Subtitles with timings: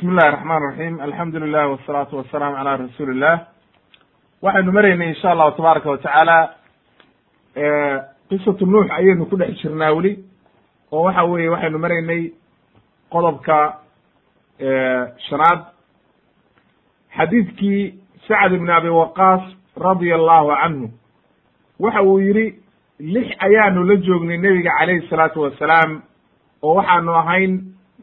[0.00, 3.36] bismi illahi raxmaan raxiim alxamdu lilah wasalaatu wasalaamu calaa rasuuli illah
[4.42, 6.38] waxaynu maraynay insha allahu tabaaraka watacaala
[8.30, 10.24] qisatu nuux ayaynu ku dhex jirnaa weli
[10.92, 12.32] oo waxa weeye waxaynu maraynay
[13.12, 13.56] qodobka
[15.28, 15.60] shanaad.
[17.16, 17.94] Xadiidkii
[18.28, 19.42] sacd ibn abi waqaas
[19.76, 20.88] radia allahu canhu
[21.80, 22.54] waxa uu yidhi
[23.00, 26.02] lix ayaanu la joognay nebiga calayhi salaatu wasalaam
[26.62, 27.52] oo waxaanu ahayn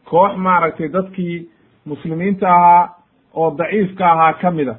[0.04, 1.48] koox maaragtay dadkii
[1.90, 2.84] muslimiinta ahaa
[3.34, 4.74] oo daciifka ahaa ka mida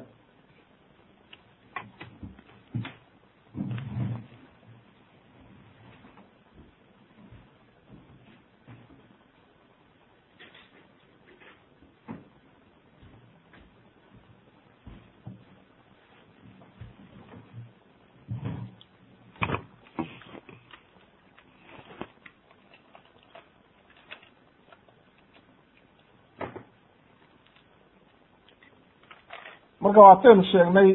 [30.00, 30.90] waataynu sheegnay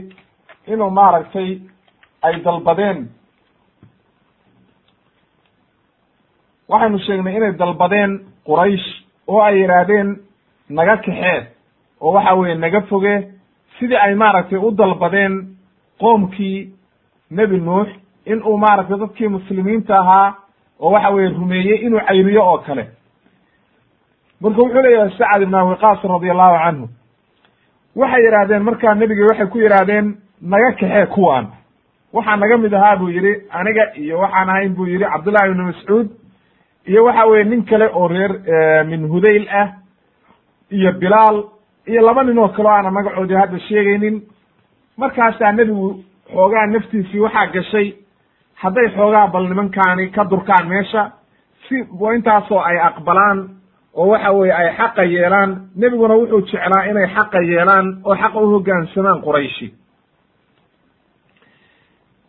[0.68, 1.50] inuu maaragtay
[2.22, 3.10] ay dalbadeen.
[6.70, 8.12] Waxaynu sheegnay inay dalbadeen
[8.48, 8.88] quraysh
[9.28, 10.10] oo ay yidhaahdeen
[10.70, 11.48] naga kaxee
[12.02, 13.16] oo waxa weeye naga foge.
[13.80, 15.34] Sidii ay maaragtay u dalbadeen
[16.00, 16.74] qoomkii
[17.32, 17.88] nebi nuux
[18.26, 20.36] in uu maaragtay dadkii muslimiinta ahaa
[20.80, 22.86] oo waxa weye rumeeyey inuu cayriyo oo kale.
[24.42, 26.88] Marka wuxuu leeyahay sacad ibn abi qaas radi allahu canhu
[27.96, 31.48] waxay yidhaahdeen markaa nebiga waxay ku yidhaahdeen naga kaxee kuwaan
[32.14, 36.08] waxaa naga mid ahaa buu yidhi aniga iyo waxaan ahayn buu yidhi cabdullahi ibnu mascuud
[36.88, 38.32] iyo waxa weye nin kale oo reer
[38.86, 39.68] min hudayl ah
[40.72, 41.44] iyo bilaal
[41.88, 44.22] iyo laba nin oo kale o aana magacoodii hadda sheegaynin.
[44.98, 47.88] Markaasaa nebigu xoogaa naftiisii waxaa gashay
[48.56, 51.12] hadday xoogaa bal nimankaani ka durkaan meesha
[51.68, 51.76] si
[52.16, 53.50] intaasoo ay aqbalaan
[53.96, 55.52] oo waxa weeye ay xaqa yeelaan.
[55.76, 59.68] Nebiguna wuxuu jeclaa inay xaqa yeelaan oo xaqa u hoggaansamaan qurayshi.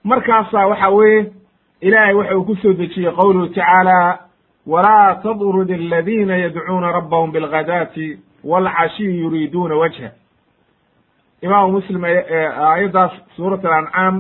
[0.05, 1.33] Markaasaa waxa weeye
[1.81, 4.19] ilaahay waxa uu ku soo dejiyey qowluhu tacaala
[4.67, 10.11] walaa tadrud aladiina yadcuuna rabbahum bilghadaati waalcashiyi yuriiduuna wajha.
[11.43, 14.15] Imaamu muslim aayaddaas suurat alancaam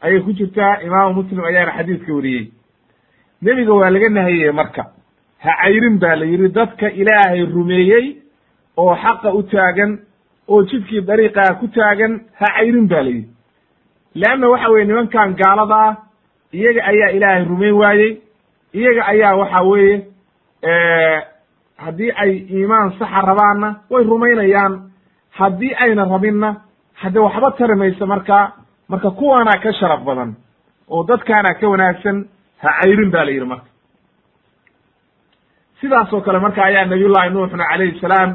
[0.00, 0.80] ayay ku jirtaa.
[0.86, 2.52] Imaamu muslim ayaana xadiidka wariyey.
[3.42, 4.84] Nebiga waa laga nahiyey marka
[5.44, 8.06] ha cayrin baa la yidhi dadka ilaahay rumeeyey
[8.76, 9.98] oo xaqa u taagan
[10.48, 13.28] oo jidkii dariiqaa ku taagan ha cayrin ba la yidhi.
[14.14, 15.94] Leanna waxa weye nimankan gaalada ah
[16.52, 18.12] iyaga ayaa ilaahay rumayn waayey
[18.74, 19.96] iyaga ayaa waxa weeye
[21.84, 24.74] haddii ay iimaan saxa rabaanna way rumaynayaan
[25.38, 26.50] haddii ayna rabinna
[27.02, 28.38] hadde waxba tari mayso marka
[28.88, 30.30] marka kuwaanaa ka sharaf badan
[30.88, 32.16] oo dadkaana ka wanaagsan
[32.62, 33.68] ha cayrin ba la yidhi marka
[35.80, 38.30] sidaas oo kale marka ayaa nabiyullahi nuuxna calayhi salaam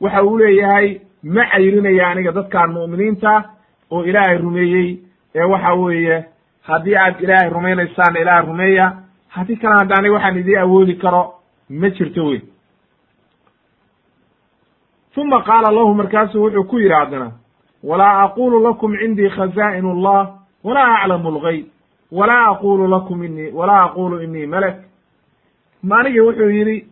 [0.00, 3.44] waxa uu leeyahay ma cayrinaya aniga dadkaan mu'miniinta
[3.90, 4.98] oo ilaahay rumeeyey.
[5.34, 6.24] Ee waxa weeye
[6.62, 8.86] haddii aad ilaahay rumaynaysaana ilaahay rumeeya.
[9.28, 11.34] Haddii kalena hadda aniga waxaan idii awoodi karo
[11.70, 12.40] ma jirto wey
[15.16, 17.32] uma qaala lahu markaasuu wuxuu ku yidhi haddana
[17.82, 21.66] walaa aqulu lakum cindii khazaa'in allah walaa aclamu lgayb
[22.12, 24.76] walaa aqulu lakum inii walaa aqulu inii malak
[25.82, 26.84] maanigi wuxuu yidhi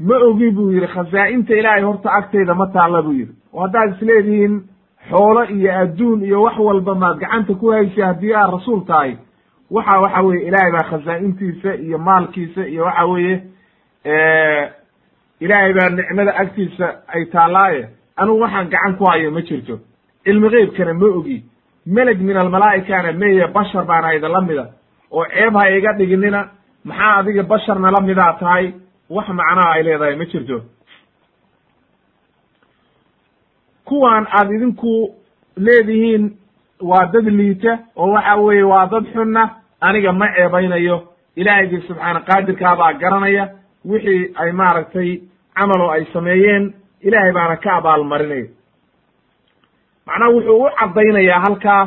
[0.00, 3.32] ma ogi buu yidhi khazaa'inta ilaahay horta agtayda ma taalla buu yidhi.
[3.52, 4.62] Oo haddaad isleedihiin
[5.10, 9.16] xoolo iyo adduun iyo wax walba maad gacanta ku haysay haddii aad rasuul tahay
[9.70, 13.42] waxa waxa weye ilaahay baa khazaa'intiisa iyo maalkiisa iyo waxa weeye
[15.40, 19.78] ilaahay baa nicmada agtiisa ay taallaaye anugu waxaan gacan ku hayo ma jirto.
[20.24, 21.44] Cilmi geybkana ma ogi.
[21.86, 24.64] Meleg min almalaa'ikana meye bashar baana idinla mida.
[25.12, 26.48] Oo ceeb ha iga dhiginina
[26.88, 28.66] maxaa adiga basharna la midaa tahay?
[29.16, 30.58] wax macnaha ay leedahay ma jirto.
[33.88, 35.14] kuwan aad idinku
[35.66, 36.24] leedihiin
[36.90, 39.42] waa dad liita oo waxa weeye waa dad xunna
[39.80, 40.96] aniga ma ceebaynayo.
[41.36, 43.44] Ilaahaygi subxaana qaadirkaabaa garanaya
[43.84, 45.10] wixii ay maaragtay
[45.54, 46.64] camalo ay sameeyeen
[47.06, 48.46] ilaahay baana ka abaalmarinaya
[50.06, 51.82] macnaha wuxuu u caddaynayaa halkaa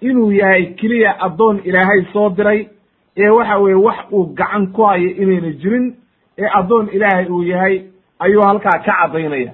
[0.00, 2.68] inuu yahay keliya addoon ilaahay soo diray
[3.16, 5.86] ee waxa weeye wax uu gacan ku hayo inayna jirin
[6.38, 7.82] ee addoon ilaahay uu yahay
[8.18, 9.52] ayuu halkaa ka caddaynaya.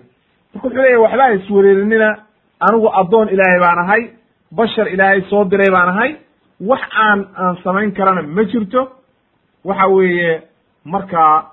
[0.55, 2.09] Marka wuxuu leeyahy waxba iswereerinina
[2.61, 4.03] anigu addoon ilaahay baan ahay
[4.53, 6.17] bashar ilaahay soo diray baan ahay
[6.61, 8.89] wax aan aan samayn karana ma jirto.
[9.65, 10.43] Waxa weeye
[10.85, 11.47] markaa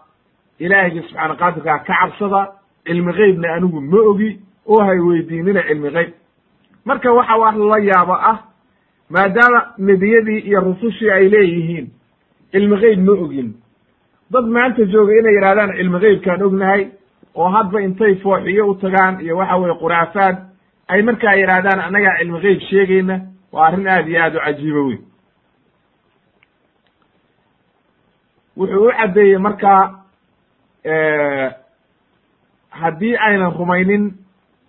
[0.60, 2.42] ilaahayga subxaana qaadirkaa ka cabsada
[2.86, 6.12] cilmi geybna anigu ma ogi oo hay weydiinina cilmi geyb
[6.86, 8.38] marka waxa wax lala yaabo ah
[9.14, 11.88] maadaama nebiyadii iyo rusushii ay leeyihiin
[12.52, 13.50] cilmi geyb ma ogin.
[14.32, 16.82] Dad maanta jooga inay yidhahdaan cilmi geybkaan ognahay
[17.36, 20.36] oo hadba intay fooxiyo u tagaan iyo waxa weye khuraafaad
[20.88, 23.16] ay markaa yidhaahdaan annagaa cilmi geyb sheegayna
[23.52, 24.98] waa arrin aad iyo aad u cajiibo wey
[28.58, 29.82] wuxuu u caddeeyey markaa
[32.70, 34.14] haddii aynan rumaynin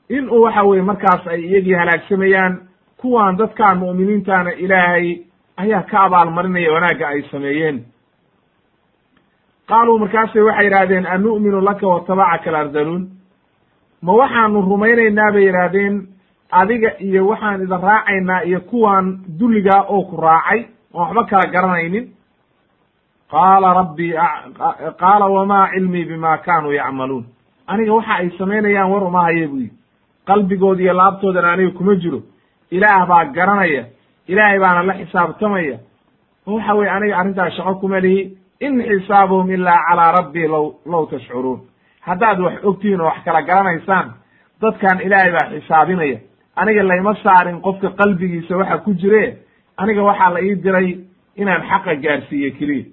[0.09, 2.59] in uu waxa weye markaas ay iyagii halaagsamayaan
[3.05, 5.07] kuwan dadkaan mu'miniintaana ilaahay
[5.63, 7.85] ayaa ka abaalmarinaya wanaagga ay sameeyeen.
[9.69, 13.05] Qaaluu markaasay waxay yidhahdeen anu'minu laka watabacaka alardaluun
[14.03, 15.95] ma waxaanu rumaynaynaa bay yidhaahdeen
[16.61, 19.05] adiga iyo waxaan idin raacaynaa iyo kuwan
[19.39, 20.61] dulligaa oo ku raacay
[20.95, 22.07] oon waxba kala garanaynin.
[23.33, 24.13] Qaala rabbii
[25.01, 27.25] qaala wamaa cilmii bima kaanuu yacmaluun.
[27.67, 29.77] Aniga waxa ay samaynayaan war uma haye bu yidhi.
[30.27, 32.21] Qalbigooda iyo laabtoodana aniga kuma jiro
[32.77, 33.85] ilaah baa garanaya.
[34.29, 35.77] Ilaahay baana la xisaabtamaya.
[36.47, 38.21] Waxa weye aniga arrintaas shaqo kuma lihi
[38.61, 41.61] in xisaabuhum ilaa calaa rabbii law law tashcuruun.
[42.07, 44.07] Haddaad wax ogtihiin oo wax kala garanaysaan
[44.61, 46.19] dadkan ilaahay baa xisaabinaya.
[46.57, 49.25] Aniga layma saarin qofka qalbigiisa waxa ku jire
[49.77, 50.89] aniga waxaa la ii diray
[51.37, 52.85] inaan xaqa gaarsiiye keliya.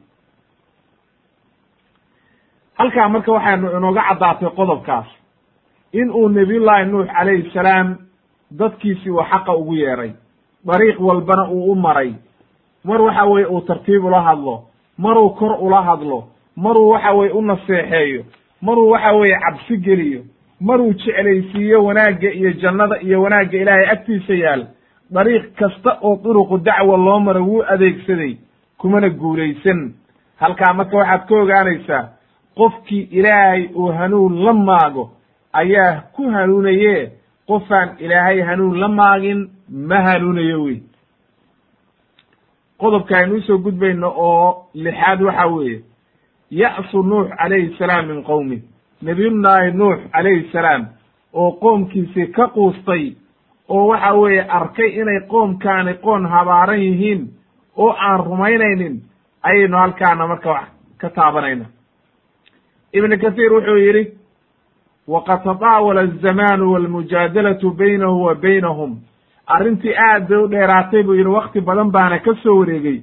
[2.80, 5.08] Halkaa marka waxaanu inooga caddaatay qodobkaas
[5.94, 7.88] in uu nebiyullaahi nuux calayhi salaam
[8.52, 10.12] dadkiisii uu xaqa ugu yeeray
[10.66, 12.14] dariiq walbana uu u maray.
[12.84, 14.64] Mar waxa weye uu tartiib ula hadlo
[14.98, 16.24] maruu kor ula hadlo
[16.56, 18.24] maruu waxa weye u naseexeeyo
[18.62, 20.22] maruu waxa weeye cabsi geliyo
[20.62, 24.66] maruu jeclaysiiyo wanaagga iyo jannada iyo wanaagga ilaahay agtiisa yaal
[25.12, 28.38] dariiq kasta oo duruqu dacwa loo maro wuu adeegsaday
[28.78, 29.94] kumana guulaysan.
[30.40, 32.10] Halkaa marka waxaad ka ogaanaysaa
[32.58, 35.10] qofkii ilaahay uu hanuun la maago
[35.54, 37.12] ayaa ku hanuunaye
[37.52, 39.40] qofaan ilaahay hanuun la maagin
[39.90, 40.78] ma hanuunayo wey
[42.82, 45.82] qodobka aynu u soo gudbayno oo lixaad waxa weeye
[46.52, 48.58] ya'su nuux calayhi salaam min qowmi
[49.02, 50.86] nabiyullaahi nuux calayhi salaam
[51.34, 53.14] oo qoomkiisii ka quustay
[53.70, 57.22] oo waxa weeye arkay inay qoomkaani qoon habaaran yihiin
[57.78, 59.02] oo aan rumaynaynin
[59.44, 60.68] ayaynu halkaana marka wax
[60.98, 61.66] ka taabanayna.
[62.94, 64.04] Ibn kathiir wuxuu yidhi
[65.08, 69.00] waqad tadaawala azamaanu walmujaadalatu baynahu wa baynahum
[69.48, 73.02] arrintii aad bay u dheeraatay buu yidhi wakti badan baana ka soo wareegey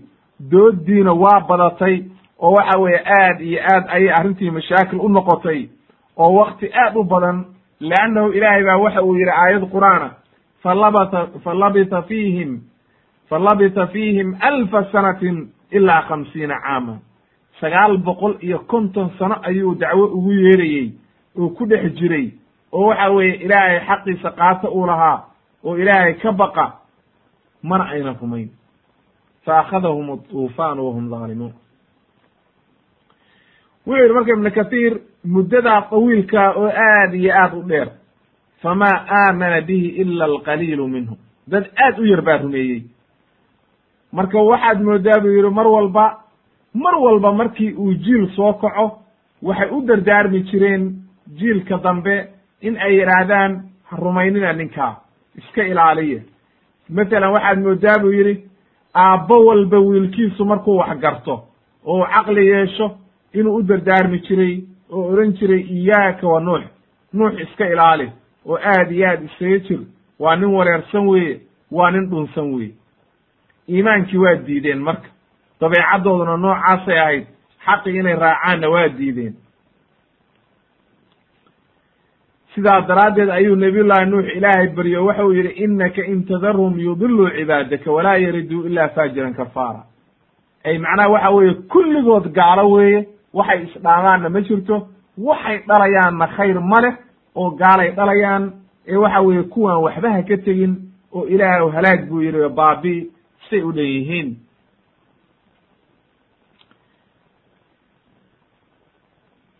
[0.50, 2.04] dooddiina waa badatay
[2.38, 5.68] oo waxa weeye aad iyo aad ayay arrintii mashaakil u noqotay
[6.16, 7.44] oo wakti aad u badan
[7.80, 10.10] leannahu ilaahay baa waxa uu yidhi aayad qur'aana
[10.62, 12.60] falabata falabita fiihim
[13.30, 16.98] falabita fiihim alfa sanatin ilaa khamsiina caama
[17.60, 20.92] sagaal boqol iyo konton sano ayuu dacwo ugu yeerayey
[21.38, 22.30] oo ku dhex jiray
[22.72, 25.24] oo waxa weeye ilaahay xaqiisa qaata uu lahaa
[25.64, 26.72] oo ilaahay ka baqa
[27.62, 28.48] mana ayna rumayn.
[29.44, 31.52] Fa akhadahum atuufaanu wahum dhaalimuun
[33.86, 34.92] wuxuu yidhi marka ibnu kathiir
[35.24, 37.88] muddadaa tawiilkaa oo aad iyo aad u dheer
[38.62, 41.16] famaa aamana bihi ila alqaliilu minhum
[41.48, 42.82] dad aad u yar baa rumeeyey.
[44.12, 46.18] Marka waxaad moodaa buu yidhi mar walba
[46.74, 48.98] mar walba markii uu jiil soo kaco
[49.42, 50.84] waxay u dardaarmi jireen
[51.36, 52.28] jiilka dambe
[52.60, 54.96] in ay yidhaahdaan ha rumaynina ninkaa
[55.38, 56.20] iska ilaaliya
[56.88, 58.44] masalan waxaad moodaa buu yidhi
[58.94, 61.44] aabbo walba wiilkiisu markuu wax garto
[61.86, 62.96] oo caqli yeesho
[63.32, 66.62] inuu u dardaarmi jiray oo odhan jiray iyaaka wa nuux
[67.12, 68.12] nuux iska ilaali
[68.46, 69.80] oo aad iyo aad isaga jir
[70.18, 72.74] waa nin wareersan weeye waa nin dhunsan weeye.
[73.68, 75.08] Iimaankii waa diideen marka.
[75.60, 77.26] Dabeecaddooduna noocaasay ahayd
[77.66, 79.34] xaqii inay raacaanna waa diideen
[82.58, 87.92] sidaa daraaddeed ayuu nabiyullaahi nuux ilaahay baryo waxa uu yidhi innaka in tadarhum yudiluu cibaadaka
[87.92, 89.82] walaa yariduu ilaa faajiran kafaara.
[90.64, 94.76] Ay macnaha waxa weeye kulligood gaalo weeye waxay isdhaamaanna ma jirto
[95.18, 96.94] waxay dhalayaanna khayr ma leh
[97.36, 98.52] oo gaalay dhalayaan
[98.88, 100.74] ee waxa weeye kuwaan waxba ha ka tegin
[101.14, 102.94] oo ilaah halaag buu yidhi baabi
[103.50, 104.28] say u dhan yihiin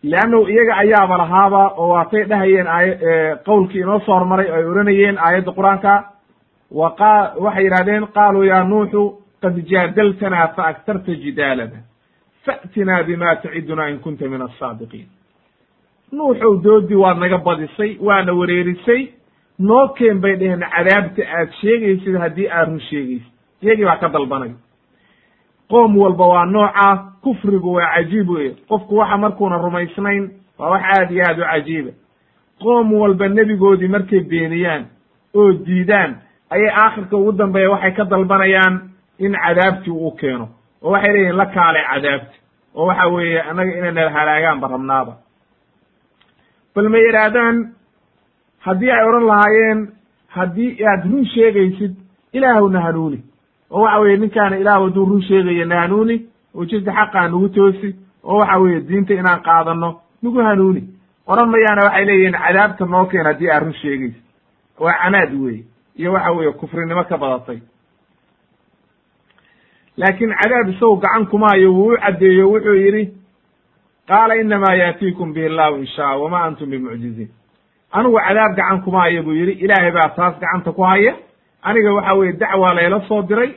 [0.02, 2.88] leannahu iyaga ayaaba lahaaba oo waatay dhahayeen aay
[3.46, 5.92] qowlkii inoo soo hormaray oo ay odhanayeen aayadda qur'aanka
[6.70, 7.12] wa qa
[7.44, 9.02] waxay yidhahdeen qaaluu yaa nuuxu
[9.42, 11.78] qad jaadaltanaa fa agtarta jidaalana
[12.46, 15.06] fa'tinaa bima tacidunaa in kunta min asaadiqiin
[16.12, 19.02] nuuxow doodii waad naga badisay waana wareerisay
[19.58, 24.50] noo keen bay dheheen cadaabta aad sheegaysid haddii aad run sheegaysid iyagii baa ka dalbanay
[25.70, 31.10] qoom walba waa noocaa kufrigu waa cajiib weye qofku waxa markuuna rumaysnayn waa wax aad
[31.10, 31.90] iyo aad u cajiiba
[32.62, 34.84] qoom walba nebigoodii markay beeniyaan
[35.34, 36.16] oo diidaan
[36.50, 38.74] ayay aakhirka ugu dambeeya waxay ka dalbanayaan
[39.18, 40.48] in cadaabtii uu keeno.
[40.82, 42.36] Oo waxay leeyihiin la kaalay cadaabti.
[42.74, 45.12] Oo waxa weeye annaga inay nala halaagaanba rabnaaba.
[46.74, 47.56] Bal ma yidhaahdaan
[48.66, 49.80] haddii ay odhan lahaayeen
[50.28, 51.94] haddii aad run sheegaysid
[52.32, 53.22] ilaahwna hanuuni
[53.70, 56.16] oo waxa weye ninkaana ilaah hadduu run sheegaya na hanuuni
[56.54, 60.82] oo jidka xaqaa nagu toosi oo waxa weeye diinta inaan qaadano nagu hanuuni.
[61.26, 64.22] Odhan mayaana waxay leeyihiin cadaabta noo keen haddii aad run sheegaysid.
[64.80, 65.64] Waa canaad weye
[65.96, 67.58] iyo waxa weeye kufrinimo ka badatay.
[69.96, 73.04] Laakiin cadaab isagu gacan kuma hayo wuu u caddeeyo wuxuu yidhi
[74.08, 77.28] qaala inamaa yaatiikum bihi llahu in shaa wama antum bimucjiziin.
[77.92, 81.14] Anigu cadaab gacan kuma hayo buu yidhi ilaahay baa taas gacanta ku haya
[81.62, 83.50] aniga waxa weeye dacwaa layla soo diray.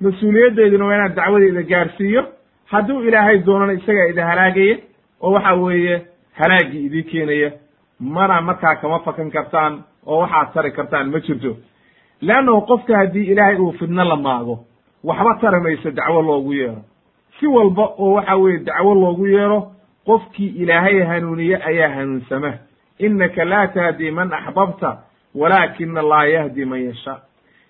[0.00, 2.22] Mas'uuliyaddeeduna waa inaan dacwadeyda gaarsiiyo.
[2.66, 4.76] Hadduu ilaahay doonana isagaa idin halaagaya
[5.20, 6.02] oo waxa weeye
[6.38, 7.52] halaagii idii keenaya.
[8.00, 11.56] Mana markaa kama fakan kartaan oo waxaad tari kartaan ma jirto.
[12.20, 14.64] Leannahu qofka haddii ilaahay uu fidno la maago
[15.04, 16.82] waxba tari mayso dacwo loogu yeero.
[17.40, 19.72] Si walba oo waxa weeye dacwo loogu yeero
[20.06, 22.52] qofkii ilaahay hanuuniye ayaa hanuunsama.
[22.98, 24.98] Innaka laa tahdi man axbabta
[25.34, 27.20] walaakina allaha yahdi man yashaa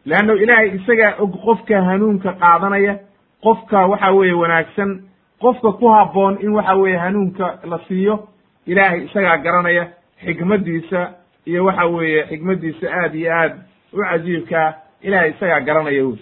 [0.07, 2.95] leanno ilaahay isagaa og qofka hanuunka qaadanaya
[3.43, 5.01] qofka waxa weeye wanaagsan
[5.41, 8.29] qofka ku habboon in waxa weeye hanuunka la siiyo
[8.67, 9.87] ilaahay isagaa garanaya
[10.25, 11.11] xikmaddiisa
[11.47, 13.53] iyo waxa weeye xikmaddiisa aad iyo aad
[13.93, 16.17] u cajiibkaa ilahay isagaa garanaya wy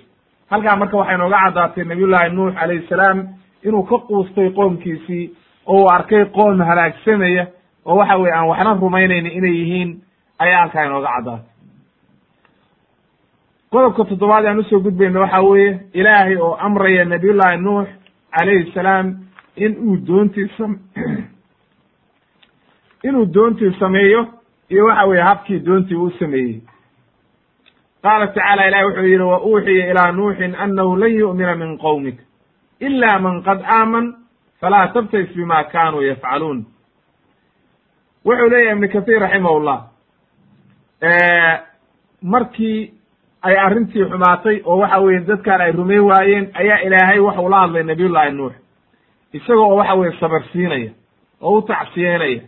[0.51, 3.29] halkaa marka waxay nooga caddaatay nabiyullaahi nuux calayhi salaam
[3.65, 5.31] inuu ka quustay qoomkiisii
[5.67, 7.47] oo uu arkay qoom halaagsamaya
[7.87, 10.01] oo waxa weye aan waxna rumaynayni inay yihiin
[10.39, 11.45] ayaa halkaa inooga caddaatay
[13.71, 17.89] qodobka toddobaad aan u soo gudbayna waxa weeye ilaahay oo amraya nabiyullaahi nuux
[18.31, 19.17] calayhi salaam
[19.57, 20.79] in uu doontii sam
[23.09, 24.27] inuu doontii sameeyo
[24.69, 26.63] iyo waxa weeye habkii doontii uu sameeyey.
[28.03, 32.19] Qaala tacaala ilahi wuxuu yidhi wa uuxiya ilaa nuuxin annahu lan yu'mina min qowmik
[32.81, 34.15] ila man qad aaman
[34.61, 36.67] falaa tabtais bima kanuu yafcaluun.
[38.25, 39.79] Wuxuu leeyahy ibnu kahiir raximahullah
[42.23, 42.98] markii
[43.43, 47.83] ay arrintii xumaatay oo waxa weye dadkaan ay rumayn waayeen ayaa ilaahay waxau la hadlay
[47.83, 48.53] nabiyullaahi nuux.
[49.33, 50.91] Isaga oo waxa weye sabar siinaya
[51.41, 52.41] oo u tacsiyeynaya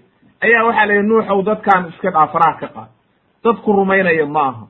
[0.44, 2.88] ayaa waxaa la yidhi nuuxow dadkaan iska dhaafaraha ka qaad.
[3.44, 4.64] Dadku rumaynaya ma aha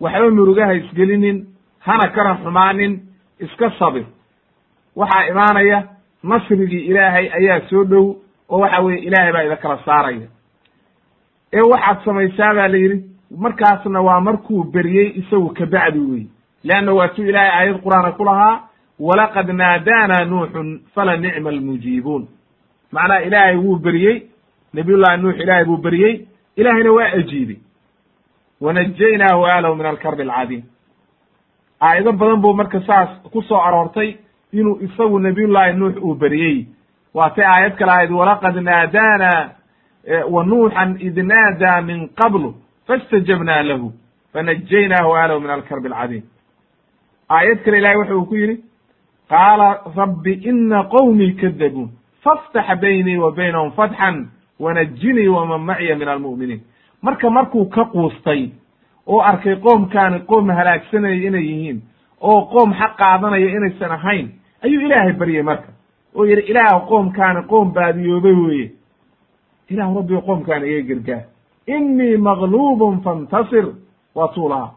[0.00, 1.46] waxba murugaha isgelinin
[1.78, 3.00] hana kana xumaanin
[3.40, 4.04] iska sabir
[4.96, 5.82] waxaa imaanaya
[6.22, 8.16] nasrigii ilaahay ayaa soo dhow
[8.48, 10.28] oo waxa weye ilaahay baa ida kala saaraya.
[11.52, 12.98] Ee waxaad samaysaa baa la yidhi
[13.30, 16.26] markaasna waa markuu beriyey isagu kabacdi wey
[16.64, 18.60] leanna waa tu ilaahay aayad qur'aana ku lahaa
[19.00, 22.28] walaqad naadaana nuuxun fala nicma almujiibuun.
[22.92, 24.22] Macnaha ilaahay wuu beriyey
[24.74, 27.56] nabiyullahi nuux ilaahay buu beriyey ilaahayna waa ajiibay.
[28.60, 30.62] Wanajaynaahu alahu min alkarbi alcadiim.
[31.80, 34.16] Aayado badan buu marka saas ku soo aroortay
[34.52, 36.66] inuu isagu nabiyullaahi nuux uu beriyey
[37.14, 39.50] waatay aayad kale ahayd walaqad naadaana
[40.30, 42.54] wa nuuxan id naadaa min qablu
[42.86, 43.92] fastajabnaa lahu
[44.32, 46.24] fanajaynaahu alahu min alkarbi alcadiim.
[47.28, 48.56] Aayad kale ilahay waxa uu ku yidhi
[49.28, 51.90] qaala rabbi ina qowmii kadabuun
[52.24, 54.28] faftax baynii wa baynahum fatxan
[54.60, 56.60] wanajinii waman maciya min almu'miniin.
[57.02, 58.50] Marka markuu ka quustay
[59.06, 61.82] oo arkay qoomkaani qoom halaagsanaya inay yihiin
[62.20, 64.28] oo qoom xaq qaadanaya inaysan ahayn
[64.64, 65.68] ayuu ilaahay baryey marka.
[66.14, 68.70] Oo yidhi ilaah qoomkaani qoom baadiyoobay weeye.
[69.70, 71.24] Ilahu rabbigo qoomkaani iga gargaar
[71.66, 73.66] inii maqluubun fantasir
[74.14, 74.70] waa tuu lahaa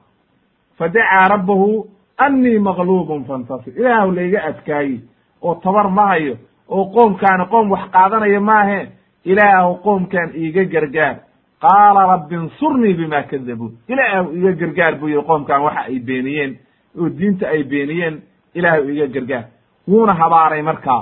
[0.77, 4.99] fadacaa rabbahu annii maqluubun fantasir ilaahu layga adkaaye
[5.41, 6.35] oo tabar ma hayo
[6.69, 8.79] oo qoomkaani qoom wax qaadanaya maahe
[9.25, 11.15] ilaahu qoomkan iiga gargaar
[11.61, 16.57] qaala rabbi insurnii bima kadabuun ilaahu iga gargaar buu yihi qoomkan waxa ay beeniyeen
[16.99, 18.21] oo diinta ay beeniyeen
[18.55, 19.45] ilaahu iga gargaar
[19.87, 21.01] wuuna habaaray markaa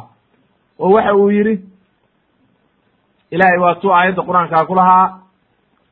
[0.79, 1.56] oo waxa uu yidhi
[3.32, 5.20] ilahay waa tuu aayadda qur'aankaa ku lahaa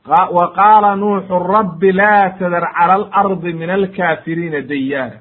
[0.07, 5.17] wa qaala nuuxu rabbi laa tadar cala alardi min alkaafiriina dayaara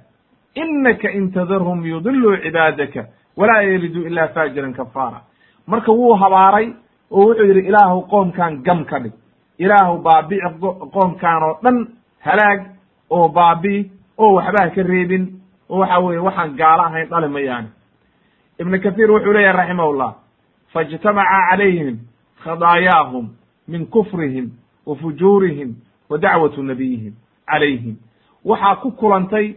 [0.54, 5.20] inaka in tadarhum yudiluu cibaadaka walaa yaliduu ila faajiran kafaara.
[5.66, 6.68] Marka wuu habaaray
[7.10, 9.12] oo wuxuu yidhi ilaahu qoomkan gam ka dhig.
[9.58, 10.42] Ilaahu baabici
[10.92, 11.86] qoomkan oo dhan
[12.20, 12.60] halaag
[13.10, 17.68] oo baabi'i oo waxba ha ka reebin oo waxa weye waxaan gaalo ahayn dhali mayaani
[18.60, 20.12] ibnu kathiir wuxuu leeyahy raximahullah
[20.72, 21.98] faijtamaca calayhim
[22.44, 23.28] khadaayaahum
[23.68, 24.50] min kufrihim
[24.86, 25.74] wa fujuurihim
[26.10, 27.12] wa dacwatu nabiyihim
[27.46, 27.96] calayhim.
[28.44, 29.54] Waxaa ku kulantay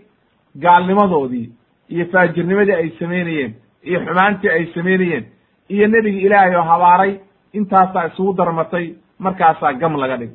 [0.60, 1.50] gaalnimadoodii
[1.90, 3.54] iyo faajirnimadii ay samaynayeen
[3.84, 5.26] iyo xumaantii ay samaynayeen
[5.70, 7.20] iyo nebigi ilaahay oo habaaray
[7.54, 10.32] intaasaa isugu darmatay markaasaa gam laga dhig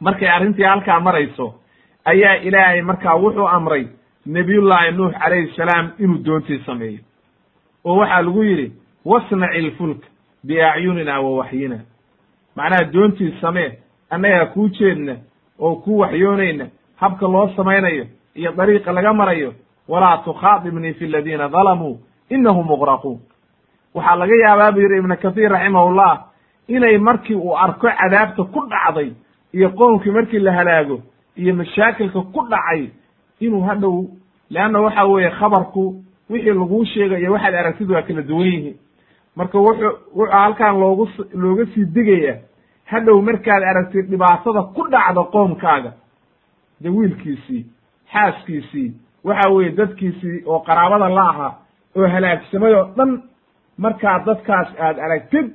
[0.00, 1.54] markay arrintii halkaa marayso
[2.04, 3.86] ayaa ilaahay markaa wuxuu amray
[4.26, 6.98] nebiyullaahi nuux calayhi salaam inuu doontii sameeyo
[7.84, 8.72] oo waxaa lagu yidhi
[9.04, 10.02] wasnaci ilfulk
[10.46, 11.78] biacyunina wa waxyina
[12.56, 13.78] macnaha doontii samee
[14.10, 15.16] annagaa kuu jeedna
[15.58, 16.66] oo kuu waxyoonayna
[16.96, 19.54] habka loo samaynayo iyo dariiqa laga marayo
[19.88, 23.18] walaa tukhaadibnii fi aladiina dalamuu inahum muqraquun
[23.94, 26.24] waxaa laga yaabaa buu yidhi ibnu kathiir raximahullah
[26.68, 29.12] inay markii uu arko cadaabta ku dhacday
[29.52, 31.00] iyo qoomkii markii la halaago
[31.36, 32.86] iyo mashaakilka ku dhacay
[33.40, 34.04] inuu hadhow
[34.50, 35.94] leanna waxa weeye khabarku
[36.30, 38.76] wixii laguu sheegayo waxaad aragtid waa kala duwan yihiin
[39.36, 42.34] marka wuxuu wuxuu halkaan loogu looga sii digaya
[42.84, 45.92] hadhow markaad aragtid dhibaatada ku dhacda qoomkaaga
[46.80, 47.66] de wiilkiisii
[48.12, 48.92] xaaskiisii
[49.24, 51.52] waxa weeye dadkiisii oo qaraabada la ahaa
[51.96, 53.22] oo halaagsamay oo dhan
[53.78, 55.46] markaad dadkaas aad aragtid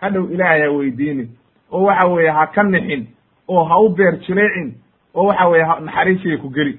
[0.00, 1.28] hadhow ilaahay ha weydiinin
[1.72, 3.06] oo waxa weeye ha ka nixin
[3.48, 4.74] oo ha u beer jireecin
[5.14, 6.78] oo waxa weeye naxariisiga ku geli.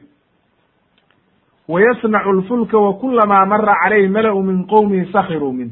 [1.67, 5.71] Wayasnacu lfulka wa kulamaa mara calayhi mala-u min qowmihi sakiruu minh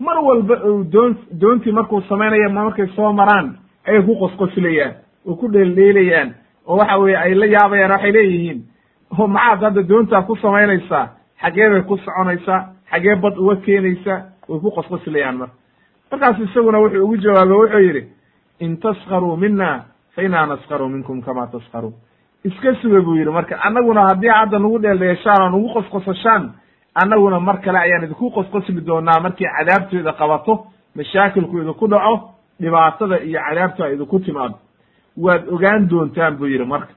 [0.00, 4.94] mar walba ou doon doontii markuu samaynaya markay soo maraan ayay ku qosqoslayaan
[5.26, 6.34] oo ku dheeldheelayaan
[6.66, 8.60] oo waxa weeye ay la yaabayaan waxay leeyihiin
[9.18, 11.06] oo maxaad hadda doontaa ku samaynaysaa
[11.42, 15.54] xaggee bay ku soconaysaa xaggee bad uga keenaysaa way ku qosqoslayaan marka
[16.10, 18.02] markaas isaguna wuxuu ugu jawaabay wuxuu yidhi
[18.60, 21.94] in taskaruu mina fa inaa naskaru minkum kama taskaruun
[22.44, 26.42] iska suga buu yidhi marka annaguna haddii hadda nagu dheeldheeshaan oo nagu qosqosashaan
[26.94, 30.66] annaguna mar kale ayaan idinku qosqosli doonaa markii cadaabteeda qabato
[30.96, 32.30] mashaakilku idinku dhaco
[32.60, 34.58] dhibaatada iyo cadaabtu ay idinku timaado.
[35.16, 36.94] Waad ogaan doontaan buu yidhi marka.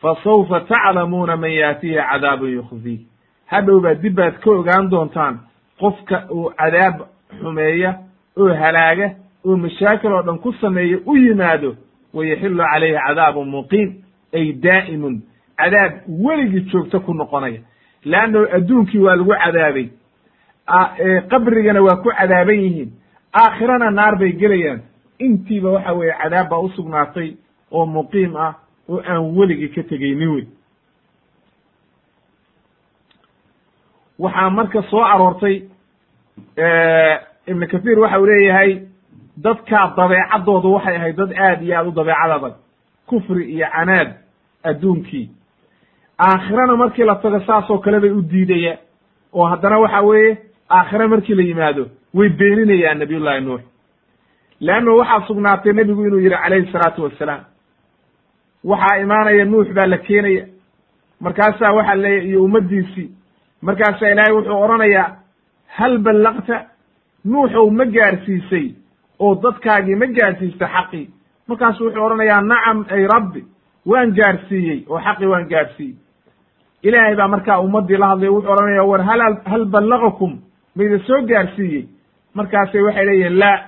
[0.00, 2.98] Fa sawfa taclamuuna man yaatihi cadaabun yukhzih
[3.46, 5.40] hadhow baad dib baad ka ogaan doontaan
[5.80, 6.96] qofka uu cadaab
[7.40, 7.98] xumeeya
[8.36, 9.08] oo halaaga
[9.46, 11.76] oo mashaakil oo dhan ku sameeya u yimaado
[12.14, 13.90] wayaxilu calayhi cadaabun muqiim
[14.34, 15.22] ay daa'imun
[15.58, 17.60] cadaab weligii joogto ku noqonaya.
[18.04, 19.88] Leanno adduunkii waa lagu cadaabay.
[21.30, 22.90] Qabrigana waa ku cadaaban yihiin.
[23.32, 24.80] Aakhirana naar bay gelayaan.
[25.18, 27.34] Intiiba waxa weeye cadaab baa usugnaatay
[27.70, 28.54] oo muqiim ah
[28.88, 30.46] oo aan weligii ka tegaynin wey
[34.18, 35.62] waxaa marka soo aroortay
[37.46, 38.82] ibnu kathiir waxa uu leeyahay
[39.36, 42.54] dadkaa dabeecaddoodu waxay ahayd dad aad iyo aad u dabeecad adag
[43.06, 44.08] kufri iyo canaad
[44.62, 45.30] adduunkii
[46.18, 48.78] aakhirana markii la tago saasoo kale bay u diidayaan
[49.32, 50.38] oo haddana waxa weeye
[50.70, 53.60] aakhire markii la yimaado way beeninayaan nabiyullahi nuux.
[54.60, 57.44] Leanno waxaa sugnaatay nebigu inuu yidhi calayhi salaatu wassalaam
[58.64, 60.46] waxaa imaanaya nuux baa la keenaya.
[61.20, 63.10] Markaasaa waxaa leeyahy iyo ummaddiisii
[63.62, 65.16] markaasaa ilaahay wuxuu odhanayaa
[65.66, 66.64] hal ballaqta?
[67.24, 68.66] Nuuxow ma gaarsiisay
[69.18, 71.10] oo dadkaagii ma gaarsiista xaqii.
[71.48, 73.44] Markaasu wuxuu odhanayaa nacam ay rabbi
[73.86, 75.96] waan gaarsiiyey oo xaqii waan gaarsiiyey
[76.86, 80.32] ilaahay baa markaa ummaddii la hadlay wuxuu odhanaya war hal hal ballagakum
[80.76, 81.84] mayda soo gaarsiiyey.
[82.34, 83.58] Markaasay waxay leeyihiin laa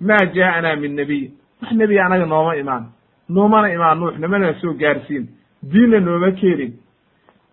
[0.00, 1.24] maa jaa'anaa min nebiy
[1.62, 2.84] wax nebiya anaga nooma imaan.
[3.28, 5.24] Noomana imaan nuux namana soo gaarsiin.
[5.72, 6.72] Diinna nooma keenin.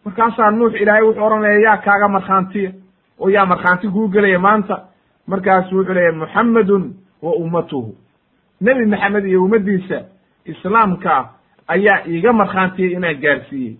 [0.05, 2.71] Markaasaa nuux ilaahay wuxuu odhanaya yaa kaaga markhaantiya
[3.19, 4.75] oo yaa markhaanti kuu gelaya maanta.
[5.27, 6.83] Markaasu wuxuu leeyahy muxammedun
[7.21, 7.95] wa ummatuhu.
[8.61, 9.97] Nebi maxamed iyo ummaddiisa
[10.45, 11.29] islaamka
[11.67, 13.75] ayaa iiga markhaantiyey inaan gaarsiiyey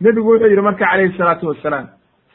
[0.00, 1.86] nebigu wuxuu yidhi marka calayhi salaatu wassalaam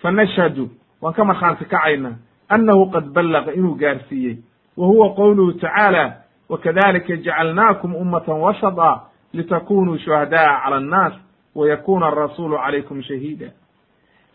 [0.01, 0.69] fa nashhadu
[1.01, 2.15] waan ka markhaanti kacaynaa
[2.49, 4.37] annahu qad ballaqa inuu gaarsiiyey.
[4.77, 6.13] Wa huwa qowluhu tacaala
[6.49, 9.01] wakadalika jacalnaakum ummatan wasata
[9.33, 11.13] litakunuu shuhada'a cala annaas
[11.55, 13.51] wayakuna arasuulu calaykum shahiida.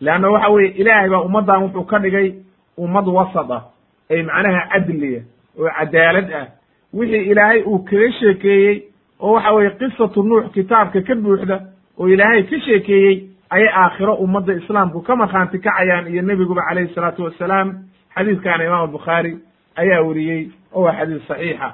[0.01, 2.33] Leanna waxa weeye ilaahay baa ummaddan wuxuu ka dhigay
[2.77, 3.63] ummad wasat ah
[4.09, 5.21] ay macnaha cadliya
[5.59, 6.47] oo cadaalad ah.
[6.93, 8.83] Wixii ilaahay uu kaga sheekeeyey
[9.19, 11.61] oo waxa weeye qisatu nuux kitaabka ka buuxda
[11.99, 13.15] oo ilaahay ka sheekeeyey
[13.49, 17.67] ayay aakhiro ummadda islaamku ka markhaanti kacayaan iyo nebiguba calayhi salaatu wassalaam
[18.15, 19.37] xadiiskaana imaam albukhaari
[19.75, 21.73] ayaa weriyey oo waa xadiis saxiixa.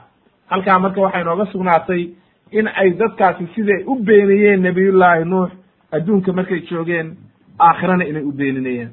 [0.50, 2.04] Halkaa marka waxay nooga sugnaatay
[2.52, 5.50] in ay dadkaasi siday u beeniyeen nebiyullaahi nuux
[5.92, 7.16] adduunka markay joogeen
[7.60, 8.92] aakhirana inay u beeninayaan.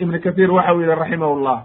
[0.00, 1.58] Ibnu kathiir waxa uu yihi raximahullah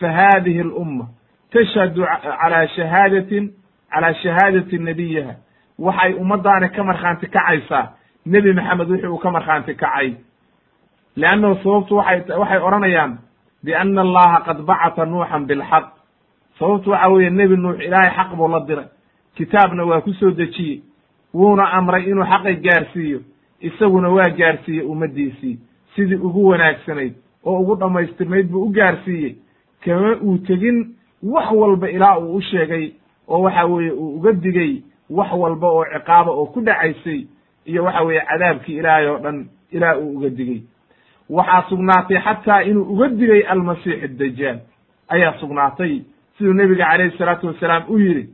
[0.00, 1.06] fa hadihi alumma
[1.52, 2.02] tashhadu
[2.42, 3.50] calaa shahaadatin
[3.92, 5.34] calaa shahaadati nabiyiha
[5.78, 7.84] waxay ummaddaani ka markhaanti kacaysaa
[8.26, 10.14] nebi maxamed wixii uu ka markhaanti kacay.
[11.16, 13.18] Leannahu sababtu waxay waxay odhanayaan
[13.64, 15.84] bianna allaha qad bacata nuuxan bilxaq.
[16.58, 18.86] Sababtu waxa weeye nebi nuux ilaahay xaq buu la diray.
[19.36, 20.82] Kitaabna waa ku soo dejiyey
[21.34, 23.20] wuuna amray inuu xaqi gaarsiiyo.
[23.60, 25.58] Isaguna waa gaarsiiyey ummaddiisii.
[25.94, 29.36] Sidii ugu wanaagsanayd oo ugu dhammaystirnayd buu u gaarsiiyey.
[29.84, 32.92] Kama uu tegin wax walba ilaa uu u sheegay
[33.28, 37.26] oo waxa weeye uu uga digay wax walba oo ciqaaba oo ku dhacaysay
[37.66, 40.60] iyo waxa weeye cadaabkii ilaahay oo dhan ilaa uu uga digay.
[41.30, 44.58] Waxaa sugnaatay xataa inuu uga digay almasiix addajaal
[45.08, 46.02] ayaa sugnaatay
[46.38, 48.28] siduu nebiga calayhi salaatu wasalaam u yidhi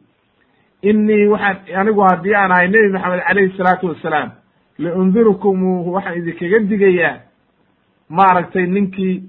[0.83, 4.31] innii waxaan anigu haddii aan ahay nebi maxamed calayhi salaatu wasalaam
[4.79, 7.16] liundirukumuuhu waxaan idinkaga digayaa
[8.09, 9.23] maaragtay ninkii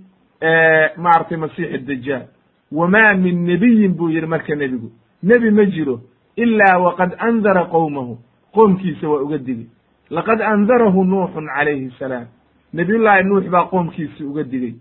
[0.97, 2.25] maaragtay masiixi dajaal
[2.71, 4.91] wamaa min nebiyin buu yidhi marka nebigu.
[5.23, 5.99] Nebi ma jiro
[6.35, 8.17] ilaa waqad andara qowmahu
[8.53, 9.65] qoomkiisa waa uga digay
[10.15, 12.27] laqad andarahu nuuxun calayhi salaam.
[12.73, 14.75] Nebiyullaahi nuux baa qoomkiisi uga digay.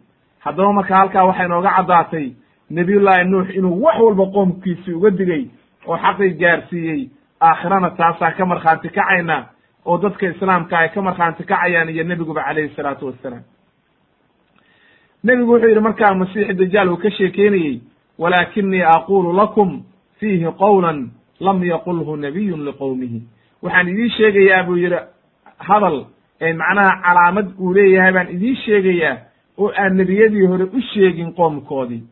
[0.44, 2.26] Haddaba marka halkaa waxay nooga caddaatay
[2.70, 5.44] nebiyullaahi nuux inuu wax walba qoomkiisi uga digay
[5.86, 7.10] oo xaqii gaarsiiyey.
[7.40, 9.36] Aakhirana taasaan ka markhaanti kacayna
[9.86, 13.42] oo dadka islaamka ay ka markhaanti kacayaan iyo nebiguba calayhi salaatu wassalaam.
[15.24, 17.80] Nebigu wuxuu yidhi markaa masiixi dajaal uu ka sheekeynayey
[18.18, 19.82] walaakinii aquulu lakum
[20.20, 23.20] fiihi qowlan lam yaqulhu nabiyun liqowmihi
[23.62, 25.00] waxaan idiin sheegayaa buu yidhi
[25.68, 26.07] hadal
[26.40, 29.16] ee macnaha calaamad uu leeyahay baan idiin sheegayaa
[29.59, 32.03] oo aan nebiyadii hore u sheegin qoomkoodii.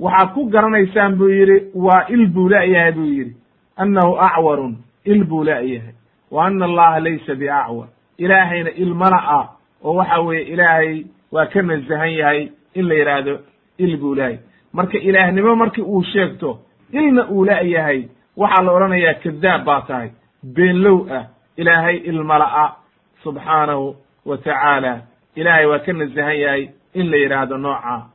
[0.00, 3.36] Waxaad ku garanaysaan buu yidhi waa il buu la'yahay buu yidhi.
[3.76, 4.76] Annahu acwarun.
[5.04, 5.94] Il buu la'yahay
[6.30, 7.88] wa ana allaha laysa biacwar.
[8.18, 9.46] Ilaahayna il mana ah
[9.84, 13.38] oo waxa weeye ilaahay waa ka nasahan yahay in la yidhaahdo
[13.78, 14.38] il buu la'yahay
[14.72, 16.58] marka ilaahnimo markii uu sheegto
[16.92, 20.10] ilna uu la'yahay waxaa la odhanayaa kadaab baa tahay
[20.54, 21.24] beenlow ah
[21.56, 22.76] ilaahay ilmala'a
[23.22, 25.00] subxaanahu wa tacaala
[25.36, 28.06] ilaahay waa ka nasahan yahay in la yidhaahdo nooca.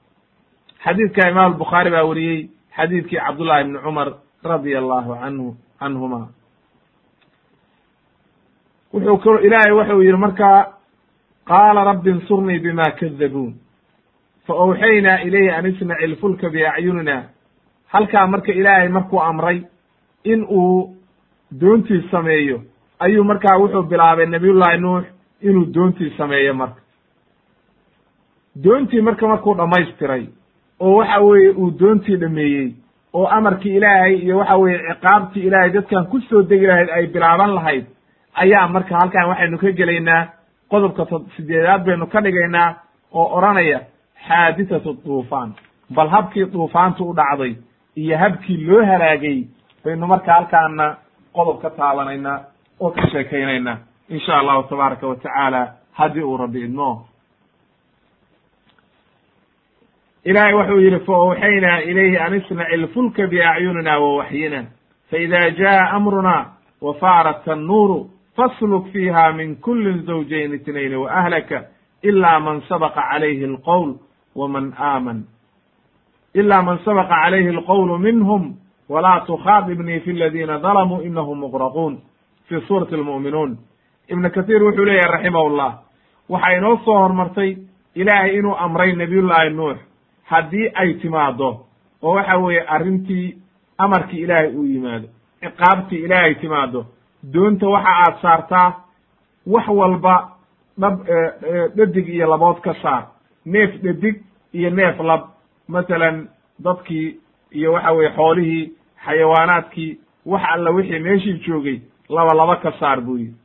[0.83, 4.07] Xadiidka imaam albukhaari baa weriyey xadiidkii cabdullahi ibni cumar
[4.43, 6.21] radia allahu canhu canhuma
[8.93, 10.73] wuxuu kalo ilaahay wuxuu yidhi markaa
[11.45, 13.53] qaala rabbi insurnii bima kadabuun
[14.47, 17.23] fa awxaynaa ilayhi an isnaci lfulka biacyunina
[17.93, 19.61] halkaa marka ilaahay markuu amray
[20.23, 20.95] in uu
[21.61, 22.61] doontii sameeyo
[23.05, 25.03] ayuu markaa wuxuu bilaabay nabiyullahi nuux
[25.41, 26.81] inuu doontii sameeyo marka.
[28.63, 30.25] Doontii marka markuu dhammaystiray
[30.79, 32.67] oo waxa weeye uu doontii dhameeyey
[33.13, 37.53] oo amarkii ilaahay iyo waxa weeye ciqaabtii ilaahay dadkan ku soo degi lahayd ay bilaaban
[37.55, 37.85] lahayd
[38.33, 40.27] ayaa marka halkan waxaynu ka gelaynaa
[40.71, 42.69] qodobka sideedaad baynu ka dhigaynaa
[43.13, 43.79] oo odhanaya
[44.27, 45.53] xaadithatu duufaan.
[45.95, 47.55] Bal habkii duufaantu u dhacday
[47.95, 49.43] iyo habkii loo halaagay
[49.85, 50.95] baynu marka halkaana
[51.33, 52.39] qodob ka taabanaynaa
[52.81, 53.77] oo ka sheekaynaynaa
[54.09, 55.61] insha allahu tabaaraka wa tacaala
[55.93, 57.05] haddii uu rabbi idmo.
[60.25, 64.65] Ilahay wuxuu yidhi faawxaynaa ilayhi an isnaci lfulka biacyunina wa waxyina
[65.11, 66.45] faida jaa amruna
[66.81, 71.63] wafaarat tannuuru fasluk fiiha min kulin zawjayn itnayn waahlaka
[72.03, 73.95] ila man sabaqa calayhi alqowl
[74.35, 75.23] waman aaman.
[76.33, 78.55] Ila man sabaqa calayhi alqowlu minhum
[78.89, 81.97] walaa tukhaadibnii fi ladina dalamuu inahum muqraquun
[82.51, 83.57] fi suurati almu'minuun
[84.11, 85.73] ibnu kathiir wuxuu leeyahay raximah llah
[86.29, 87.57] waxaa inoo soo hormartay
[87.95, 89.77] ilaahay inuu amray nabiyullaahi nuux
[90.31, 91.49] haddii ay timaado
[92.01, 93.35] oo waxa weeye arrintii
[93.77, 95.07] amarkii ilaahay uu yimaado
[95.41, 96.85] ciqaabtii ilaahay timaado
[97.33, 98.69] doonta waxa aad saartaa
[99.47, 100.15] wax walba
[100.81, 100.95] dhab
[101.75, 103.03] dhadig iyo labood ka saar
[103.45, 104.15] neef dhadig
[104.53, 105.21] iyo neef lab
[105.67, 106.27] masalan
[106.59, 107.17] dadkii
[107.51, 108.71] iyo waxa weye xoolihii
[109.05, 111.79] xayawaanaadkii wax alla wixii meeshii joogay
[112.11, 113.35] laba laba ka saar buu yidhi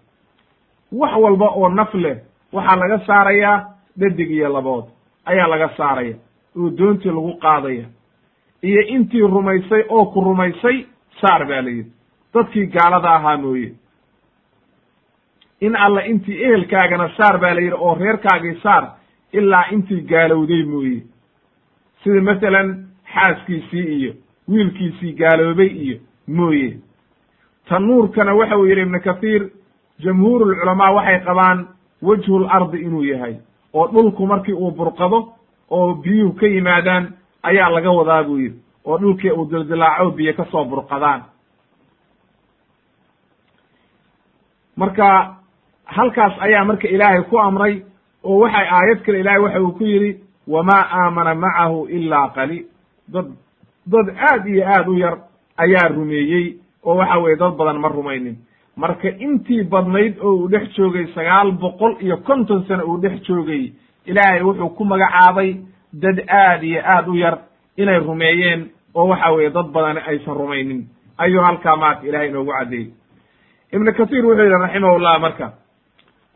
[0.92, 2.16] wax walba oo naf leh
[2.52, 3.64] waxaa laga saarayaa
[3.98, 4.85] dhadig iyo labood.
[5.24, 6.16] Ayaa laga saaraya
[6.57, 7.87] oo doontii lagu qaadaya.
[8.62, 10.87] Iyo intii rumaysay oo ku rumaysay
[11.20, 11.90] saar baa la yidhi.
[12.35, 13.72] Dadkii gaalada ahaa mooye.
[15.61, 18.85] In alla intii ehelkaagana saar baa la yidhi oo reerkaagii saar
[19.33, 21.02] ilaa intii gaalowday mooye.
[22.05, 22.68] Sida masalan
[23.14, 24.12] xaaskiisii iyo
[24.48, 26.79] wiilkiisii gaaloobay iyo mooye
[27.68, 29.42] tanuurkana uu yidhi ibnu kathiir
[30.05, 31.66] jamhuurulculamaa waxay qabaan
[32.02, 33.35] wejhul ardi inuu yahay
[33.74, 35.33] oo dhulku markii uu burqado
[35.70, 38.59] oo biyuhu ka yimaadaan ayaa laga wadaa buu yidhi.
[38.85, 41.22] Oo dhulkii uu dildilaaco biyo ka soo burqadaan.
[44.76, 45.37] Marka
[45.85, 47.83] halkaas ayaa marka ilaahay ku amray
[48.24, 52.66] oo waxay aayad kale ilaahay waxa uu ku yidhi wamaa aamana macahu ilaa qaliil.
[53.09, 53.26] Dad
[53.87, 55.18] dad aad iyo aad u yar
[55.57, 58.36] ayaa rumeeyey oo waxa weeye dad badan ma rumaynin.
[58.76, 63.72] Marka intii badnayd oo uu dhex joogay sagaal boqol iyo konton sano uu dhex joogay
[64.06, 65.56] ilaahay wuxuu ku magacaabay
[65.92, 67.38] dad aad iyo aad u yar
[67.76, 70.86] inay rumeeyeen oo waxa weeye dad badani aysan rumaynin.
[71.18, 72.90] Ayuu halkaa maarka ilahay inoogu caddeeyey
[73.72, 75.52] ibnu kathiir wuxuu yidhi raximahullah marka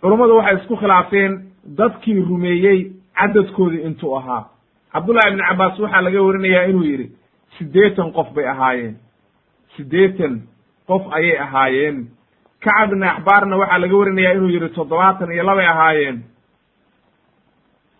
[0.01, 1.33] culummadu waxay isku khilaafeen
[1.79, 4.45] dadkii rumeeyey cadadkoodii intuu ahaa.
[4.93, 7.07] Cabdullahi ibni cabbaas waxaa laga warinayaa inuu yidhi
[7.59, 8.97] siddeetan qof bay ahaayeen
[9.77, 10.43] siddeetan
[10.87, 12.07] qof ayay ahaayeen.
[12.61, 16.19] Kacab ibni axbaarna waxaa laga warinayaa inuu yidhi toddobaatan iyo labay ahaayeen.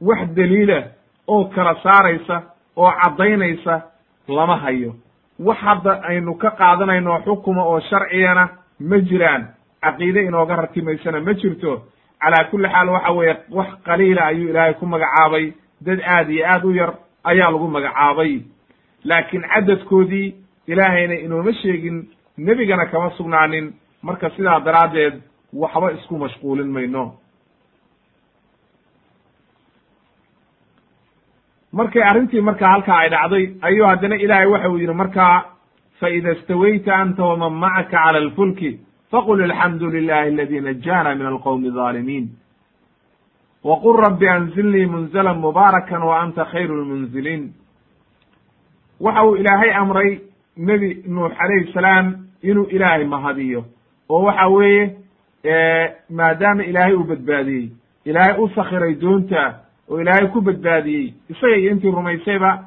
[0.01, 0.83] Wax daliila
[1.27, 2.43] oo kala saaraysa
[2.77, 3.83] oo caddaynaysa
[4.29, 4.95] lama hayo.
[5.39, 8.49] Wax hadda aynu ka qaadanayno xukuma oo sharcigana
[8.81, 9.47] ma jiraan.
[9.83, 11.83] Caqiide inooga ratimaysana ma jirto.
[12.21, 15.53] Calaa kulli xaal waxa weeye wax qaliila ayuu ilaahay ku magacaabay.
[15.81, 16.93] Dad aad iyo aad u yar
[17.25, 18.43] ayaa lagu magacaabay.
[19.05, 20.35] Laakiin cadadkoodii
[20.73, 21.97] ilaahayna inooma sheegin
[22.39, 23.67] nebigana kama sugnaanin.
[24.03, 25.15] Marka sidaa daraaddeed
[25.53, 27.05] waxba isku mashquulin mayno.
[31.73, 35.45] Markay arrintii markaa halkaa ay dhacday ayuu haddana ilaahay waxa uu yidhi markaa
[36.01, 38.71] faida istawayta anta waman macaka cala alfulki
[39.11, 42.27] faqul alxamdu lilahi aladi najana min alqowmi alظaalimiin
[43.65, 47.43] wqul rabbi anzilnii munzla mubaarakan wa anta khayru lmunziliin
[49.01, 50.11] waxa uu ilaahay amray
[50.57, 53.65] nebi nuux calayhi salaam inuu ilaahay mahadiyo.
[54.09, 54.97] Oo waxa weeye
[56.11, 57.71] maadaama ilaahay uu badbaadiyey.
[58.05, 59.55] Ilaahay u sakiray doonta
[59.91, 61.15] oo ilaahay ku badbaadiyey.
[61.31, 62.65] Isaga iyo intii rumaysayba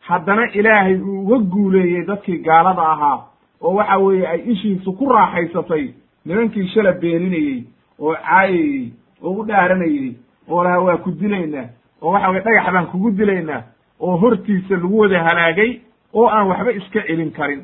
[0.00, 3.18] haddana ilaahay uu uga guuleeyey dadkii gaalada ahaa.
[3.62, 5.90] Oo waxa weeye ay ishiisu ku raaxaysatay.
[6.26, 7.64] Nimankii shala beeninayey
[8.00, 8.92] oo caayayey
[9.22, 10.14] oo u dhaaranayey
[10.48, 11.68] oo laha waa ku dilaynaa.
[12.02, 13.62] Oo waxa weye dhagax baan kugu dilaynaa.
[14.00, 15.80] Oo hortiisa lagu wada halaagay
[16.18, 17.62] oo aan waxba iska celin karin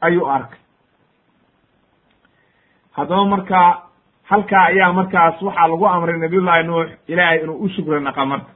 [0.00, 0.58] ayuu arkay.
[2.96, 3.82] Haddaba markaa
[4.30, 8.50] halkaa ayaa markaas waxaa lagu amray nabiyullahi nuux ilaahay inuu u shukri naqa marka.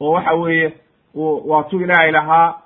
[0.00, 0.72] Oo waxa weeye
[1.50, 2.56] waatuu ilaahay lahaa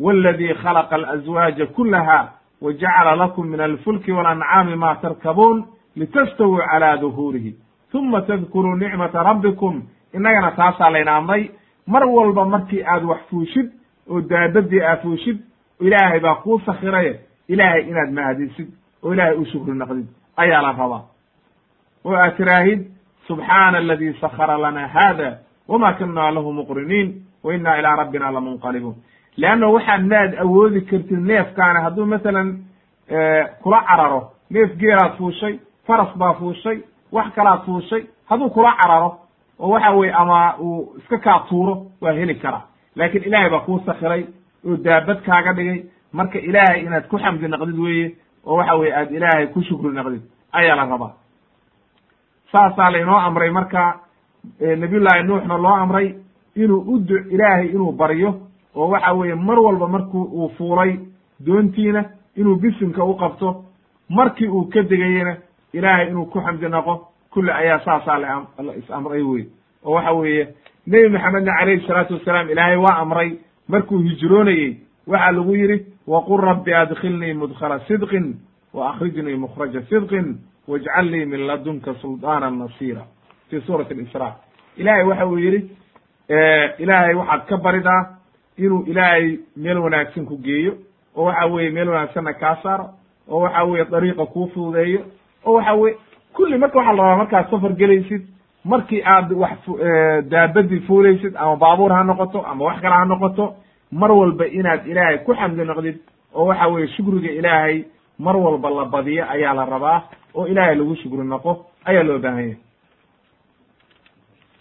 [0.00, 2.18] waladii khalaqa alazwaaja kulaha
[2.60, 5.64] wa jacala lakum min alfulki walancaami ma tarkabuun
[5.96, 7.54] litastawuu calaa duhuurihi
[7.94, 9.82] uma tadkuruu nicmata rabbikum.
[10.14, 11.50] Innagana taasaa layna amray.
[11.86, 13.70] Mar walba markii aad wax fuushid
[14.10, 15.38] oo daabadii aad fuushid
[15.80, 18.68] ilaahay baa kuu sakiraye ilaahay inaad mahadisid
[19.02, 21.02] oo ilaahay u shukri naqdid ayaa la rabaa.
[22.04, 22.80] Oo aad tiraahid
[23.26, 27.08] subxaana aladii sakara lana hada wama kunna lahu muqriniin
[27.44, 28.94] wa inna ilaa rabbina lamunqalibuun
[29.36, 32.48] leanna waxaad maad awoodi kartid neefkaana hadduu masalan
[33.62, 36.78] kula cararo neef geelaad fuushay faras baa fuushay
[37.12, 39.18] wax kalaad fuushay hadduu kula cararo
[39.58, 42.62] oo waxa weye ama uu iska kaa tuuro waa heli karaa
[42.98, 44.22] laakiin ilaahay baa kuu sakiray
[44.66, 45.80] oo daabad kaaga dhigay.
[46.12, 48.06] Marka ilaahay inaad ku xamdi naqdid weeye
[48.46, 51.12] oo waxa weye aad ilaahay ku shukri naqdid ayaa la rabaa.
[52.52, 54.00] Saasaa laynoo amray marka
[54.60, 56.14] nabiyullaahi nuuxna loo amray
[56.56, 58.30] inuu u du ilaahay inuu baryo
[58.74, 60.98] oo waxa weeye mar walba marku uu fuulay
[61.46, 62.04] doontiina
[62.36, 63.64] inuu bisimka u qabto
[64.08, 65.36] markii uu ka degayena
[65.72, 69.44] ilaahay inuu ku xamdi naqo kulli ayaa saasaa la is amray wey
[69.84, 70.48] oo waxa weeye
[70.90, 73.30] nebi maxamedna calayhi salaatu wasalaam ilaahay waa amray.
[73.68, 78.26] Markuu hijroonayey waxaa lagu yidhi waqul rabbi adkhilnii mudkhala sidqin
[78.74, 80.26] wa akhrijnii mukhraja sidqin
[80.68, 83.02] wajcal lii min ladunka sulطaana nasira
[83.50, 84.34] fi suurati alisra
[84.76, 85.60] ilaahay waxa uu yidhi
[86.78, 88.02] ilaahay waxaad ka baridaa
[88.58, 90.72] inuu ilaahay meel wanaagsan ku geeyo
[91.16, 92.86] oo waxa weeye meel wanaagsanna kaa saaro
[93.28, 95.00] oo waxa weeye dariiqa kuu fududeeyo
[95.44, 95.96] oo waxa weye
[96.32, 98.22] kulli marka waxaa la rabaa markaad safar gelaysid
[98.64, 99.58] markii aad wax
[100.30, 103.54] daabadii fuulaysid ama baabuur ha noqoto ama wax kale ha noqoto
[103.92, 105.96] mar walba inaad ilaahay ku xamdi noqdid
[106.34, 107.84] oo waxa weeye shukriga ilaahay
[108.18, 110.02] mar walba la badiyo ayaa la rabaa
[110.34, 112.56] oo ilaahay lagu shukri noqo ayaa loo baahan yahay.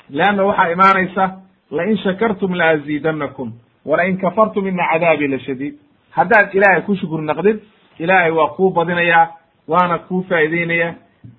[0.09, 1.23] Leanna waxaa imaanaysa
[1.71, 3.51] lain shakartum laaziidanakum
[3.85, 5.73] walain kafartum ina cadaabii la shadiid.
[6.11, 7.59] Haddaad ilaahay ku shukri naqdid
[7.99, 9.27] ilaahay waa kuu badinayaa
[9.67, 10.93] waana kuu faa'ideynaya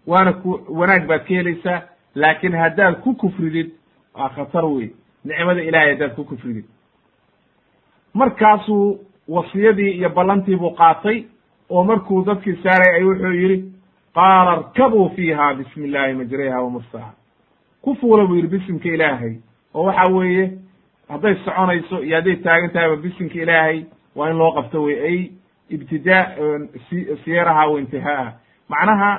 [0.07, 1.83] waana ku wanaag baad ka helaysaa
[2.23, 3.71] laakiin haddaad ku kufridid
[4.15, 4.89] waa khatar wey
[5.25, 6.65] nicmada ilahay haddaad ku kufridid.
[8.15, 11.25] Markaasuu wasiyadii iyo ballantii buu qaatay
[11.71, 13.59] oo markuu dadkii saaray ay wuxuu yidhi
[14.15, 17.13] qaala arkabuu fiiha bismi illahi majrayha wa mursaha
[17.83, 19.35] ku fuula buu yidhi bisimka ilaahay.
[19.75, 20.59] Oo waxa weeye
[21.09, 23.85] hadday soconayso iyo hadday taagan tahayba bisimka ilaahay
[24.17, 25.31] waa in loo qabto wey ay
[25.71, 26.25] ibtidaa
[27.25, 28.33] siyaraha wa intihaaha
[28.69, 29.11] macnaha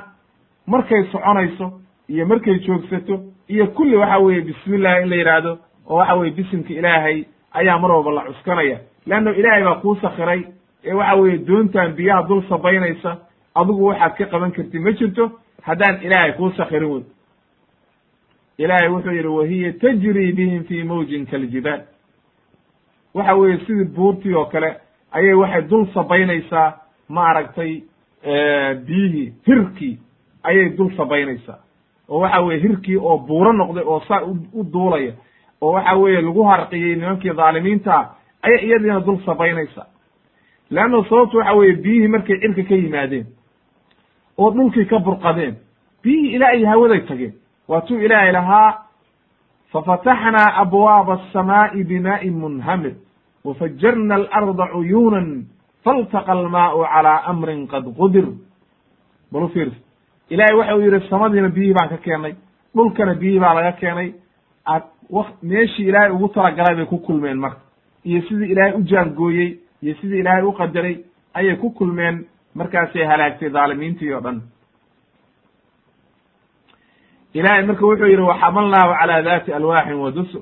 [0.67, 5.57] markay soconayso iyo markay joogsato iyo kulli waxa weeye bismillahi in la yidhaahdo
[5.89, 8.79] oo waxa weye bisimka ilaahay ayaa mar walba la cuskanaya.
[9.05, 10.41] Leanno ilaahay baa kuu sakiray
[10.85, 13.17] ee waxa weeye doontan biyaha dul sabaynaysa
[13.55, 15.31] adigu waxaad ka qaban kartid ma jirto?
[15.61, 17.03] Haddaan ilaahay kuu sakirin wey
[18.57, 21.81] ilaahay wuxuu yidhi wahiya tajri bihim fi mawjin kaljibaal
[23.13, 24.75] waxa weeye sidii buurtii oo kale
[25.11, 26.73] ayay waxay dul sabaynaysaa
[27.09, 27.81] maaragtay
[28.85, 29.99] biyihii hirkii
[30.43, 31.59] ayay dul sabaynaysaa
[32.09, 34.21] oo waxa weye hirkii oo buuro noqday oo saa
[34.53, 35.13] u duulaya
[35.61, 38.09] oo waxa weeye lagu harqiyey nimankii dhaalimiinta
[38.41, 39.87] ayay iyadiina dul sabaynaysaa
[40.69, 43.25] leanna sababtu waxa weeye biyihii markay cirka ka yimaadeen
[44.37, 45.55] oo dhulkii ka burqadeen
[46.03, 47.33] biyihii ilaa ay hawaday tageen
[47.67, 48.69] waatuu ilaahay lahaa
[49.71, 52.93] fafataxnaa abwaaba asamaa'i bimaa'in munhamir
[53.45, 55.45] wafajarna alarda cuyuunan
[55.83, 58.25] faltaqa almaau calaa amrin qad qudir.
[59.31, 59.77] Bal u fiirsa
[60.29, 62.33] ilaahay waxa uu yidhi samadiina biyihii baan ka keennay
[62.75, 64.13] dhulkana biyihii baa laga keenay.
[65.43, 67.59] Meeshii ilaahay ugu talagalay bay ku kulmeen marka.
[68.05, 70.97] Iyo sidii ilaahay u jaangooyey iyo sidii ilaahay u qadaray
[71.33, 74.41] ayay ku kulmeen markaasay halaagtay dhaalimiintii oo dhan.
[77.33, 80.41] Ilaahay marka wuxuu yidhi waxamalnaahu calaa daati alwaaxin wa dusur.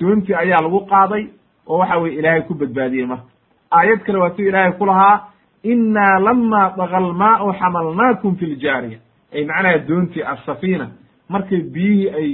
[0.00, 1.24] Doontii ayaa lagu qaaday
[1.66, 3.26] oo waxa weye ilaahay ku badbaadiyey marka.
[3.70, 5.28] Aayad kale waa si ilaahay ku lahaa
[5.62, 8.98] innaa lama daga almaau xamalnaakum fi ljaariya
[9.34, 10.90] ay macnaha doontii assafiina
[11.28, 12.30] markay biyihii ay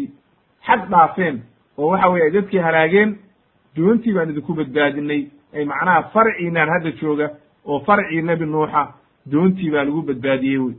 [0.66, 1.42] xad dhaafeen
[1.78, 3.16] oo waxa weye ay dadkii halaageen
[3.76, 5.22] doontii baan idinku badbaadinay
[5.54, 7.30] ay macnaha farciinaan hadda jooga
[7.66, 8.82] oo farcii nebi nuuxa
[9.32, 10.74] doontii baa lagu badbaadiyey wey.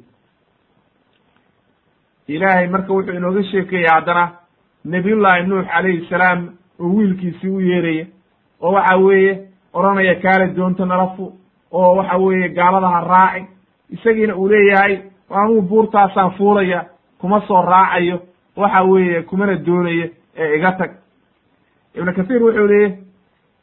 [2.28, 4.32] Ilaahay marka wuxuu inooga sheekeeyey haddana
[4.86, 6.39] nabiyullaahi nuux calayhi salaam
[6.80, 8.06] oo wiilkiisii u yeeraya
[8.62, 11.34] oo waxa weeye odhanaya kaale doonta nala fu
[11.71, 13.45] oo waxa weeye gaalada ha raaci
[13.89, 14.97] isagiina uu leeyahay
[15.30, 16.86] anuu buurtaasaan fuulaya
[17.20, 18.20] kuma soo raacayo
[18.56, 20.92] waxa weeye kumana doonayo ee iga tag.
[21.96, 22.98] Ibnu kathiir wuxuu leeyahy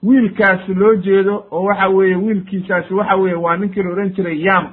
[0.03, 4.67] wiilkaasi loo jeedo oo waxa weeye wiilkiisaasi waxa weeye waa ninkii la odhan jiray yam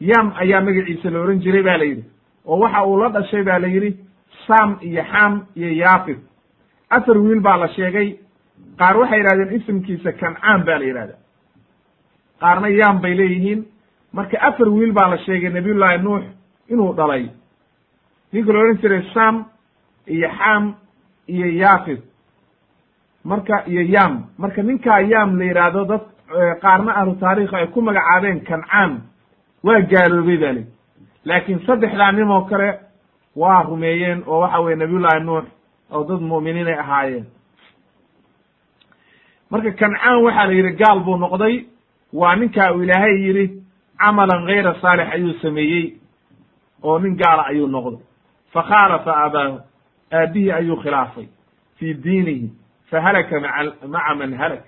[0.00, 2.04] yam ayaa magaciisa la odhan jiray ba la yidhi
[2.46, 3.96] oo waxa uu la dhashay ba la yidhi
[4.46, 6.18] sam iyo xam iyo yaafid
[6.90, 8.16] afar wiil baa la sheegay
[8.78, 11.14] qaar waxay yidhahdeen isimkiisa kancaan ba la yidhahda
[12.40, 13.64] qaarna yam bay leeyihiin
[14.12, 16.22] marka afar wiil baa la sheegay nabiyullaahi nuux
[16.68, 17.28] inuu dhalay.
[18.32, 19.44] Ninka la odhan jiray sam
[20.06, 20.74] iyo xam
[21.28, 22.00] iyo yaafid.
[23.24, 26.00] Marka iyo yam marka ninkaa yam la yidhaahdo dad
[26.62, 29.00] qaarna ahlu taarikh ay ku magacaabeen kancaan.
[29.62, 30.66] Waa gaaloobay ba li
[31.24, 32.80] laakiin saddexdaa nin oo kale
[33.36, 35.44] waa rumeeyeen oo waxa weye nabiyullaahi nuux
[35.90, 37.26] oo dad mu'miniinay ahaayeen.
[39.50, 41.64] Marka kancaan waxaa la yidhi gaal buu noqday.
[42.12, 43.61] Waa ninkaa uu ilaahay yidhi
[44.02, 45.94] camalan gayra saalix ayuu sameeyey
[46.82, 48.00] oo nin gaala ayuu noqday.
[48.52, 49.58] Fakhaalafa abaahu
[50.12, 51.26] aabihii ayuu khilaafay.
[51.78, 52.50] Fii diinihi
[52.90, 53.40] fahalaka
[53.88, 54.62] maca man halak.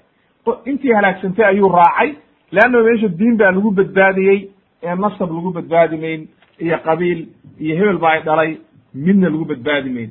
[0.65, 2.15] Intii halaagsantay ayuu raacay
[2.53, 4.51] leanna meesha diin baa lagu badbaadiyey
[4.83, 7.29] ee nasab lagu badbaadi mayn iyo qabiil
[7.61, 8.59] iyo hebel baa ay dhalay
[8.95, 10.11] midna lagu badbaadi mayn.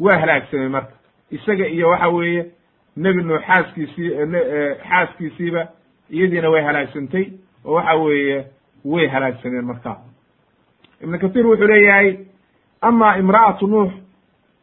[0.00, 0.94] Waa halaagsamay marka.
[1.30, 2.46] Isaga iyo waxa weeye
[2.96, 4.10] nebi nuux xaaskiisii
[4.88, 5.62] xaaskiisiiba
[6.10, 7.24] iyadiina way halaagsantay
[7.64, 8.44] oo waxa weeye
[8.84, 9.96] way halaagsameen marka.
[11.02, 12.16] Ibnu kathiir wuxuu leeyahay
[12.80, 13.90] ama imra'atu nuux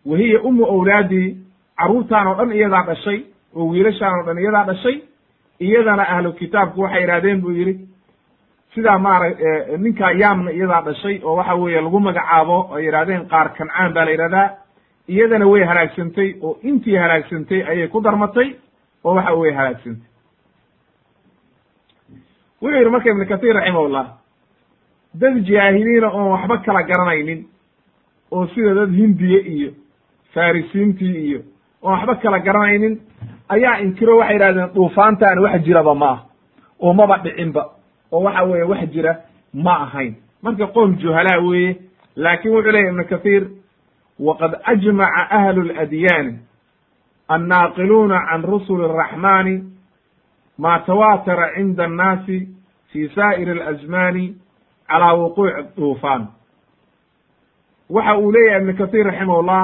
[0.05, 1.37] wa hiya umu awlaadii
[1.77, 3.19] carruurtaan oo dhan iyadaa dhashay
[3.55, 4.95] oo wiilashaan oo dhan iyadaa dhashay
[5.59, 7.75] iyadana ahlu kitaabku waxay yidhahdeen buu yidhi
[8.75, 9.27] sidaa maara
[9.77, 14.11] ninkaa yaamna iyadaa dhashay oo waxa weeye lagu magacaabo ay yidhahdeen qaar kancaan baa la
[14.11, 14.47] yidhahdaa
[15.07, 18.49] iyadana way halaagsantay oo intii halaagsantay ayay ku darmatay
[19.03, 20.07] oo waxa weye halaagsantay
[22.62, 24.06] wuxuu yidhi marka ibnu kathiir raximahullah
[25.14, 27.46] dad jaahiliina oon waxba kala garanaynin
[28.30, 29.70] oo sida dad hindiye iyo
[30.34, 31.40] farisiintii iyo
[31.82, 33.00] oon waxba kala garanaynin
[33.48, 36.18] ayaa inkiro waxay yidhahdeen duufaantaan wax jiraba ma ah
[36.80, 37.62] oo maba dhicinba
[38.12, 39.16] oo waxa weeye wax jira
[39.54, 41.76] ma ahayn marka qoom juhalaa weeye
[42.16, 43.44] laakin wuxuu leyahy ibnu kathiir
[44.18, 46.38] waqad ajmaca ahlu اladyaani
[47.28, 49.54] annaaqiluuna can rusuli الraxmani
[50.57, 52.47] ma tawaatara cinda annaasi
[52.91, 54.35] fi saa'iri اlazmani
[54.87, 56.27] calaa wuquuci duufaan
[57.89, 59.63] waxa uu leeyahay ibnu kathiir raximahullah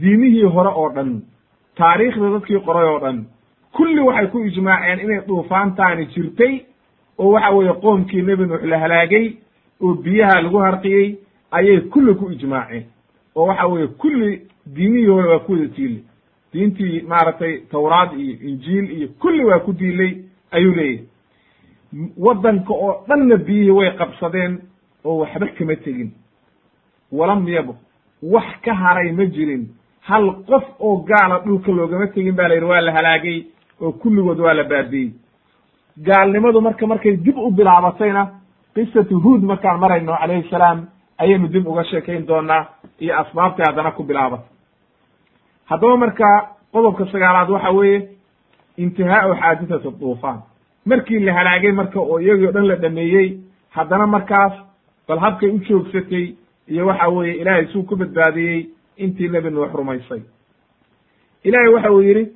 [0.00, 1.22] diimihii hore oo dhan
[1.76, 3.24] taariikhda dadkii qoray oo dhan
[3.72, 6.54] kulli waxay ku ijmaaceen inay duufaantaani jirtay
[7.18, 9.26] oo waxa weeye qoomkii nebi nuux la halaagay
[9.82, 11.18] oo biyaha lagu harqiyey
[11.50, 12.84] ayay kulli ku ijmaaceen.
[13.36, 16.02] Oo waxa weeye kulli diimihii hore waa ku wada tiilay
[16.52, 20.12] diintii maaragtay tawraad iyo injiil iyo kulli waa ku diilay
[20.50, 21.04] ayuu leeyahay.
[22.18, 24.58] Waddanka oo dhanna biyihii way qabsadeen
[25.04, 26.10] oo waxba kama tegin.
[27.12, 27.76] Walam yabq
[28.22, 29.64] wax ka haray ma jirin.
[30.00, 33.44] Hal qof oo gaala dhulka loogama tegin ba la yidhi waa la halaagay
[33.80, 35.10] oo kulligood waa la baabi'ey
[36.06, 38.22] gaalnimadu marka markay dib u bilaabatayna
[38.74, 40.86] qisatu huud markaan marayno calayhi salaam
[41.18, 42.66] ayaynu dib uga sheekayn doonaa
[43.00, 44.48] iyo asbaabtay haddana ku bilaabatay
[45.72, 46.28] haddaba marka
[46.72, 48.08] qodobka sagaalaad waxa weeye
[48.76, 50.42] intihaau xaadithatu duufaan.
[50.86, 53.38] Markii la halaagay marka oo iyagii o dhan la dhameeyey
[53.70, 54.52] haddana markaas
[55.08, 56.34] bal habkay u joogsatay
[56.68, 58.66] iyo waxa weeye ilaahay suu ku badbaadiyey
[58.96, 60.22] intii nebi nuux rumaysay.
[61.44, 62.28] Ilaahay waxa uu yidhi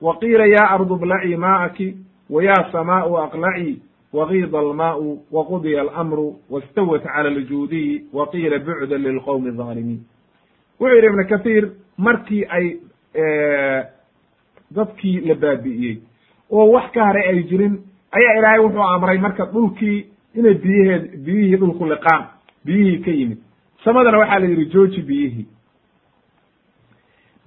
[0.00, 1.96] wa qiila yaa ardu blacii maa'aki
[2.30, 3.82] wa yaa samaau aqlacii
[4.12, 10.00] wagiida almaau waqudiya alamru wastawat cala aljuudiyi wa qiila bucdan lilqowmi alظaalimiin
[10.80, 11.64] wuxuu yidhi ibnu kathiir
[11.98, 12.76] markii ay
[14.76, 15.96] dadkii la baabi'iyey.
[16.50, 17.74] Oo wax ka haray ay jirin
[18.12, 22.24] ayaa ilaahay wuxuu amray marka dhulkii inay biyaheed biyihii dhulku liqaan
[22.64, 23.38] biyihii ka yimid.
[23.84, 25.46] Samadana waxaa la yidhi jooji biyihii.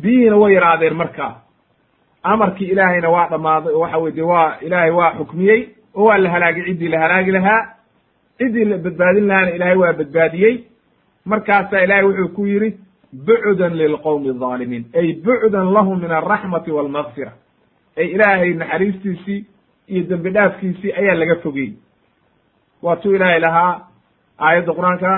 [0.01, 1.41] Biyihiina way yaraadeen markaa
[2.23, 5.61] amarkii ilaahayna waa dhammaaday oo waxa weye de waa ilaahay waa xukmiyey
[5.95, 7.61] oo waa la halaagay ciddii la halaagi lahaa.
[8.37, 10.55] Ciddii la badbaadin lahaana ilaahay waa badbaadiyey.
[11.25, 12.77] Markaasaa ilaahay wuxuu ku yidhi
[13.13, 17.31] bucdan lilqowmi alظaalimiin ay bucdan lahum min alraxmati walmagfira
[17.97, 19.45] ay ilaahay naxariistiisii
[19.87, 21.73] iyo dembi dhaafkiisii ayaa laga fogeyey
[22.83, 23.87] waatuu ilaahay lahaa
[24.39, 25.11] aayadda qur'aanka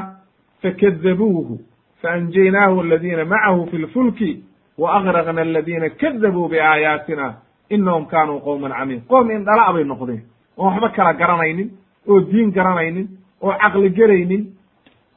[0.61, 1.59] fakadabuuhu
[2.01, 4.43] faanjaynaahu aladiina macahu fi lfulki
[4.77, 7.33] waaqraqna aladiina kadabuu biaayaatina
[7.69, 9.01] inahum kaanuu qowman camiin.
[9.07, 10.21] Qoom indhala bay noqdeen
[10.57, 11.69] oon waxba kala garanaynin
[12.07, 13.07] oo diin garanaynin
[13.41, 14.43] oo caqli gelaynin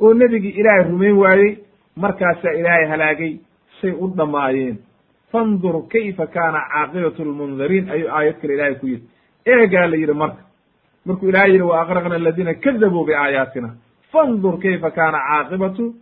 [0.00, 1.58] oo nebigii ilaahay rumayn waayey
[1.96, 3.32] markaasaa ilaahay halaagay
[3.80, 4.76] say u dhammaayeen
[5.32, 9.06] fandur kayfa kaana caaqibatu lmundariin ayuu aayad kale ilahay ku yidhi.
[9.46, 10.42] Eegaa la yidhi marka.
[11.06, 13.68] Markuu ilahay yidhi wa aqraqna aladiina kadabuu biaayaatina
[14.12, 15.94] fandur kayfa kaana caaqibatu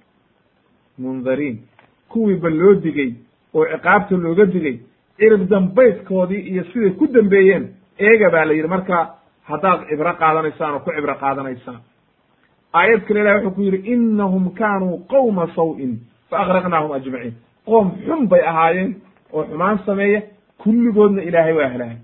[0.98, 1.58] mundariin
[2.08, 3.10] kuwii ba loo digey
[3.54, 4.76] oo ciqaabta looga digay
[5.18, 7.64] cirib dambaydkoodii iyo siday ku dambeeyeen
[7.98, 8.96] eega baa la yidhi marka
[9.50, 11.80] haddaad cibro qaadanaysaan oo ku cibro qaadanaysaan
[12.72, 15.92] aayad kale ilahi wuxuu ku yidhi inahum kaanuu qowma saw-in.
[16.30, 17.34] Fa agraqnaahum ajmaciin.
[17.66, 18.94] Qoom xun bay ahaayeen
[19.32, 20.22] oo xumaan sameeya
[20.62, 21.96] kulligoodna ilaahay waa halaagay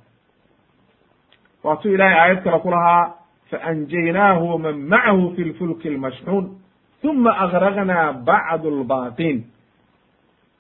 [1.65, 3.15] waatuu ilaahay aayad kale ku lahaa
[3.51, 6.47] faanjaynaahu waman macahu fi lfulki lmashxuun
[7.05, 9.39] uma agraqnaa bacdu lbaaqiin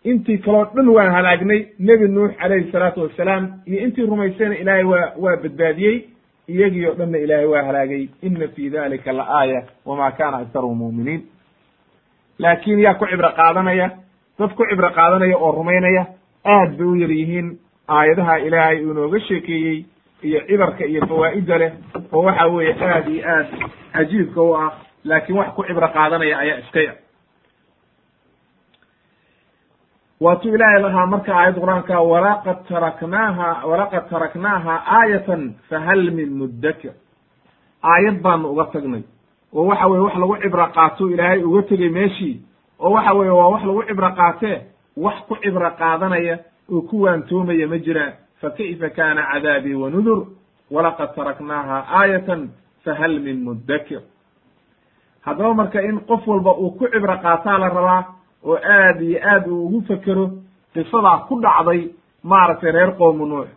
[0.05, 5.13] intii kaloo dhan waan halaagnay nebi nuux calayhi salaatu wassalaam iyo intii rumaysayna ilaahay waa
[5.23, 5.97] waa badbaadiyey
[6.49, 11.23] iyagii o dhanna ilaahay waa halaagay ina fi dalika la aaya wama kana aktaruhum mu'miniin.
[12.39, 13.91] Laakiin yaa ku cibro qaadanaya
[14.39, 16.07] dad ku cibro qaadanaya oo rumaynaya
[16.45, 19.85] aad bay u yar yihiin aayadaha ilaahay uu inooga sheekeeyey
[20.23, 21.73] iyo cibarka iyo fawaa'idda leh
[22.13, 23.47] oo waxa weeye aad iyo aad
[23.93, 24.71] cajiibka u ah
[25.05, 26.97] laakiin wax ku cibro qaadanaya ayaa iska yar
[30.21, 36.93] waatuu ilaahay lahaa marka aayadda qur'aanka walaqad taraknaaha walaqad taraknaaha aayatan fahal min muddakir.
[37.83, 39.03] Aayad baanu uga tagnay.
[39.53, 42.41] Oo waxa weye wax lagu cibro qaato ilaahay uga tegey meeshii.
[42.81, 44.57] Oo waxa weye waa wax lagu cibro qaatee
[44.97, 46.39] wax ku cibro qaadanaya
[46.73, 50.27] oo ku waantoomaya ma jiraan fa kayfa kaana cadaabii wa nudur?
[50.71, 52.51] Walaqad taraknaaha aayatan
[52.85, 54.01] fahal min muddakir.
[55.27, 58.05] Haddaba marka in qof walba uu ku cibro qaataa la rabaa
[58.47, 60.25] oo aad iyo aad uu ugu fekero
[60.75, 61.81] qisadaa ku dhacday
[62.25, 63.49] maaragtay reer qoomu nuux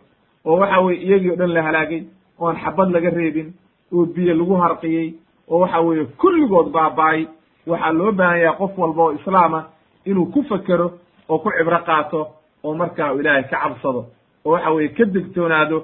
[0.44, 2.02] oo waxa weye iyagii o dhan la halaagay
[2.40, 3.48] oon xabad laga reebin
[3.94, 5.14] oo biyo lagu harqiyey
[5.50, 7.26] oo waxa weeye kulligood baaba'ay.
[7.66, 9.60] Waxaa loo baahan yahay qof walba oo islaama
[10.06, 10.86] inuu ku fekero
[11.28, 12.20] oo ku cibro qaato
[12.64, 14.02] oo markaa u ilaahay ka cabsado
[14.44, 15.78] oo waxa weeye ka degtoonaado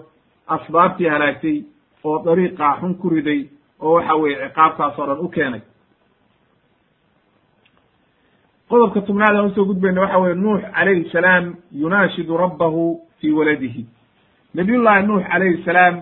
[0.55, 1.57] asbaabtii halaagtay
[2.05, 3.41] oo dariiqaa xun ku riday
[3.81, 5.61] oo waxa weeye ciqaabtaas oo dhan u keenay
[8.69, 13.87] qodobka tobnaad aan u soo gudbayna waxa weye nuux calayhi salaam yunaashidu rabbahu fii waladihi.
[14.55, 16.01] Nabiyullahi nuux calayhi salaam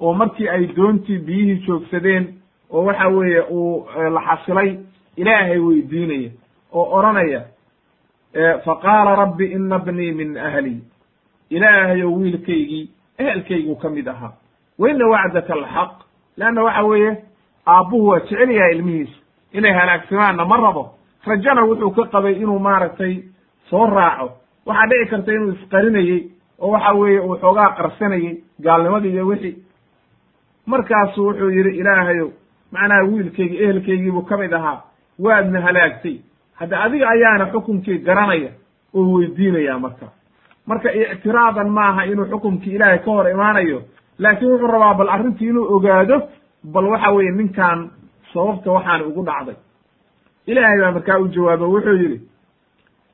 [0.00, 2.34] oo markii ay doontii biyihii joogsadeen
[2.70, 4.78] oo waxa weeye uu la xasilay
[5.16, 6.30] ilaahay weydiinaya
[6.72, 7.42] oo odhanaya
[8.64, 10.82] faqaala rabbi ina bnii min ahli.
[11.50, 14.32] Ilaahayow wiilkaygii ehelkaygu ka mid ahaa.
[14.78, 15.90] Wa ina wacdaka alxaq
[16.36, 17.16] leanna waxa weeye
[17.66, 19.18] aabbuhu waa jecel yahay ilmihiisa.
[19.52, 20.94] Inay halaagsamaanna ma rabo
[21.26, 23.14] rajana wuxuu ka qabay inuu maaragtay
[23.70, 24.30] soo raaco.
[24.66, 26.20] Waxaa dhici karta inuu isqarinayey
[26.60, 28.32] oo waxa weeye uu xoogaa qarsanayey
[28.64, 29.56] gaalnimadii iyo wixii.
[30.66, 32.28] Markaasu wuxuu yidhi ilaahayow
[32.72, 34.82] macnaha wiilkaygii ehelkaygiibuu ka mid ahaa.
[35.18, 36.16] Waadna halaagtay.
[36.54, 38.50] Hadda adiga ayaana xukunkii garanaya
[38.94, 40.06] oo weydiinaya marka.
[40.66, 43.82] Marka ictiraadan maaha inuu xukumkii ilaahay ka hor imaanayo
[44.18, 46.16] laakiin wuxuu rabaa bal arrintii inuu ogaado
[46.64, 47.90] bal waxa weeye ninkan
[48.32, 49.54] sababta waxaani ugu dhacday
[50.46, 52.20] ilaahay baa markaa u jawaabo wuxuu yidhi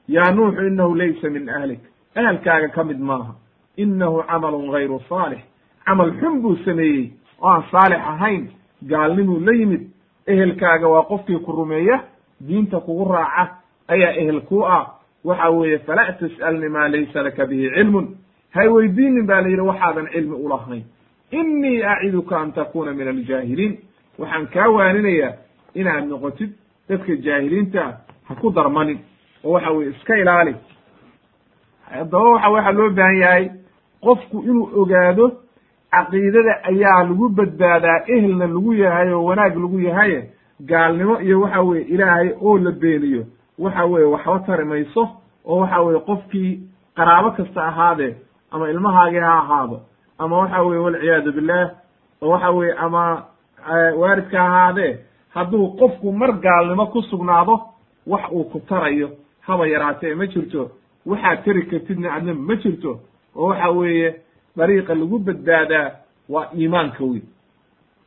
[0.09, 1.81] yaa nuuxu inahu laysa min ahlik.
[2.15, 3.35] Ahalkaaga ka mid maaha
[3.77, 5.41] inahu camalun gayru saalix.
[5.87, 7.13] Camal xun buu sameeyey
[7.43, 8.49] oo aan saalix ahayn
[8.83, 9.83] gaalnimuu la yimid
[10.27, 12.05] ehelkaaga waa qofkii ku rumeeya
[12.41, 13.57] diinta kugu raaca
[13.89, 14.97] ayaa ehel ku ah.
[15.25, 18.17] Waxa weeye fala tas'alni maa laysa laka bihi cilmun.
[18.51, 20.85] Hay weydiinin ba la yidhi waxaadan cilmi ulahayn
[21.31, 23.79] innii aciduka an takuna min aljaahiliin.
[24.19, 25.33] Waxaan kaa waaninayaa
[25.75, 26.51] inaad noqotid
[26.91, 27.93] dadka jaahiliinta ah
[28.29, 28.99] ha ku darmanin
[29.45, 30.55] oo waxa weye iska ilaali.
[31.91, 33.45] Haddaba waxa waxaa loo baahan yahay
[34.05, 35.27] qofku inuu ogaado
[35.93, 40.19] caqiidada ayaa lagu badbaadaa ehelna lagu yahay oo wanaag lagu yahaye
[40.71, 43.25] gaalnimo iyo waxa weye ilaahay oo la beeniyo.
[43.59, 45.03] Waxa weye waxba tari mayso
[45.47, 46.61] oo waxa weye qofkii
[46.97, 48.15] qaraabo kasta ahaadee
[48.51, 49.81] ama ilmahaagii ha ahaado
[50.19, 51.71] ama waxa weye walciyaadu billah
[52.23, 53.23] oo waxa weye ama
[53.97, 54.99] waaridka ahaadee
[55.35, 57.61] hadduu qofku mar gaalnimo ku sugnaado
[58.07, 59.11] wax uu ku tarayo
[59.41, 60.71] haba yaraatee ma jirto.
[61.07, 63.01] Waxaad tari kartidna adna ma jirto.
[63.37, 64.15] Oo waxa weeye
[64.57, 65.91] dariiqa lagu badbaadaa
[66.29, 67.23] waa iimaanka wey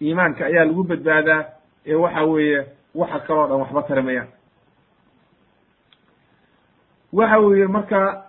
[0.01, 1.41] iimaanka ayaa lagu badbaadaa
[1.86, 2.59] ee waxa weeye
[2.95, 4.28] waxa kaloo dhan waxba tarimayaan
[7.13, 8.24] waxa weeye marka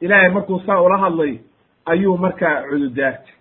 [0.00, 1.38] ilaahay markuu saa ula hadlay
[1.86, 3.34] ayuu markaa cududaartay.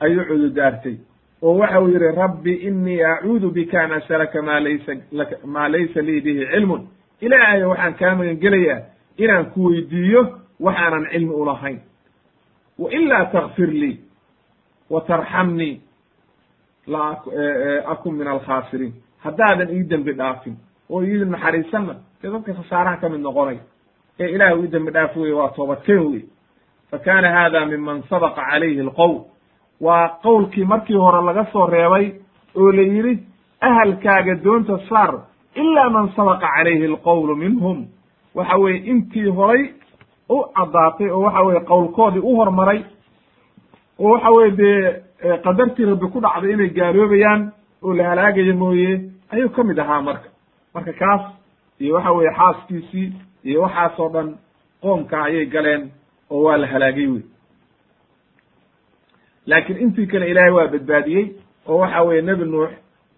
[0.00, 0.96] Ayuu cududaartay
[1.42, 6.00] oo waxa uu yihi rabbi inii acuudu bika an as'alaka ma laysa laka ma laysa
[6.02, 6.86] lii bihi cilmun.
[7.20, 8.80] Ilaahay waxaan kaa magan gelayaa
[9.18, 10.22] inaan ku weydiiyo
[10.60, 11.80] waxaanan cilmi ulahayn
[12.78, 14.00] wa ilaa takfir lii
[14.90, 15.80] wa tarxamnii
[16.86, 17.22] la
[17.86, 20.56] akun min alkhaasiriin haddaadan ii dembi dhaafin
[20.90, 23.58] oo ii naxariisanna dee dadka khasaaraha ka mid noqonay
[24.20, 26.22] ee ilaah ii dembi dhaaf weye waa toobadkeen wey
[26.90, 29.16] fa kaana hada miman sabaqa calayhi alqowl
[29.86, 32.06] waa qowlkii markii hore laga soo reebay
[32.56, 33.14] oo la yidhi
[33.60, 35.14] ahalkaaga doonta saar
[35.54, 37.86] ilaa man sabaqa calayhi alqowlu minhum.
[38.34, 39.62] Waxa weye intii horay
[40.28, 42.80] u caddaatay oo waxa weye qowlkoodii u hormaray
[43.98, 47.52] oo waxa weye dee qadartii rabbi ku dhacday inay gaaloobayaan
[47.82, 49.00] oo la halaagayo mooye
[49.32, 50.28] ayuu ka mid ahaa marka.
[50.74, 51.22] Marka kaas
[51.80, 53.12] iyo waxa weye xaaskiisii
[53.44, 54.28] iyo waxaasoo dhan
[54.82, 55.90] qoomka ayay galeen
[56.30, 57.22] oo waa la halaagay wey
[59.46, 61.26] laakiin intii kale ilaahay waa badbaadiyey
[61.68, 62.70] oo waxa weye nebi nuux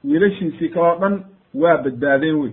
[0.04, 2.52] wiilashiisii kaloo dhan waa badbaadeen wey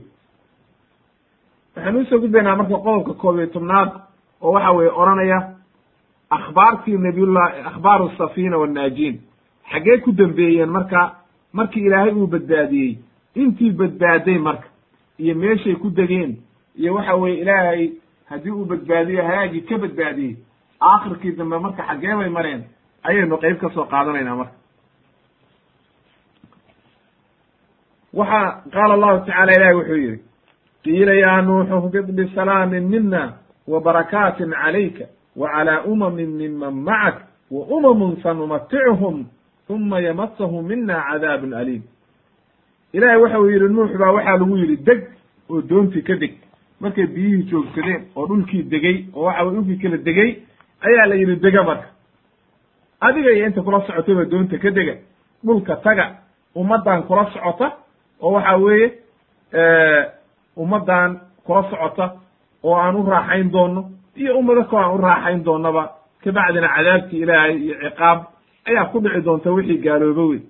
[1.75, 3.89] waxaan u soo gudbaynaa marka qodobka koob iyo tobnaad
[4.41, 5.39] oo waxa weye odhanaya
[6.29, 9.21] akhbaartii nabiyullahi akhbaaru safina wannaajiin
[9.71, 11.15] xaggee ku dambeeyeen marka
[11.53, 12.97] markii ilaahay uu badbaadiyey
[13.35, 14.67] intii badbaaday marka
[15.19, 16.37] iyo meeshay ku degeen
[16.75, 17.89] iyo waxa weye ilaahay
[18.29, 20.35] haddii uu badbaadiyo halaagii ka badbaadiyey
[20.81, 22.63] aakhirkii dambe marka xaggee bay mareen
[23.03, 24.55] ayaynu qeyb ka soo qaadanaynaa marka.
[28.13, 30.19] Waxa qaala allahu tacala ilahi wuxuu yihi
[30.83, 33.33] qiila ya nuuxu hbid bisalaamin mina
[33.67, 37.15] wa barakaatin calayka wa calaa umamin miman macak
[37.51, 39.25] wa umamun sanumatichum
[39.69, 41.83] uma yamasahum mina cadaabun aliim.
[42.93, 45.07] Ilahay waxa uu yidhi nuux baa waxaa lagu yidhi deg
[45.49, 46.33] oo doontii ka deg.
[46.81, 50.29] Markay biyihii joogsadeen oo dhulkii degey oo waxa weye dhulkii kala degey
[50.81, 51.87] ayaa la yidhi dega marka
[53.01, 54.95] adiga iyo inta kula socotayba doonta ka dega
[55.45, 56.05] dhulka taga
[56.55, 57.67] ummaddan kula socota
[58.21, 58.87] oo waxa weeye
[60.57, 62.05] ummaddan kula socota
[62.63, 65.83] oo aan u raaxayn doono iyo ummado kaloo aan u raaxayn doonaba
[66.23, 68.19] kabacdina cadaabtii ilaahay iyo ciqaab
[68.69, 70.41] ayaa ku dhici doonta wixii gaalooba wey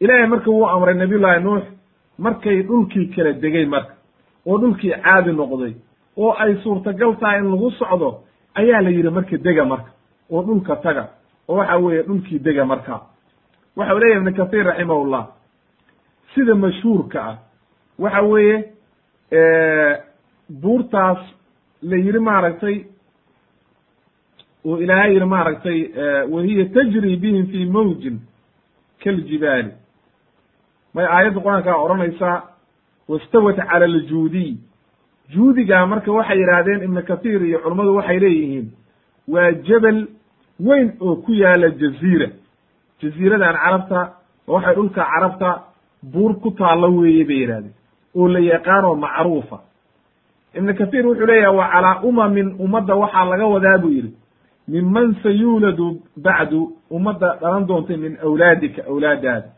[0.00, 1.62] ilaahay marka wuu amray nabiyullaahi nuux
[2.18, 3.94] markay dhulkii kala degay marka
[4.46, 5.74] oo dhulkii caadi noqday
[6.16, 8.08] oo ay suurtagal tahay in lagu socdo
[8.54, 9.90] ayaa la yidhi marka dega marka
[10.30, 11.04] oo dhulka taga
[11.48, 13.00] oo waxa weeye dhulkii dega marka.
[13.76, 15.26] Waxa u leyahy ibnu kahiir raximahullah
[16.34, 17.36] sida mashhuurka ah.
[17.98, 18.56] Waxa weeye
[20.62, 21.18] buurtaas
[21.82, 22.76] la yidhi maaragtay
[24.64, 25.78] oo ilaahay yidhi maaragtay
[26.30, 28.16] wahiya tajri bihim fi mawjin
[29.02, 29.72] kaljibaali
[30.94, 32.36] may aayadda qur'aankaa odhanaysaa
[33.08, 34.50] wastawat cala aljuudiy
[35.34, 38.66] juudigaa marka waxay yidhaahdeen ibnu kathiir iyo culummadu waxay leeyihiin
[39.28, 39.98] waa jebel
[40.66, 42.28] weyn oo ku yaalla jaziira.
[43.02, 44.00] Jaziiradan carabta
[44.46, 45.50] waxay dhulka carabta
[46.02, 47.74] buur ku taallo weeye bay yidhahdeen
[48.14, 49.58] oo la yaqaanoo macruufa.
[50.54, 54.12] Ibnu kathiir wuxuu leeyahay wa calaa umamin ummadda waxaa laga wadaa buu yidhi.
[54.68, 59.48] Minman sayuuladu bacdu ummadda dhalan doontay min awlaadika awlaadaada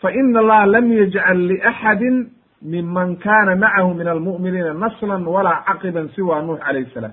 [0.00, 2.16] fa ina allaha lam yajcal liaxadin
[2.62, 7.12] minman kaana macahu min almu'miniina naslan walaa caqiban siwa nuux calayh salaam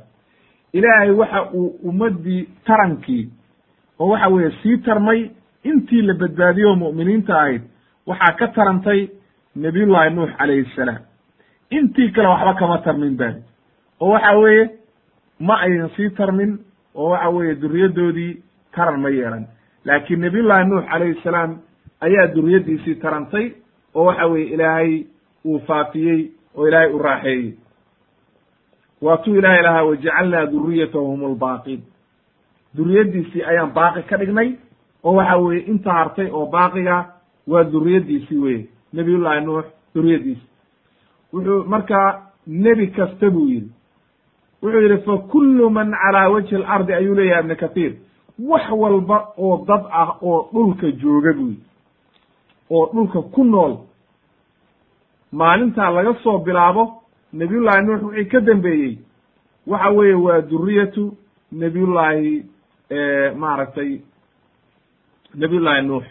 [0.77, 3.23] ilaahay waxa uu ummaddii tarankii
[3.99, 5.29] oo waxa weeye sii tarmay
[5.63, 7.61] intii la badbaadiyo oo mu'miniinta ahayd
[8.07, 9.07] waxaa ka tarantay
[9.55, 11.01] nabiyullaahi nuux calayhi salaam.
[11.71, 13.41] Intii kale waxba kama tarmin bani
[13.99, 14.69] oo waxa weeye
[15.39, 16.57] ma aynan sii tarmin
[16.95, 18.33] oo waxa weeye duriyaddoodii
[18.75, 19.45] taran ma yeelan.
[19.85, 21.57] Laakiin nabiyullaahi nuux calayhi salaam
[22.01, 23.51] ayaa duriyaddiisii tarantay
[23.95, 25.03] oo waxa weeye ilaahay
[25.45, 27.53] uu faafiyey oo ilaahay u raaxeeyey
[29.01, 31.81] waatuu ilaahay lahaa wajacalnaa duriyatahu hum lbaaqiin
[32.77, 34.49] duriyaddiisii ayaan baaqi ka dhignay
[35.03, 37.05] oo waxa weeye inta hartay oo baaqiga
[37.47, 40.45] waa duriyaddiisii weye nabiyullaahi nuux duriyaddiisi
[41.33, 42.07] wuxuu markaa
[42.47, 43.71] nebi kasta buu yidhi.
[44.63, 47.93] Wuxuu yidhi fa kullu man calaa wajhi alardi ayuu leeyahay ibnu kathiir
[48.49, 51.63] wax walba oo dad ah oo dhulka jooga buu yidhi.
[52.69, 53.73] Oo dhulka ku nool
[55.31, 56.83] maalintaa laga soo bilaabo
[57.33, 58.97] nabiyullaahi nuux wixii ka dambeeyey.
[59.67, 61.17] Waxa weeye waa duriyatu
[61.51, 62.45] nebiyullaahi
[63.35, 63.99] maaragtay
[65.35, 66.03] nebiyullaahi nuux.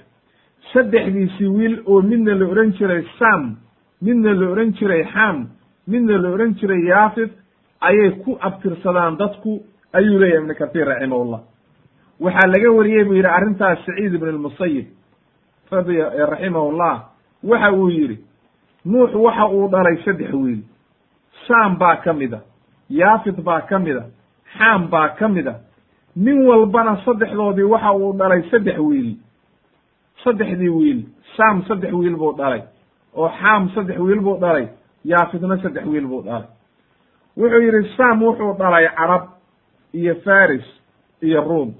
[0.72, 3.56] Saddexdiisii wiil oo midna la odhan jiray sam
[4.02, 5.46] midna la odhan jiray xam
[5.88, 7.32] midna la odhan jiray yaafit
[7.80, 9.62] ayay ku abtirsadaan dadku
[9.92, 11.40] ayuu leeyahy ibnu kahiir raximahullah.
[12.20, 14.86] Waxaa laga wariyey buu yidhi arrintaas saciid ibn lmusayib
[15.72, 17.04] raximahullah.
[17.44, 18.18] Waxa uu yidhi
[18.84, 20.60] nuux waxa uu dhalay saddex wiil
[21.46, 22.40] sam baa ka mid a.
[22.90, 24.04] Yaafit baa ka mid a.
[24.58, 25.54] Xam baa ka mid a.
[26.16, 29.16] Nin walbana saddexdoodii waxa uu dhalay saddex wiil.
[30.24, 31.00] Saddexdii wiil.
[31.36, 32.62] Sam saddex wiil buu dhalay.
[33.14, 34.68] Oo xam saddex wiil buu dhalay.
[35.04, 36.48] Yaafitna saddex wiil buu dhalay.
[37.36, 39.24] Wuxuu yidhi sam wuxuu dhalay carab
[39.94, 40.64] iyo faris
[41.22, 41.74] iyo ruum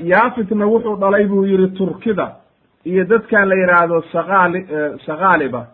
[0.00, 2.36] yaafitna wuxuu dhalay buu yihi turkida
[2.84, 4.66] iyo dadkan la yidhaahdo saqaali
[5.06, 5.66] saqaaliba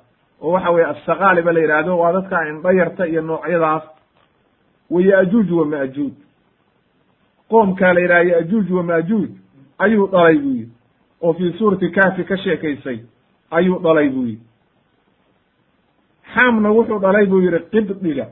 [0.43, 3.83] oo waxa weye asaqaaliba la yidhaahdo waa dadka indhayarta iyo noocyadaas.
[4.91, 6.13] Wa ya'juuj wa ma'juuj
[7.51, 9.29] qoomkaa la yidhaha ya'juuj wa ma'juuj
[9.79, 10.69] ayuu dhalay buu yihi
[11.23, 12.99] oo fii suurati kaafi ka sheekaysay
[13.51, 14.41] ayuu dhalay buu yihi
[16.35, 18.27] xaamna wuxuu dhalay buu yihi qibdiga.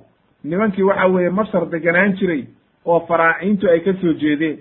[0.45, 2.45] Nimankii waxa weeye masar deganaan jiray
[2.85, 4.59] oo faraaciintu ay ka soo jeedeen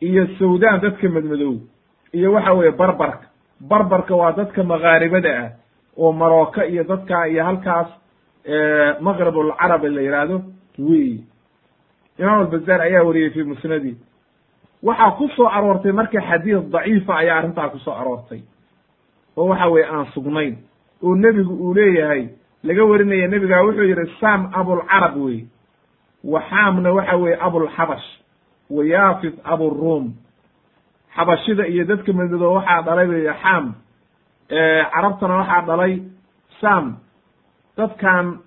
[0.00, 1.54] iyo sawdaan dadka madmadow
[2.12, 3.26] iyo waxa weeye barbarka.
[3.60, 5.50] Barbarka waa dadka makaaribada ah
[5.96, 7.88] oo marooka iyo dadka iyo halkaas
[9.00, 10.42] maqrab alcarabi la yidhaahdo
[10.78, 11.20] wey.
[12.18, 13.96] Imaam albazaar ayaa wariyey fi musnadi.
[14.82, 18.40] Waxaa ku soo aroortay marka xadiis daciifa ayaa arrintaa ku soo aroortay.
[19.36, 20.56] Oo waxa weye aan sugnayn.
[21.02, 22.28] Oo nebigu uu leeyahay
[22.64, 25.44] laga warinaya nebigaa wuxuu yidhi sam abulcarab wey.
[26.24, 28.08] Waxaamna waxa weye abulxabash
[28.70, 30.14] wa yaafit aburuum
[31.16, 33.74] xabashida iyo dadka madmadoo waxaa dhalay bay xam
[34.50, 36.02] carabtana waxaa dhalay
[36.60, 36.96] sam.
[37.76, 38.38] Dadkan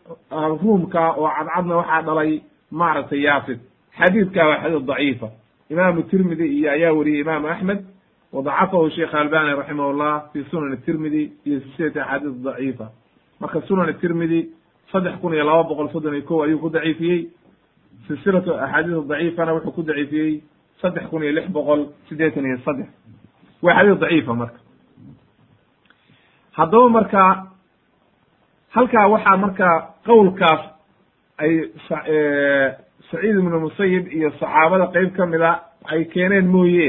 [0.61, 2.41] ruumka oo cadcadna waxaa dhalay
[2.71, 3.59] maaragtay yaafit
[3.97, 5.27] xadiidka waa xadiid daciifa.
[5.69, 7.79] Imaamu tirmidi iyo ayaa wariyey imaamu axmed.
[8.33, 12.85] Wadacafahu sheekh albani raximah llah fi sunan tirmidi iyo silsilati axaadiis daciifa.
[13.39, 14.49] Marka sunan tirmidi
[14.91, 17.29] saddex kun iyo laba boqol soddon iyo ko ayuu ku daciifiyey.
[18.07, 20.41] Silsilatu axaadiis daciifana wuxuu ku daciifiyey
[20.81, 22.87] saddex kun iyo lix boqol siddeetan iyo saddex.
[23.61, 24.59] Waa xadiis daciifa marka
[26.57, 27.23] haddaba marka
[28.75, 29.67] halkaa waxaa marka
[30.05, 30.61] qowlkaas
[31.43, 31.53] ay
[31.89, 35.53] saciid ibnu musayib iyo saxaabada qeyb ka mid a
[35.91, 36.87] ay keeneen mooye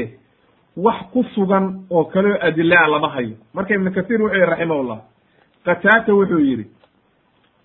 [0.77, 3.35] wax ku sugan oo kaleo adilaa lama hayo.
[3.53, 4.99] Marka ibnu kathiir wuxuu yihi raximahullah
[5.65, 6.65] qataata wuxuu yidhi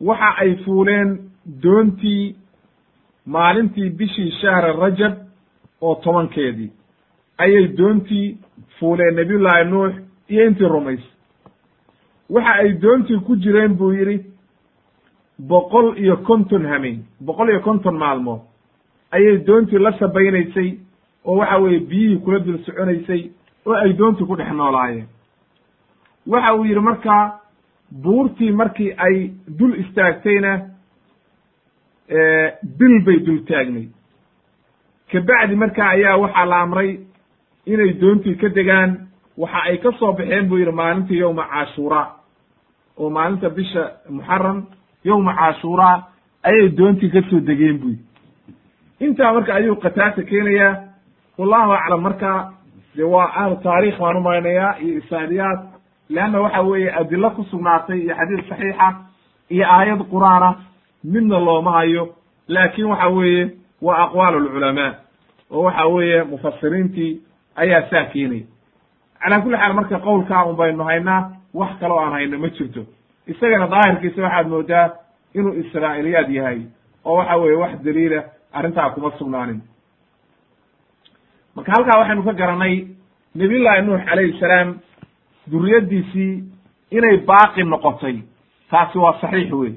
[0.00, 1.18] waxa ay fuuleen
[1.62, 2.36] doontii
[3.26, 5.14] maalintii bishii shahra rajab
[5.80, 6.70] oo tobankeedii
[7.38, 8.38] ayay doontii
[8.78, 9.92] fuuleen nabiyullaahi nuux
[10.28, 11.00] iyo intii rumays
[12.30, 14.24] waxa ay doontii ku jireen buu yidhi
[15.38, 18.40] boqol iyo konton hameen boqol iyo konton maalmood.
[19.10, 20.78] Ayay doontii la sabaynaysay
[21.24, 23.30] oo waxa weeye biyihii kula dul soconaysay
[23.66, 25.06] oo ay doontii ku dhex noolaayeen.
[26.26, 27.40] Waxa uu yidhi markaa
[28.02, 30.52] buurtii markii ay dul istaagtayna
[32.78, 33.88] bil bay dul taagnay.
[35.12, 37.00] Kabacdi markaa ayaa waxaa la amray
[37.66, 42.19] inay doontii ka degaan waxa ay ka soo baxeen buu yidhi maalintii yowma cashuura
[42.98, 44.64] oo maalinta bisha muxaram
[45.04, 46.02] yowma cashuura
[46.42, 47.94] ayay doontii ka soo degeen buy
[49.00, 50.74] intaa marka ayuu qataata keenayaa
[51.38, 52.52] wallahu aclam marka
[52.96, 55.60] de waa ahlu taarikh baan umaynayaa iyo isaadiyaad
[56.08, 58.88] leanna waxa weeye adilo ku sugnaatay iyo xadiis saxiixa
[59.50, 60.50] iyo aayad qur'aana
[61.04, 62.14] midna looma hayo
[62.48, 63.50] laakin waxa weeye
[63.82, 64.92] waa aqwaal alculamaa
[65.50, 67.20] oo waxa weeye mufasiriintii
[67.56, 68.44] ayaa saa keenaya.
[69.22, 72.86] Calaa kulli xaal marka qowlkaa un baynu haynaa wax kaloo aan hayno ma jirto.
[73.26, 74.90] Isagana daahirkiisa waxaad moodaa
[75.34, 76.60] inuu israa'iliyaad yahay
[77.04, 78.22] oo waxa weeye wax daliila
[78.52, 79.60] arrintaa kuma sugnaanin.
[81.56, 82.86] Marka halkaa waxaynu ka garanay
[83.34, 84.78] nabiyullaahi nuux calayhi salaam
[85.50, 86.44] duriyaddiisii
[86.90, 88.16] inay baaqi noqotay.
[88.70, 89.72] Taasi waa saxiix wey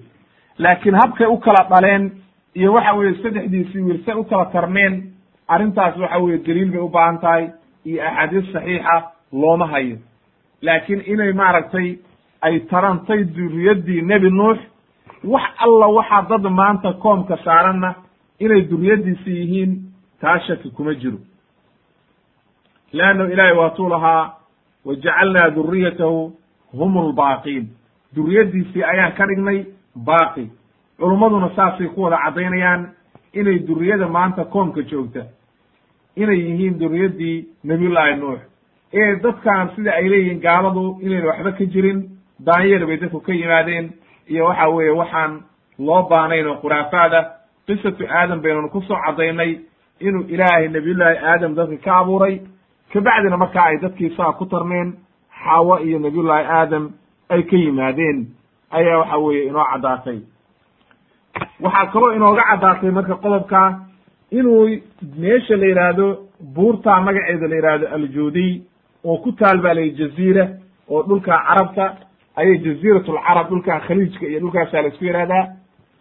[0.58, 2.12] laakiin habkay u kala dhaleen
[2.56, 5.04] iyo waxa weeye saddexdiisii say u kala tarmeen
[5.48, 7.50] arrintaas waxa weeye daliil bay u baahan tahay
[7.86, 8.96] iyo axaadiis saxiixa
[9.32, 9.98] looma hayo
[10.66, 11.88] laakiin inay maaragtay
[12.42, 14.60] ay tarantay duriyaddii nebi nuux
[15.34, 17.90] wax alla waxaa dad maanta koomka saaranna
[18.40, 19.72] inay duriyaddiisi yihiin
[20.22, 21.18] taa shaki kuma jiro.
[22.94, 24.34] Leanno ilaahay waatuu lahaa
[24.86, 26.34] wa jacalnaa duriyatahu
[26.78, 27.66] hum lbaaqiin
[28.16, 29.66] duriyaddiisii ayaan ka dhignay
[30.06, 30.50] baaqi.
[31.00, 32.90] Culummaduna saasay ku wada caddaynayaan
[33.34, 35.24] inay duriyada maanta koomka joogta
[36.16, 38.40] inay yihiin duriyaddii nebiyullaahi nuux
[38.94, 42.00] ee dadkan sida ay leeyihiin gaaladu inayna waxba ka jirin
[42.46, 43.86] daanyeel bay dadku ka yimaadeen
[44.30, 45.32] iyo waxa weeye waxaan
[45.80, 47.20] loo baanayn oo khuraafaada
[47.68, 49.52] qisatu aadam baynanu ku soo caddaynay
[50.00, 52.36] inuu ilaahay nabiyullaahi aadam dadka ka abuuray.
[52.94, 54.94] Kabacdina markaa ay dadkii saa ku tarmeen
[55.44, 56.84] xaawo iyo nabiyullaahi aadam
[57.30, 58.18] ay ka yimaadeen.
[58.72, 60.20] Ayaa waxa weeye inoo caddaatay.
[61.64, 63.60] Waxaa kaloo inooga caddaatay marka qodobka
[64.32, 64.68] inuu
[65.18, 66.08] meesha la yidhaahdo
[66.56, 68.62] buurtaa magaceeda la yidhaahdo aljuudiy
[69.04, 70.48] oo ku taal baa layihi jaziira
[70.90, 71.86] oo dhulka carabta
[72.36, 75.46] ayay jaziiratulcarab dhulka khaliijka iyo dhulkaasaa la isku yihahdaa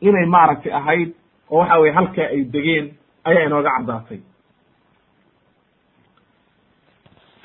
[0.01, 1.09] inay maaragtay ahayd
[1.51, 2.87] oo waxa weye halkaa ay degeen
[3.25, 4.19] ayaa inooga caddaatay.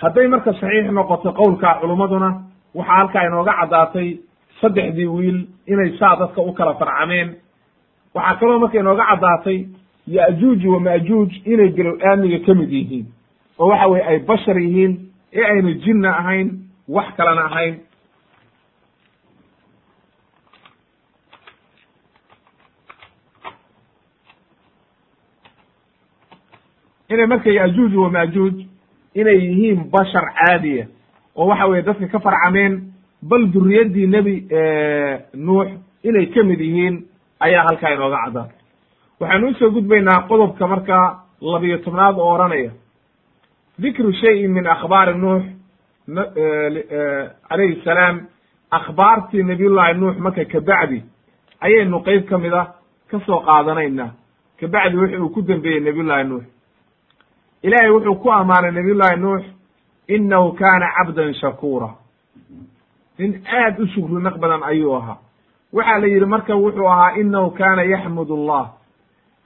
[0.01, 2.29] Hadday marka saxiix noqoto qowlka culummaduna
[2.75, 4.07] waxaa halkaa inooga caddaatay
[4.61, 7.35] saddexdii wiil inay saa dadka u kala farcameen.
[8.15, 9.57] Waxaa kaloo marka inooga caddaatay
[10.07, 13.05] ya'juuj wa ma'juuj inay gelow aamiga ka mid yihiin
[13.59, 14.93] oo waxa weye ay bashar yihiin
[15.39, 16.47] ee aynu jinna ahayn
[16.95, 17.75] wax kalena ahayn.
[27.09, 28.55] Inay marka ya'juuj wa ma'juuj
[29.15, 30.85] inay yihiin bashar caadiya
[31.35, 32.73] oo waxa weye dadka ka farcameen
[33.21, 34.35] bal duriyaddii nebi
[35.33, 35.67] nuux
[36.03, 36.95] inay ka mid yihiin
[37.39, 38.47] ayaa halkaa inooga caddaa
[39.19, 42.71] waxaanu u soo gudbaynaa qodobka markaa labiyo tobnaad oo odhanaya
[43.79, 45.43] dikru shayin min akhbaari nuux
[47.49, 48.27] calayhi salaam.
[48.71, 51.03] Akhbaartii nabiyullahi nuux marka kabacdi
[51.61, 52.67] ayaynu qeyb ka mid ah
[53.11, 54.11] ka soo qaadanaynaa.
[54.59, 56.43] Kabacdi wixi uu ku dembeeyey nabiyullahi nuux.
[57.63, 59.43] Ilaahay wuxuu ku ammaanay nabiyullahi nuux
[60.07, 61.89] inahu kaana cabdan shakuura.
[63.19, 65.17] Nin aad u shukri naq badan ayuu ahaa.
[65.73, 68.65] Waxaa la yidhi marka wuxuu ahaa inahu kaana yaxmud allah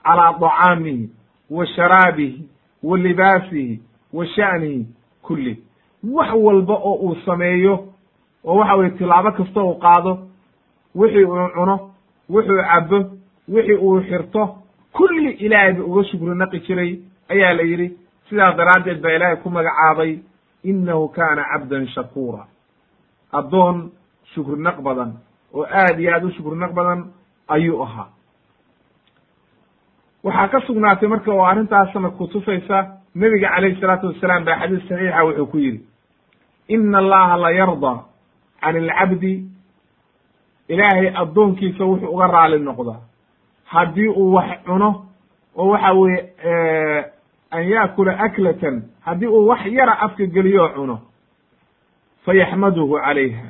[0.04, 1.10] calaa طacaamihi
[1.50, 2.46] wa sharaabihi
[2.82, 3.80] wa libaasihi
[4.12, 4.86] wa sha'nihi
[5.22, 5.62] kulli.
[6.04, 7.84] Wax walba oo uu sameeyo
[8.44, 10.18] oo waxa weye tilaabo kasta uu qaado
[10.94, 11.90] wixii uu cuno
[12.30, 12.98] wuxuu cabo
[13.48, 14.58] wixii uu xirto
[14.92, 16.98] kulli ilaahay ba uga shukri naqi jiray
[17.28, 17.96] ayaa la yidhi.
[18.28, 20.18] Sidaas daraaddeed baa ilaahay ku magacaabay
[20.64, 22.46] innahu kaana cabdan shakuura.
[23.32, 23.90] Addoon
[24.34, 25.12] shukri naq badan
[25.54, 27.04] oo aad iyo aad u shukri naq badan
[27.48, 28.08] ayuu ahaa.
[30.24, 32.78] Waxaa ka sugnaatay marka oo arrintaasna kutusaysa
[33.14, 35.80] nebiga calayhi salaatu wasalaam baa xadiis saxiixa wuxuu ku yidhi
[36.68, 37.94] ina allaha la yarda
[38.60, 39.44] can alcabdi
[40.68, 43.00] ilaahay addoonkiisa wuxuu uga raali noqdaa.
[43.64, 45.06] Haddii uu wax cuno
[45.56, 46.34] oo waxa weeye
[47.50, 50.98] an yaakula aklatan haddii uu wax yara afka geliyo cuno
[52.24, 53.48] fayaxmaduhu calayha.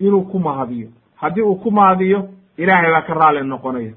[0.00, 0.88] Inuu ku mahadiyo.
[1.16, 3.92] Haddii uu ku mahadiyo ilaahay baa ka raali noqonaya.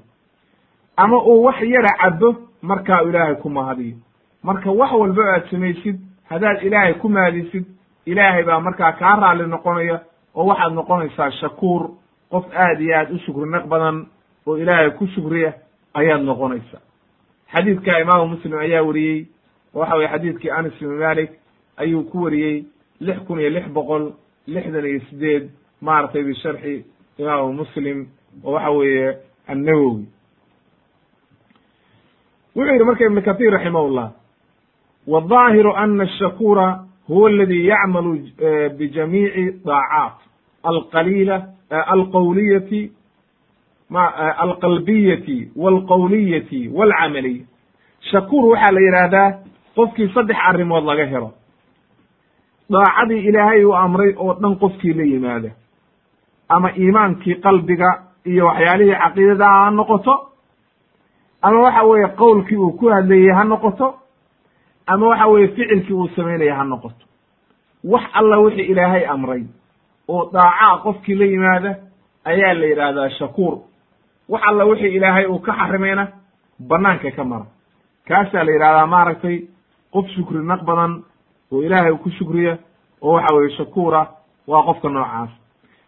[0.96, 3.96] Ama uu wax yara cabo markaa ilaahay ku mahadiyo
[4.42, 5.96] marka wax walba aad samaysid
[6.30, 7.64] haddaad ilaahay ku mahadisid
[8.06, 10.00] ilaahay baa markaa kaa raali noqonaya
[10.34, 11.90] oo waxaad noqonaysaa shakuur.
[12.30, 14.06] Qof aad iyo aad u shukri naq badan
[14.46, 15.52] oo ilaahay ku shukriya
[15.94, 16.80] ayaad noqonaysaa.
[17.52, 19.26] Xadiidka imaamu muslim ayaa wariyey
[19.74, 21.30] oo waxa weye xadiidkii anas ibn malik
[21.76, 22.64] ayuu ku wariyey
[23.00, 24.12] lix kun iyo lix boqol
[24.46, 26.84] lixdan iyo sideed maaragtay bisharxi
[27.18, 28.06] imaamu muslim
[28.44, 29.16] oo waxa weeye
[29.48, 30.06] annawowi
[32.56, 34.10] wuxuu yidhi marka ibn kathir raximahullah
[35.07, 36.67] wالظaahiru ana الshakura
[37.07, 38.11] huwa aladi yacmalu
[38.77, 40.13] bijamiici daacaat
[40.63, 41.37] alqaliila
[41.93, 42.91] alqowliyati
[44.45, 47.45] alqalbiyati walqowliyati walcamaliya
[48.11, 49.27] shakuur waxaa la yidhaahdaa
[49.75, 51.29] qofkii saddex arrimood laga helo
[52.69, 55.49] daacadii ilaahay uu amray oo dhan qofkii la yimaada
[56.49, 57.89] ama iimaankii qalbiga
[58.25, 60.13] iyo waxyaalihii caqiidada ha noqoto
[61.41, 63.87] ama waxa weeye qowlkii uu ku hadlayey ha noqoto
[64.86, 67.04] ama waxa weeye ficilkii uu samaynaya ha noqoto.
[67.84, 69.42] Wax alla wixii ilaahay amray
[70.08, 71.76] oo daacaa qofkii la yimaada
[72.24, 73.58] ayaa la yidhaahdaa shakuur.
[74.28, 76.08] Wax alla wixii ilaahay uu ka xarimayna
[76.68, 77.46] banaanka ka mara.
[78.08, 79.36] Kaasaa la yidhahdaa maaragtay
[79.92, 81.02] qof shukri naq badan
[81.52, 82.58] oo ilaahay ku shukriya
[83.02, 84.06] oo waxa weye shakuura
[84.46, 85.30] waa qofka noocaas.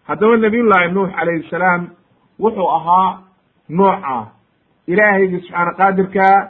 [0.07, 1.89] Haddaba nabiyullaahi nuux calayhi salaam
[2.41, 3.19] wuxuu ahaa
[3.69, 4.27] nooca
[4.87, 6.49] ilaahaygi subxaana qaadirkaa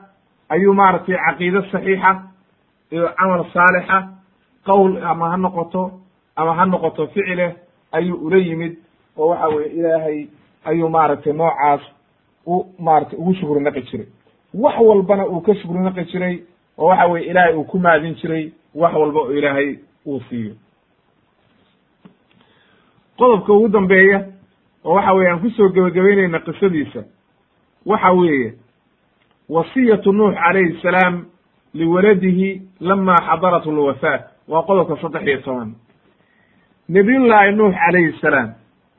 [0.48, 2.22] ayuu maaragtay caqiide saxiixa
[2.90, 4.08] iyo camal saalixa
[4.66, 5.90] qowl ama ha noqoto
[6.36, 7.56] ama ha noqoto ficile
[7.92, 8.76] ayuu ula yimid
[9.16, 10.26] oo waxa weye ilaahay
[10.64, 11.80] ayuu maaragtay noocaas
[12.46, 14.06] u maratay ugu shukri naqi jiray.
[14.54, 16.42] Wax walbana uu ka shukri naqi jiray
[16.78, 20.54] oo waxa weye ilaahay uu ku maadin jiray wax walba oo ilaahay uu siiyo.
[23.18, 24.26] Qodobka ugu dambeeya
[24.84, 27.04] oo waxa weye aan ku soo gebagabeynayna qisadiisa
[27.86, 28.54] waxa weeye
[29.48, 31.24] wasiyatu nuux calayhi salaam
[31.74, 35.74] liwaladihi lama xadarat lwafaat waa qodobka saddex iyo toban.
[36.88, 38.54] nabiyullaahi nuux calayhi salaam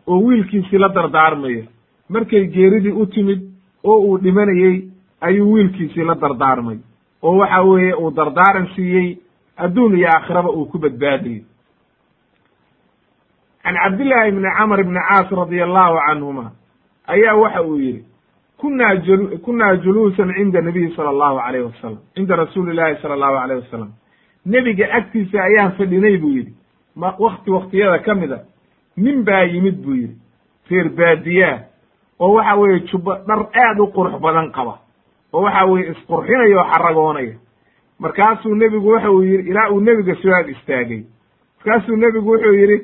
[0.07, 1.63] oo wiilkiisii la dardaarmaya.
[2.09, 3.41] markay geeridii u timid
[3.83, 4.89] oo uu dhimanayey
[5.21, 6.77] ayuu wiilkiisii la dardaarmay.
[7.23, 9.17] oo waxa weeye uu dardaaran siiyey
[9.57, 11.43] adduun iyo aakhiraba uu ku badbaadiyey.
[13.63, 16.51] can cabdillaahi bni camr bni caas radia allahu canhuma
[17.07, 18.03] ayaa waxa uu yidhi
[18.61, 18.95] kunaa
[19.45, 23.91] kunaa juluusan cinda nabiyi sala allahu alayh wasalam cinda rasuuli llahi sala allahu alayh wasalam
[24.45, 26.53] nebiga agtiisa ayaan fadhinay buu yidhi.
[26.95, 28.39] Ma wakti waktiyada ka mid a
[28.97, 30.15] nin baa yimid buu yidhi.
[30.69, 31.59] Reer baadiyaa
[32.19, 34.79] oo waxa weeye jubbo dhar aad u qurux badan qaba
[35.33, 37.35] oo waxa weeye isqurxinaya oo xaragoonaya
[37.99, 41.03] markaasuu nebigu waxa uu yidhi ilaa uu nebiga soo ag istaagay.
[41.57, 42.77] Markaasuu nebigu wuxuu yidhi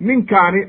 [0.00, 0.60] ninkaani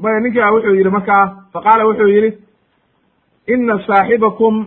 [0.00, 2.30] maya ninkaa wuxuu yidhi markaa faqaala wuxuu yidhi
[3.46, 4.66] ina saaxibakum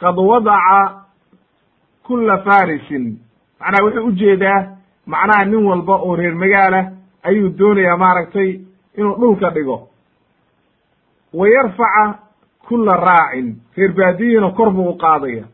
[0.00, 0.80] qad wadaca
[2.06, 3.04] kula farisin
[3.60, 4.60] macnaha wuxuu u jeedaa
[5.06, 6.80] macnaha nin walba oo reer magaala
[7.22, 8.60] ayuu doonayaa maaragtay
[8.98, 9.88] inuu dhulka dhigo.
[11.34, 12.18] Wa yarfaca
[12.68, 15.44] kula raacin reer baadiyihina kor buu u qaadaya.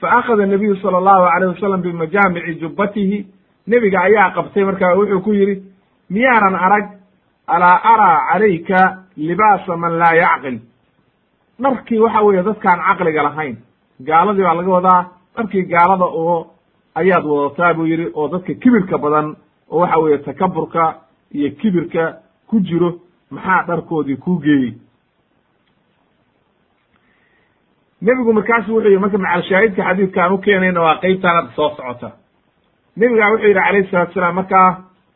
[0.00, 3.26] Fa akhada nabiyu sala allahu alayh wasalam bimajaamici jubbatihi
[3.66, 5.62] nebiga ayaa qabtay markaa wuxuu ku yidhi
[6.10, 6.86] miyaanan arag
[7.54, 8.80] alaa araa calayka
[9.16, 10.58] libaasa man laa yacqil.
[11.62, 13.56] Dharkii waxa weeye dadkaan caqliga lahayn
[14.06, 15.00] gaaladii baa laga wadaa
[15.36, 16.36] dharkii gaalada oo
[16.94, 19.36] ayaad wadataa buu yidhi oo dadka kibirka badan
[19.70, 20.94] oo waxa weeye takaburka
[21.34, 22.02] iyo kibirka
[22.48, 22.90] ku jiro
[23.30, 24.72] maxaa dharkoodii kuu geeyey?
[28.02, 32.10] Nebigu markaasu wuxuu yihi marka macalshaahidka xadiidka aan u keenayna waa qeybtaan soo socota.
[32.96, 34.68] Nebigaa wuxuu yidhi calayhi salatu salaam markaa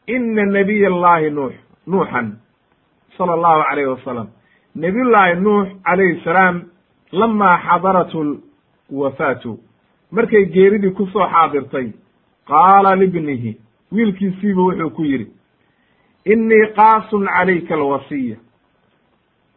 [0.06, 1.54] ina nabiy allahi nuux
[1.86, 2.36] nuuxan
[3.16, 4.28] sala allahu alayhi wasalam
[4.74, 6.62] nabiyullaahi nuux calayhi salaam
[7.12, 8.20] lamaa xadarathu
[8.90, 9.58] lwafaatu
[10.12, 11.92] markay geeridii ku soo xaadirtay
[12.48, 13.56] qaala libnihi
[13.92, 15.26] wiilkiisiiba wuxuu ku yidhi
[16.24, 18.36] innii qaasun calayka alwasiya.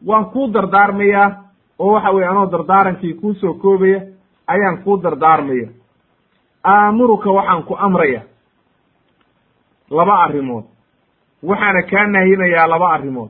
[0.05, 1.30] Waan kuu dardaarmayaa
[1.80, 4.01] oo waxa weye anoo dardaarankii kuu soo koobaya
[4.47, 5.69] ayaan kuu dardaarmaya.
[6.63, 8.21] Aamuruka waxaan ku amraya.
[9.89, 10.65] Laba arrimood
[11.49, 13.29] waxaana kaa nahyinayaa laba arrimood.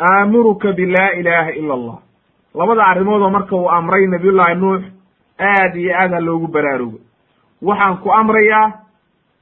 [0.00, 1.98] Aamuruka bilaa ilaaha ila allah
[2.54, 4.82] labada arrimoodoo marka uu amray nabiyullaahi nuux
[5.38, 6.98] aad iyo aad ha loogu baraarugo.
[7.62, 8.72] Waxaan ku amrayaa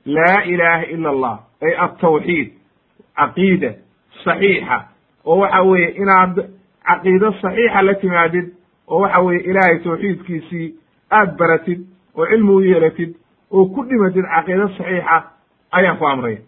[0.07, 2.49] laa ilaaha ila allah ay altawxiid
[3.17, 3.71] caqiida
[4.25, 4.79] saxiixa
[5.25, 6.35] oo waxa weeye inaad
[6.89, 8.47] caqiido saxiixa la timaadid
[8.89, 10.75] oo waxa weeye ilaahay tawxiidkiisii
[11.11, 11.81] aad baratid
[12.17, 13.15] oo cilmi u yeelatid
[13.51, 15.17] oo ku dhimatid caqiido saxiixa
[15.73, 16.39] ayaan ku amraya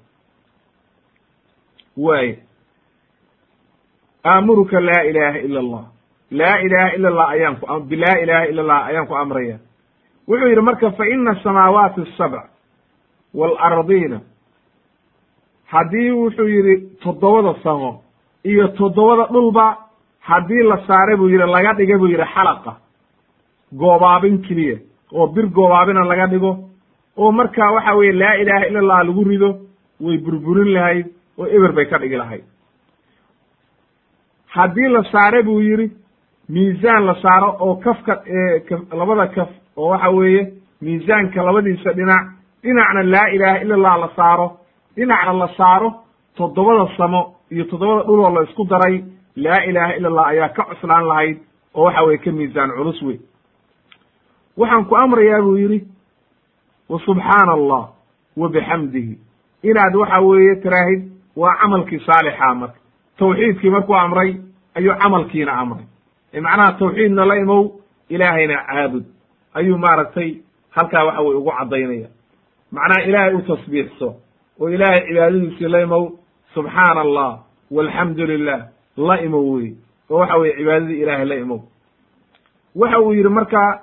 [1.97, 2.36] waaya
[4.24, 5.84] aamuruka laa ilaaha ila allah
[6.30, 9.59] laa ilaha ila allah ayaan ku bilaa ilaha ila allah ayaan ku amraya.
[10.28, 12.45] Wuxuu yidhi marka fa ina asamaawaati asabc
[13.34, 14.20] waalardiina
[15.72, 18.03] haddii wuxuu yidhi toddobada samo
[18.45, 19.76] iyo toddobada dhulba
[20.20, 22.76] haddii la saare buu yidhi laga dhiga buu yidhi xalaqa
[23.72, 24.78] goobaabin keliya.
[25.12, 26.53] Oo bir goobaabina laga dhigo.
[27.16, 29.51] Oo marka waxa weye laa ilaha ila allah lagu rido
[30.01, 31.07] way burburin lahayd
[31.39, 32.45] oo eber bay ka dhigi lahayd.
[34.55, 35.91] Haddii la saare buu yidhi
[36.49, 38.22] miisaan la saaro oo kafka
[38.93, 42.24] labada kaf oo waxa weeye miisaanka labadiisa dhinac
[42.62, 44.47] dhinacna laa ilaha ila allah la saaro
[44.97, 45.91] dhinacna la saaro
[46.37, 49.05] toddobada samo iyo toddobada dhuloo la isku daray
[49.37, 51.39] laa ilaha ila allah ayaa ka cuslaan lahayd
[51.74, 53.18] oo waxa weye ka miisaan culus wey
[54.57, 55.80] waxaan ku amrayaa buu yidhi
[56.89, 57.82] wa subxaana allah
[58.37, 59.18] wa bixamdihi
[59.62, 61.03] inaad waxa weeye tiraahid
[61.37, 62.78] waa camalkii saalixa marka
[63.18, 64.37] tawxiidkii markuu amray
[64.74, 65.85] ayuu camalkiina amray.
[66.43, 67.70] Macnaha tawxiidna la imow
[68.09, 69.05] ilaahayna caabud.
[69.55, 70.35] Ayuu maaragtay
[70.70, 72.09] halkaa waxa weye ugu caddaynaya
[72.72, 74.14] macnaha ilaahay u tasbiixso
[74.61, 76.11] oo ilaahay cibaadadiisii la imow
[76.55, 77.39] subxaana allah
[77.70, 78.61] walxamdu lilah
[78.97, 79.72] la imow wey
[80.11, 81.61] oo waxa weye cibaadadii ilaahay la imow.
[82.74, 83.80] Waxa uu yidhi marka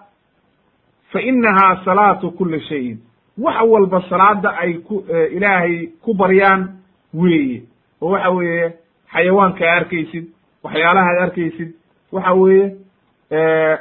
[1.11, 2.99] fa inahaa salaatu kuli shayin.
[3.37, 6.67] Wax walba salaada ay ku ilaahay ku baryaan
[7.13, 7.61] weeye
[8.01, 8.73] oo waxa weeye
[9.13, 10.25] xayawaanka arkaysid
[10.63, 11.73] waxyaalaha ad arkaysid
[12.11, 12.75] waxa weeye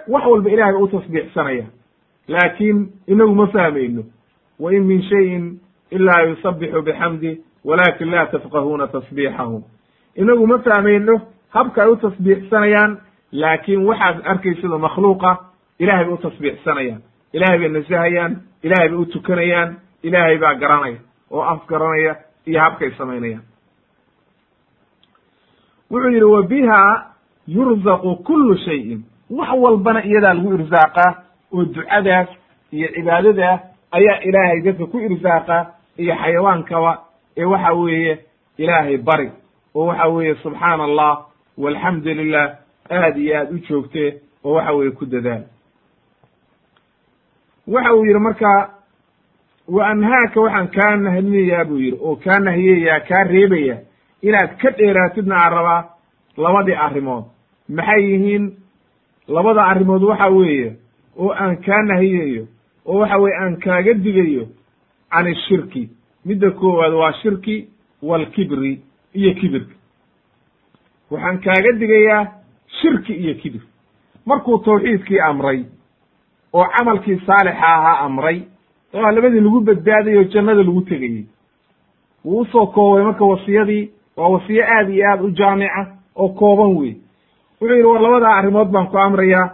[0.08, 1.64] wax walba ilahay u tasbiixsanaya.
[2.28, 4.02] Laakiin inagu ma fahmayno.
[4.58, 5.58] Wa in min shayin
[5.90, 9.62] ilaa yusabixu bixamdi walakin la tafqahuuna tasbiixahum.
[10.16, 11.20] Inagu ma fahmayno
[11.50, 12.98] habka ay u tasbiixsanayaan
[13.32, 15.38] laakiin waxaad arkaysido makhluuqa
[15.78, 17.02] ilahay bay u tasbiixsanayaan.
[17.32, 20.98] Ilahay bay nasahayaan ilahay bay u tukanayaan ilaahay baa garanaya.
[21.30, 22.16] Oo af garanaya
[22.50, 23.42] iyo habkay samaynayaan
[25.90, 27.06] wuxuu yidhi wa biha
[27.48, 29.04] yurzaqu kullu shayin.
[29.30, 31.10] Wax walbana iyadaa lagu irsaaqaa
[31.54, 32.28] oo ducadaas
[32.72, 33.60] iyo cibaadadaas
[33.92, 35.58] ayaa ilaahay dadka ku irsaaqa
[35.98, 36.92] iyo xayawaankaba
[37.36, 38.18] ee waxa weeye
[38.58, 39.30] ilaahay bari.
[39.74, 41.26] Oo waxa weeye subxaana allah
[41.58, 42.46] walxamdu lilah
[42.90, 45.42] aad iyo aad u joogte oo waxa weeye ku dadaal.
[47.66, 48.70] Waxa uu yidhi marka
[49.74, 51.98] wa anhaaka waxaan kaa nahniyayaa buu yidhi.
[52.00, 53.76] Oo kaa nahiyayaa kaa reebaya
[54.22, 55.84] inaad ka dheeraatidna aan rabaa
[56.36, 57.24] labadii arrimood.
[57.68, 58.44] Maxay yihiin?
[59.28, 60.76] Labada arrimood waxa weeye
[61.18, 62.46] oo aan kaa nahiyayo
[62.86, 64.44] oo waxa weye aan kaaga digayo
[65.10, 65.88] can ishirki
[66.24, 67.68] midda koowaad waa shirki
[68.02, 68.80] waalkibri
[69.14, 69.74] iyo kibirka
[71.10, 72.26] waxaan kaaga digayaa
[72.80, 73.60] shirki iyo kibir.
[74.26, 75.64] Markuu tawxiidkii amray
[76.52, 78.42] oo camalkii saalixa ahaa amray
[78.94, 81.24] oo a labadii lagu badbaadayay oo jannada lagu tegayey
[82.24, 85.82] wuu u soo koobay marka wasiyadii waa wasiye aad iyo aad u jaamica
[86.16, 86.94] oo kooban wey
[87.60, 89.46] wuxuu yidhi war labadaa arrimood baan ku amrayaa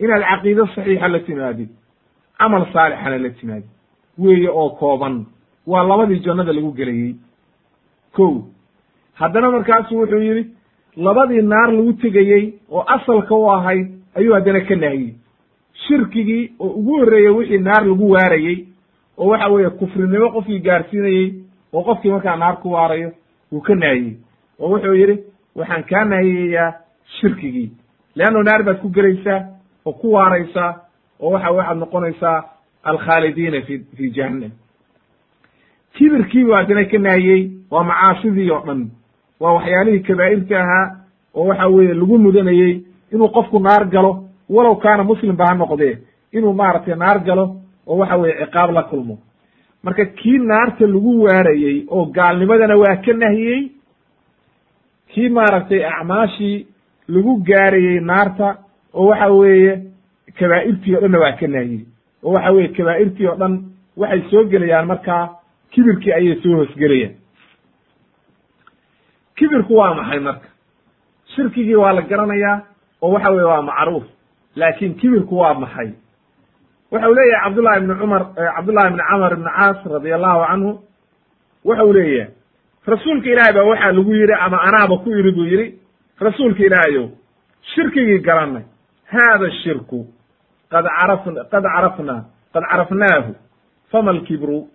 [0.00, 1.68] inaad caqiido saxiixa la timaadid
[2.38, 3.68] camal saalixana la timaadid
[4.18, 5.26] weeye oo kooban.
[5.66, 7.14] Waa labadii jannada lagu gelayey
[8.16, 8.44] ko
[9.14, 10.44] haddana markaasu wuxuu yidhi
[10.96, 13.86] labadii naar lagu tegayey oo asalka u ahayd
[14.16, 15.14] ayuu haddana ka nahiyey
[15.86, 18.66] shirkigii oo ugu horreeyey wixii naar lagu waarayey
[19.18, 21.34] oo waxa weeye kufrinimo qofkii gaarsiinayey
[21.72, 23.10] oo qofkii markaa naar ku waarayo
[23.52, 24.16] wuu ka naahiyey
[24.58, 25.16] oo wuxuu yidhi
[25.56, 26.72] waxaan kaa naahiyayaa
[27.20, 27.70] shirkigii
[28.16, 29.40] leanno naar baad ku gelaysaa
[29.86, 30.74] oo ku waaraysaa
[31.20, 32.44] oo waxa waxaad noqonaysaa
[32.82, 34.50] alkhaalidiina fi fi jahannam.
[35.94, 38.90] Kibirkii buu haddana ka naahiyey waa macaasidii oo dhan.
[39.40, 40.86] Waa waxyaalihii kabaa'irta ahaa
[41.34, 44.24] oo waxa weeye lagu mudanayey inuu qofku naar galo
[44.54, 45.94] walow kaana muslimba ha noqdee
[46.36, 47.44] inuu maaragtay naar galo
[47.86, 49.18] oo waxa weeye ciqaab la kulmo.
[49.82, 53.60] Marka kii naarta lagu waarayey oo gaalnimadana waa ka nahiyey
[55.12, 56.66] kii maaragtay acmaashii
[57.08, 58.48] lagu gaarayey naarta
[58.94, 59.72] oo waxa weeye
[60.38, 61.84] kabaa'irtii o dhanna waa ka nahiyey.
[62.24, 63.54] Oo waxa weeye kabaa'irtii oo dhan
[63.96, 65.24] waxay soo gelayaan markaa
[65.72, 67.14] kibirkii ayay soo hoosgelayaan.
[69.36, 70.48] Kibirku waa maxay marka?
[71.34, 72.56] Shirkigii waa la garanayaa
[73.02, 74.04] oo waxa weye waa macruuf
[74.56, 75.90] laakin kibirku waa maxay?
[76.90, 78.22] Waxa u leeyahay cabdullahi ibni cumar
[78.56, 80.70] cabdullahi ibni camar ibni caas radi allahu canhu
[81.64, 82.32] waxa u leeyahay
[82.86, 85.66] rasuulka ilaahay baa waxaa lagu yidhi ama anaaba ku yidhi buu yidhi
[86.20, 87.06] rasuulka ilaahayow
[87.74, 88.64] shirkigii garanay
[89.12, 90.06] haada shirku
[90.72, 92.16] qad caraf qad carafna
[92.54, 93.34] qad carafnaahu
[93.92, 94.68] fama alkibru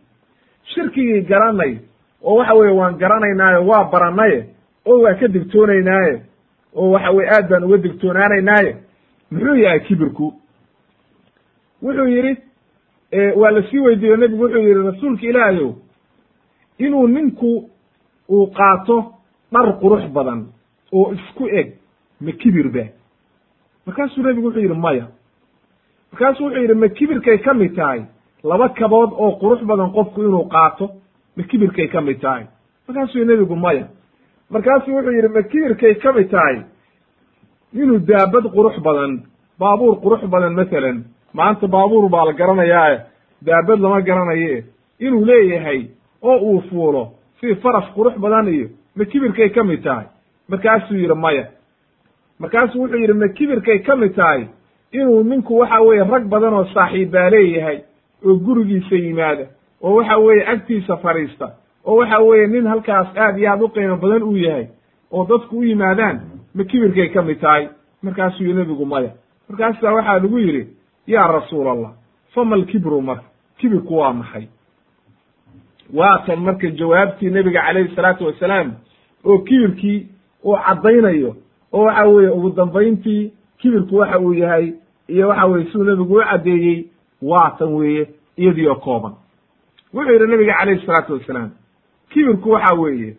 [0.73, 1.79] shirkigii garanay
[2.23, 4.39] oo waxa weye waan garanaynaayo waa baranaye
[4.85, 6.21] oo waa ka digtoonaynaaye
[6.75, 8.71] oo waxa weye aad baan uga digtoonaanaynaaye
[9.31, 10.33] muxuu yahay kibirku?
[11.81, 12.37] Wuxuu yidhi
[13.35, 15.73] waa la sii weydiiyo nebigu wuxuu yidhi rasuulka ilaahayow
[16.79, 17.69] inuu ninku
[18.29, 19.13] uu qaato
[19.51, 20.45] dhar qurux badan
[20.93, 21.73] oo isku eg
[22.21, 22.85] ma kibir ba
[23.85, 25.07] markaasuu nebigu wuxuu yidhi maya.
[26.11, 28.01] Markaasuu wuxuu yidhi ma kibirkay ka mid tahay?
[28.43, 30.89] Laba kabood oo qurux badan qofku inuu qaato
[31.37, 32.45] ma kibirkay ka mid tahay?
[32.87, 33.87] Markaasuu nebigu maya.
[34.49, 36.61] Markaasuu wuxuu yidhi ma kibirkay ka mid tahay
[37.81, 39.11] inuu daabad qurux badan
[39.59, 40.97] baabuur qurux badan masalan
[41.33, 42.97] maanta baabuur baa la garanayaae
[43.45, 44.63] daabad lama garanaye
[44.99, 45.81] inuu leeyahay
[46.21, 47.03] oo uu fuulo
[47.39, 50.05] si faras qurux badan iyo ma kibirkay ka mid tahay.
[50.49, 51.45] Markaasuu yidhi maya.
[52.39, 54.47] Markaasuu wuxuu yidhi ma kibirkay ka mid tahay
[54.91, 57.79] inuu ninku waxa weeye rag badan oo saaxiibbaa leeyahay
[58.25, 59.45] oo gurigiisa yimaada
[59.83, 61.47] oo waxa weeye agtiisa fadhiista
[61.85, 64.67] oo waxa weeye nin halkaas aad iyo aad u qiimo badan uu yahay
[65.11, 66.19] oo dadku u yimaadaan
[66.55, 67.69] ma kibirkay ka mid tahay
[68.03, 69.11] markaasuu yidhi nebigu maya
[69.49, 70.63] markaasaa waxaa lagu yidhi
[71.07, 71.91] yaa rasuul allah
[72.33, 73.23] fama alkibru marka
[73.57, 74.47] kibirku waa maxay?
[75.93, 78.71] Waatan marka jawaabtii nebiga calayhi salaatu wasalaam
[79.25, 80.07] oo kibirkii
[80.45, 81.35] uu caddaynayo
[81.73, 84.73] oo waxa weeye ugu dambayntii kibirku waxa uu yahay
[85.07, 86.85] iyo waxa weye siduu nebigu u caddeeyey
[87.21, 89.13] waatan weeye iyadii oo kooban.
[89.93, 91.51] Wuxuu yidhi nebiga calayhi salaatu wasalaam
[92.09, 93.17] kibirku waxa weeye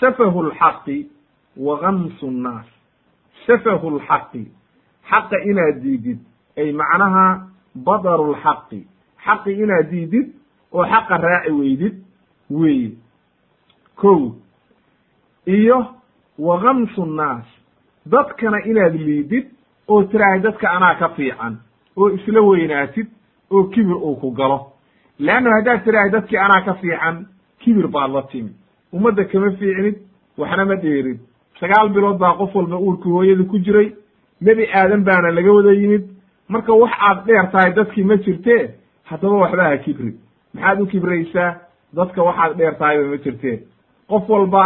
[0.00, 1.06] safahu lxaqi
[1.56, 2.66] wa gamsu nnaas
[3.50, 4.44] safahu lxaqi
[5.10, 6.18] xaqa inaad diidid
[6.56, 7.26] ay macnaha
[7.74, 8.80] badaru lxaqi
[9.26, 10.26] xaqi inaad diidid
[10.72, 11.94] oo xaqa raaci weydid
[12.50, 12.90] weeye
[14.00, 14.20] kow
[15.46, 15.78] iyo
[16.38, 17.46] wa gamsu nnaas
[18.06, 19.46] dadkana inaad liidid
[19.88, 21.58] oo tiraahid dadka anaa ka fiican
[21.96, 23.06] oo isla weynaatid
[23.50, 24.58] oo kibir uu ku galo
[25.18, 27.26] leanno haddaad tiraahid dadkii anaa ka fiican
[27.58, 28.52] kibir baad la timi
[28.92, 29.96] ummadda kama fiicnid
[30.38, 31.20] waxna ma dheerid
[31.60, 33.92] sagaal bilood baa qof walba uurkii hooyada ku jiray.
[34.40, 36.04] Nebi aadan baana laga wada yimid.
[36.48, 38.70] Marka wax aad dheer tahay dadkii ma jirtee
[39.04, 40.14] haddaba waxba ha kibri
[40.54, 41.54] maxaad u kibraysaa?
[41.96, 43.58] Dadka waxaad dheer tahayba ma jirtee
[44.08, 44.64] qof walba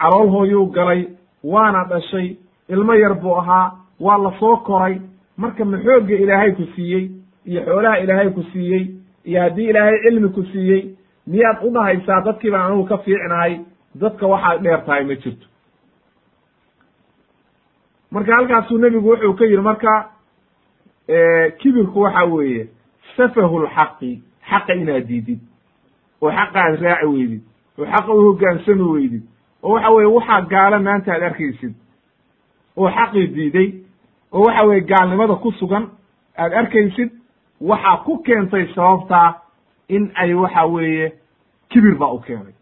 [0.00, 1.06] calool hooyuu galay
[1.44, 2.36] waana dhashay
[2.68, 5.00] ilmo yar buu ahaa waa la soo koray.
[5.36, 7.10] Marka ma xoogga ilaahay ku siiyey
[7.46, 8.84] iyo xoolaha ilaahay ku siiyey
[9.24, 10.82] iyo haddii ilaahay cilmi ku siiyey
[11.26, 13.60] miyaad u dhahaysaa dadkii baan anugu ka fiicnahay?
[13.94, 15.46] Dadka waxaad dheer tahay ma jirto
[18.10, 20.10] marka halkaasuu nebigu wuxuu ka yidhi marka
[21.58, 22.68] kibirku waxa weeye
[23.16, 25.40] safahu lxaqi xaqa inaad diidid
[26.22, 27.42] oo xaqa aad raaci weydid
[27.78, 29.22] oo xaqa u hoggaansami weydid
[29.62, 31.74] oo waxa weye waxaa gaalo maanta aad arkaysid
[32.76, 33.68] oo xaqii diiday
[34.32, 35.88] oo waxa weye gaalnimada ku sugan
[36.38, 37.10] aad arkaysid
[37.60, 39.34] waxaa ku keentay sababtaa
[39.88, 41.12] in ay waxa weeye
[41.68, 42.54] kibir baa u keenay.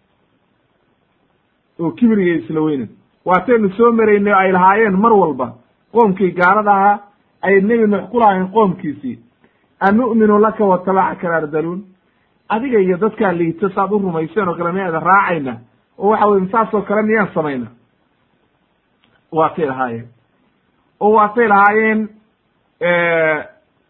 [1.80, 2.88] Oo kibir iyo isla weynan
[3.28, 5.46] waataynu soo maraynay ay lahaayeen mar walba.
[5.92, 6.98] Qoomkii gaalada ahaa
[7.42, 9.18] ay nebi nuux ku lahaayeen qoomkiisii.
[9.80, 11.80] Anu'minu laka watabacaka alardaluun
[12.48, 15.54] adiga iyo dadkaa liito saad u rumayseen oo kale miyaada raacayna?
[15.98, 17.66] Oo waxa weye saasoo kale miyaan samayna?
[19.32, 20.06] Waatay lahaayeen.
[21.00, 22.08] Oo waatay lahaayeen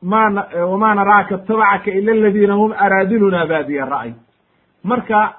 [0.03, 0.20] ma
[0.70, 4.12] wama naraaka tabacaka ila aladiina hum araadiluna baadiya ra'y
[4.84, 5.34] marka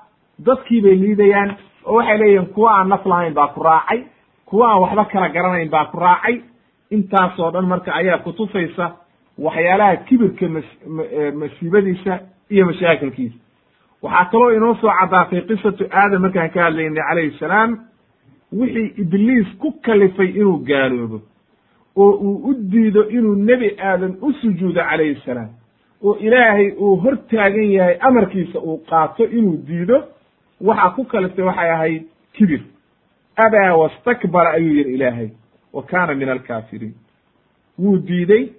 [0.46, 4.04] dadkii bay liidayaan oo waxay leeyihiin kuwa aan naf lahayn baa ku raacay
[4.46, 6.42] kuwa aan waxba kala garanayn baa ku raacay.
[6.92, 8.92] Intaasoo dhan marka ayaa kutusaysa
[9.38, 10.66] waxyaalaha kibirka mas
[11.40, 12.20] masiibadiisa
[12.50, 13.36] iyo mashaakilkiisa.
[14.02, 17.78] Waxaa kaloo inoo soo caddaatay qisatu aadam markaan ka hadlaynay calayhi salaam
[18.54, 21.20] wixii ibliis ku kalifay inuu gaaloobo
[21.96, 25.50] oo uu u diido inuu nebi aadam u sujuudo calayhi salaam
[26.04, 30.04] oo ilaahay uu hor taagan yahay amarkiisa uu qaato inuu diido
[30.62, 32.04] waxaa ku kaliftay waxay ahayd
[32.34, 32.62] kibir.
[33.38, 35.30] Abaa wastakbara ayuu yihi ilaahay
[35.74, 36.94] wa kaana min alkaafiriin.
[37.80, 38.50] Wuu diiday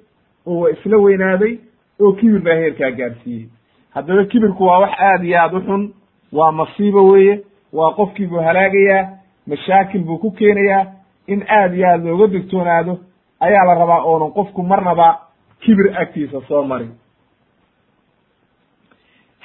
[0.46, 1.58] oo waa isla weynaaday
[2.00, 3.48] oo kibir baa heerkaa gaarsiiyey
[3.94, 5.92] haddaba kibirku waa wax aad iyo aad u xun
[6.32, 7.40] waa masiibo weeye
[7.72, 9.08] waa qofkii buu halaagayaa
[9.46, 10.86] mashaakil buu ku keenayaa.
[11.26, 12.98] In aad iyo aad looga digtoonaado
[13.40, 15.18] ayaa la rabaa oonan qofku marnaba
[15.60, 16.92] kibir agtiisa soo marin.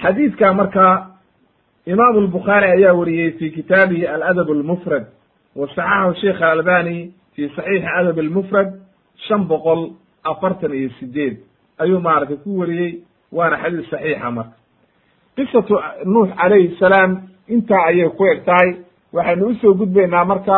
[0.01, 1.14] Xadiidka marka
[1.85, 5.05] imaamu albukhaari ayaa wariyey fi kitaabihi aladab almufrad
[5.55, 8.69] wa saxaxahu sheikh alalbani fi saxiixi adab almufrad
[9.27, 9.81] shan boqol
[10.23, 11.37] afartan iyo sideed
[11.77, 12.91] ayuu maaragtay ku wariyey
[13.31, 14.55] waana xadiis saxiixa marka.
[15.35, 15.75] Qisatu
[16.05, 17.11] nuux calayhi salaam
[17.47, 18.69] intaa ayay ku eg tahay
[19.13, 20.57] waxaynu u soo gudbaynaa marka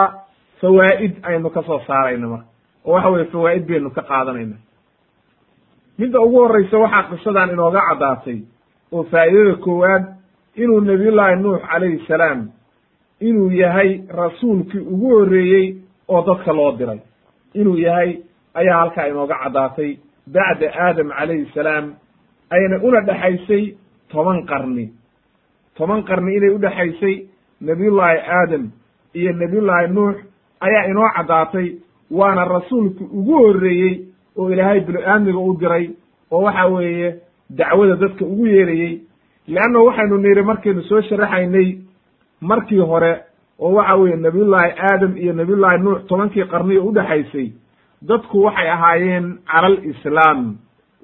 [0.61, 2.47] fawaa'id aynu ka soo saarayna marka.
[2.85, 4.55] Oo waxa weye fawaa'id baynu ka qaadanayna.
[5.99, 8.39] Midda ugu horreysa waxaa qisadan inooga caddaatay
[8.91, 10.03] oo faa'idada koowaad
[10.57, 12.49] inuu nabiyullaahi nuux calayhi salaam
[13.21, 15.75] inuu yahay rasuulkii ugu horreeyey
[16.07, 16.99] oo dadka loo diray.
[17.53, 18.17] Inuu yahay
[18.53, 19.97] ayaa halkaa inooga caddaatay
[20.27, 21.93] bacda aadam calayhi salaam
[22.49, 23.75] ayna una dhexaysay
[24.11, 24.89] toban qarni.
[25.77, 27.15] Toban qarni inay udhexaysay
[27.61, 28.71] nebiyullaahi aadam
[29.13, 30.15] iyo nebiyullaahi nuux
[30.59, 31.67] ayaa inoo caddaatay
[32.11, 33.93] waana rasuulkii ugu horreeyey
[34.37, 35.89] oo ilaahay binu-aadmiga u diray
[36.31, 37.15] oo waxa weeye
[37.49, 39.01] dacwada dadka ugu yeerayey
[39.47, 41.77] leanna waxaynu niri markaynu soo sharaxaynay
[42.41, 43.13] markii hore
[43.59, 47.51] oo waxa weeye nebiyullaahi aadam iyo nebiyullaahi nuux tobankii qarni oo udhexaysay
[48.07, 50.57] dadku waxay ahaayeen calal islaam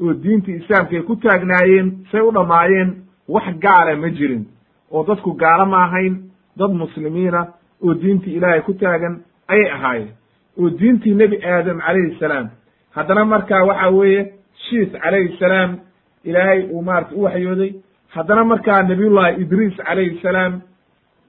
[0.04, 2.89] oo diintii islaamka ay ku taagnaayeen say u dhammaayeen
[3.28, 4.44] wax gaala ma jirin
[4.91, 6.14] oo dadku gaalo ma ahayn
[6.58, 7.48] dad muslimiina
[7.84, 9.16] oo diintii ilaahay ku taagan
[9.48, 10.12] ayay ahaayeen
[10.60, 12.50] oo diintii nebi aadam calayhi salaam
[12.96, 14.34] haddana markaa waxa weeye
[14.65, 15.80] shiis calayhi salaam
[16.24, 17.72] ilaahay uu maarata u waxyooday
[18.15, 20.61] haddana markaa nabiyullahi idriis calayhi salaam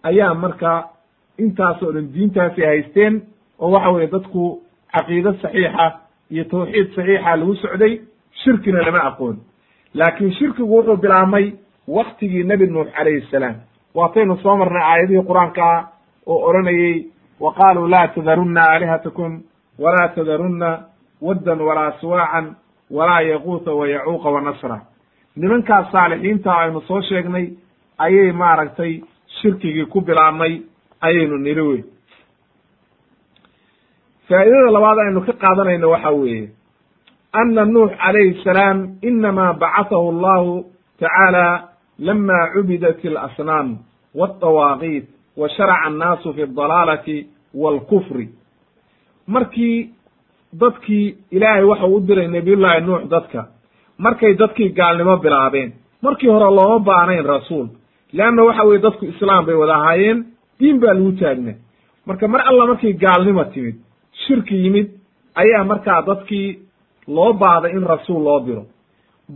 [0.03, 0.79] ayaa markaa
[1.39, 3.23] intaasoo dhan diintaasi haysteen
[3.59, 4.43] oo waxa weeye dadku
[4.95, 5.87] caqiide saxiixa
[6.31, 7.93] iyo tawxiid saxiixa lagu socday
[8.43, 9.37] shirkina lama aqoon.
[9.95, 11.53] Laakiin shirkigu wuxuu bilaabmay
[11.89, 13.57] waktigii nebi nuux calayhi salaam.
[13.95, 15.89] Waataynu soo marnay aayadihii qur'aanka ah
[16.27, 17.07] oo odhanayey
[17.41, 19.43] wa qaaluu laa tadarunna aalihatakum
[19.79, 20.71] walaa tadarunna
[21.23, 22.55] waddan walaa suwaacan
[22.91, 24.81] walaa yaquuta wa yacuuqa wa nasra
[25.37, 27.47] nimankaas saalixiinta aynu soo sheegnay
[27.99, 28.93] ayay maaragtay
[29.41, 30.63] shirkigii ku bilaabmay
[31.01, 31.83] ayaynu niri wey
[34.29, 36.51] faa'idada labaad aynu ka qaadanayno waxa weeye
[37.33, 40.65] ana nuux calayhi salaam inama bacatahu allahu
[41.01, 43.79] tacaala lama cubidat alasnaam
[44.15, 45.05] walطawaaqiit
[45.37, 48.29] wa sharaca annaasu fi aldalaalati waalkufri
[49.27, 49.91] markii
[50.61, 53.54] dadkii ilaahay waxau u diray nebiyullaahi nuux dadka
[53.99, 55.73] markay dadkii gaalnimo bilaabeen.
[56.03, 57.67] Markii hore looma baanayn rasuul.
[58.13, 60.25] Leanna waxa weye dadku islaam bay wada ahaayeen.
[60.61, 61.55] Diin baa lagu taagnaa
[62.07, 63.77] marka mar alla markii gaalnimo timid
[64.27, 64.89] shirki yimid
[65.35, 66.59] ayaa markaa dadkii
[67.09, 68.63] loo baaday in rasuul loo diro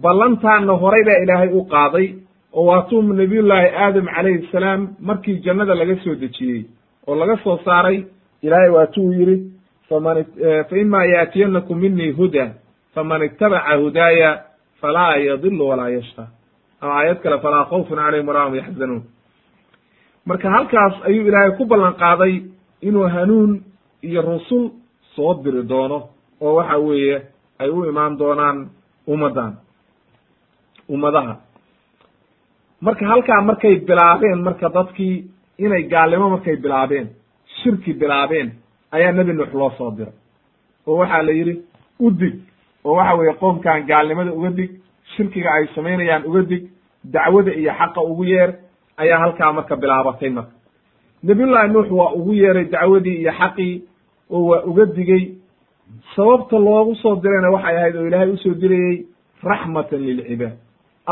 [0.03, 2.07] ballantaana horay baa ilaahay u qaaday
[2.53, 6.63] oo waatuu nabiyullaahi aadam calayhi salaam markii jannada laga soo dejiyey
[7.07, 8.05] oo laga soo saaray.
[8.43, 9.37] Ilaahay waatuu yidhi
[9.89, 10.25] faman
[10.69, 12.45] fa ima yaatiyanakum minii huda
[12.95, 14.31] faman itabaca hudaaya
[14.81, 16.25] falaa yadilu walaa yashqa
[16.81, 19.03] ama aayad kale falaa khawfun calayhim walaa hum yaxzanuun
[20.27, 22.35] marka halkaas ayuu ilaahay ku ballan qaaday
[22.89, 23.53] inuu hanuun
[24.03, 24.65] iyo rusul
[25.15, 25.99] soo diri doono
[26.41, 27.17] oo waxa weeye
[27.59, 28.59] ay u imaan doonaan
[29.13, 29.53] ummaddan
[30.89, 31.35] ummadaha
[32.81, 35.25] marka halkaa markay bilaabeen marka dadkii
[35.65, 37.07] inay gaalnimo markay bilaabeen
[37.59, 38.49] shirki bilaabeen
[38.97, 40.15] ayaa nebi nuux loo soo diray
[40.87, 41.55] oo waxaa la yidhi
[42.05, 42.37] u dig
[42.89, 44.71] oo waxa weeye qoomkan gaalnimada uga dig
[45.17, 46.63] shirkiga ay samaynayaan uga dig
[47.15, 48.51] dacwada iyo xaqa ugu yeer
[49.03, 50.53] ayaa halkaa marka bilaabatay marka.
[51.23, 53.75] Nabiyullaahi nuux waa ugu yeeray dacwadii iyo xaqii
[54.31, 55.23] oo waa uga digey
[56.17, 59.07] sababta loogu soo dirayna waxay ahayd oo ilaahay u soo dirayey
[59.43, 60.57] raxmatan lilcibaad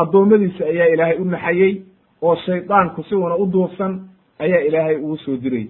[0.01, 1.73] addoommadiisa ayaa ilaahay u naxayey
[2.21, 3.93] oo shaydaanku si una u duufsan
[4.39, 5.67] ayaa ilaahay ugu soo dirayey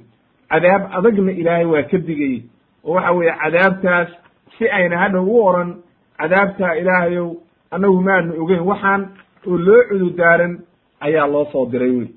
[0.51, 2.41] cadaab adagna ilaahay waa ka digayey
[2.85, 4.09] oo waxa weeye cadaabtaas
[4.57, 5.69] si ayna hadhow u oran
[6.17, 7.29] cadaabtaa ilaahayow
[7.71, 9.01] annagu maanu ogeyn waxaan
[9.47, 10.53] oo loo cududaaran
[10.99, 12.07] ayaa loo soo diray wey.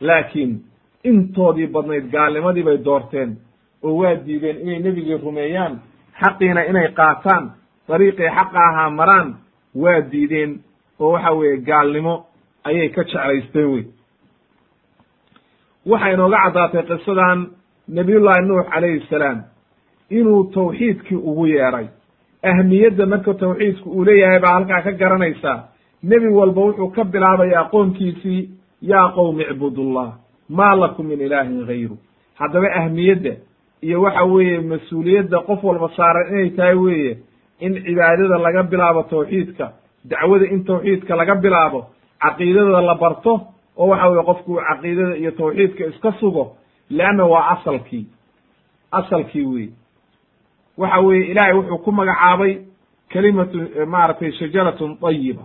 [0.00, 0.52] Laakiin
[1.04, 3.36] intoodii badnayd gaalnimadii bay doorteen
[3.82, 5.80] oo waa diideen inay nebigii rumeeyaan
[6.20, 7.44] xaqiina inay qaataan
[7.88, 9.28] dariiqii xaqa ahaa maraan
[9.82, 10.60] waa diideen
[11.00, 12.14] oo waxa weeye gaalnimo
[12.64, 13.84] ayay ka jeclaysteen wey.
[15.86, 17.38] Waxay inooga caddaatay qisadan
[17.88, 19.38] nabiyullaahi nuux calayhi salaam
[20.10, 21.86] inuu tawxiidkii ugu yeeray
[22.42, 25.58] ahmiyadda marka tawxiidku uu leeyahay baa halkaa ka garanaysaa
[26.02, 28.48] nebi walba wuxuu ka bilaabayaa qoonkiisii
[28.82, 30.08] yaa qowmi icbudullah
[30.48, 31.96] maa lakum min ilaahin gayru
[32.34, 33.32] haddaba ahmiyadda
[33.82, 37.18] iyo waxa weeye mas'uuliyadda qof walba saaran inay tahay weeye
[37.60, 39.72] in cibaadada laga bilaabo tawxiidka
[40.04, 41.80] dacwada in tawxiidka laga bilaabo
[42.22, 43.32] caqiidada la barto
[43.76, 46.56] oo waxa weye qofku caqiidada iyo tawxiidka iska sugo
[46.90, 48.06] leanna waa asalkii
[48.92, 49.68] asalkii wey
[50.80, 52.52] waxa weeye ilaahay wuxuu ku magacaabay
[53.12, 55.42] kelimatu maaragtay shajaratun tayiba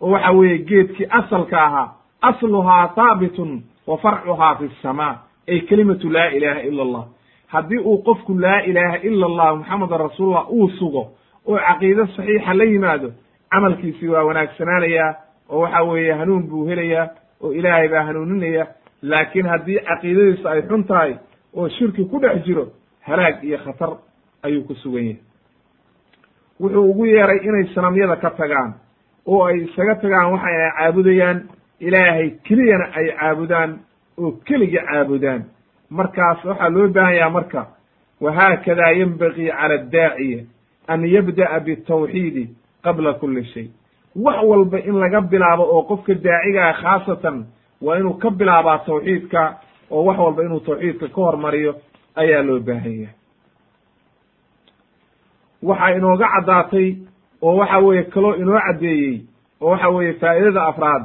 [0.00, 1.88] oo waxa weeye geedkii asalka ahaa
[2.28, 5.14] asluhaa haabitun wa farcuhaa fi samaa
[5.48, 7.04] ay kelimatu laa ilaaha ila allah.
[7.46, 11.02] Haddii uu qofku laa ilaaha ila allah muxamedan rasuulullah uu sugo
[11.46, 13.08] oo caqiide saxiixa la yimaado
[13.50, 15.14] camalkiisii waa wanaagsanaanayaa
[15.50, 17.08] oo waxa weeye hanuun buu helayaa
[17.42, 18.66] oo ilaahay baa hanuuninaya
[19.02, 21.14] laakiin haddii caqiidadiisu ay xun tahay
[21.56, 22.66] oo shirki ku dhex jiro
[23.00, 23.90] halaag iyo khatar
[24.42, 25.18] ayuu ku sugan yahay.
[26.60, 28.74] Wuxuu ugu yeeray inay sanamyada ka tagaan
[29.26, 31.38] oo ay isaga tagaan waxa ay caabudayaan
[31.80, 33.70] ilaahay keliyana ay caabudaan
[34.18, 35.44] oo keliga caabudaan.
[35.90, 37.66] Markaas waxaa loo baahanyaa marka
[38.20, 40.44] wahaakada yenbagii cala addaaciya
[40.88, 42.44] an yabda'a bitawxiidi
[42.84, 43.68] qabla kuli shay.
[44.16, 47.46] Wax walba in laga bilaabo oo qofka daacigaa khaasatan
[47.82, 49.42] waa inuu ka bilaabaa tawxiidka
[49.90, 51.72] oo wax walba inuu tawxiidka ka hormariyo
[52.16, 53.14] ayaa loo baahan yahay
[55.62, 56.96] waxaa inooga caddaatay
[57.42, 59.20] oo waxa weeye kaloo inoo caddeeyey
[59.60, 61.02] oo waxa weeye faa'idada afraad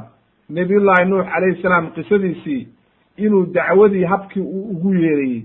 [0.50, 2.68] nabiyullaahi nuux calayhi salaam qisadiisii
[3.16, 5.42] inuu dacwadii habkii uu ugu yeerayey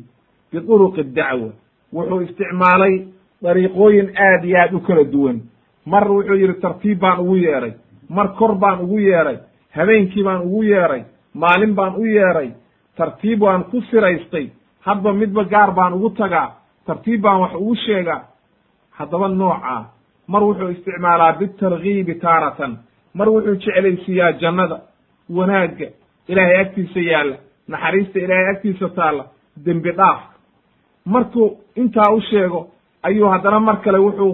[0.51, 1.49] biduruqi dacwa.
[1.93, 3.07] Wuxuu isticmaalay
[3.43, 5.39] dariiqooyin aad iyo aad u kala duwan.
[5.85, 7.73] Mar wuxuu yidhi tartiib baan ugu yeeray
[8.09, 9.37] mar kor baan ugu yeeray
[9.71, 12.49] habeenkii baan ugu yeeray maalin baan u yeeray
[12.97, 14.49] tartiib baan ku siraystay.
[14.85, 16.51] Hadba midba gaar baan ugu tagaa.
[16.85, 18.21] Tartiib baan wax ugu sheegaa
[19.01, 19.81] haddaba noocaa
[20.27, 22.77] mar wuxuu isticmaalaa bitargiibi taaratan.
[23.17, 24.77] Mar wuxuu jeclaysiiyaa jannada
[25.37, 25.87] wanaagga
[26.31, 27.35] ilaahay agtiisa yaalla
[27.67, 29.23] naxariista ilaahay agtiisa taalla
[29.65, 30.19] dembi dhaaf.
[31.05, 32.61] Markuu intaa u sheego
[33.03, 34.33] ayuu haddana mar kale wuxuu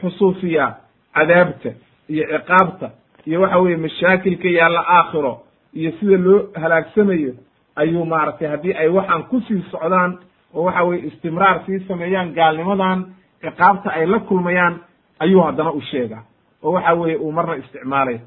[0.00, 0.74] xusuusiyaa
[1.14, 1.70] cadaabta
[2.08, 2.86] iyo ciqaabta
[3.26, 5.32] iyo waxa weeye mashaakilka yaalla aakhiro
[5.74, 7.32] iyo sida loo halaagsamayo
[7.76, 10.18] ayuu maaragtay haddii ay waxaan ku sii socdaan
[10.54, 13.04] oo waxa weye istimraar sii sameeyaan gaalnimadan
[13.42, 14.74] ciqaabta ay la kulmayaan
[15.18, 16.22] ayuu haddana u sheegaa
[16.62, 18.20] oo waxa weeye uu marna isticmaalaya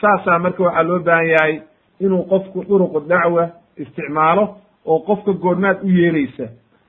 [0.00, 1.60] saasaa marka waxaa loo baahan yahay
[2.00, 4.44] inuu qofku duruqu dacwa isticmaalo
[4.86, 6.46] oo qofka goormaad u yeeraysa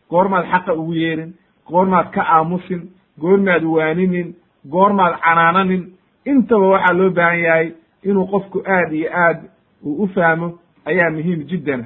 [0.09, 1.33] goormaad xaqa ugu yeerin
[1.69, 2.81] goormaad ka aamusin
[3.21, 4.35] goormaad waaninin
[4.71, 5.83] goormaad canaananin.
[6.25, 7.67] intaba waxaa loo baahan yahay
[8.03, 9.39] inuu qofku aad iyo aad
[9.85, 11.85] uu u fahmo ayaa muhiim jiddana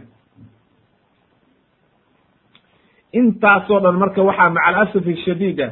[3.19, 5.72] intaasoo dhan marka waxaa maca alasafi shadiid ah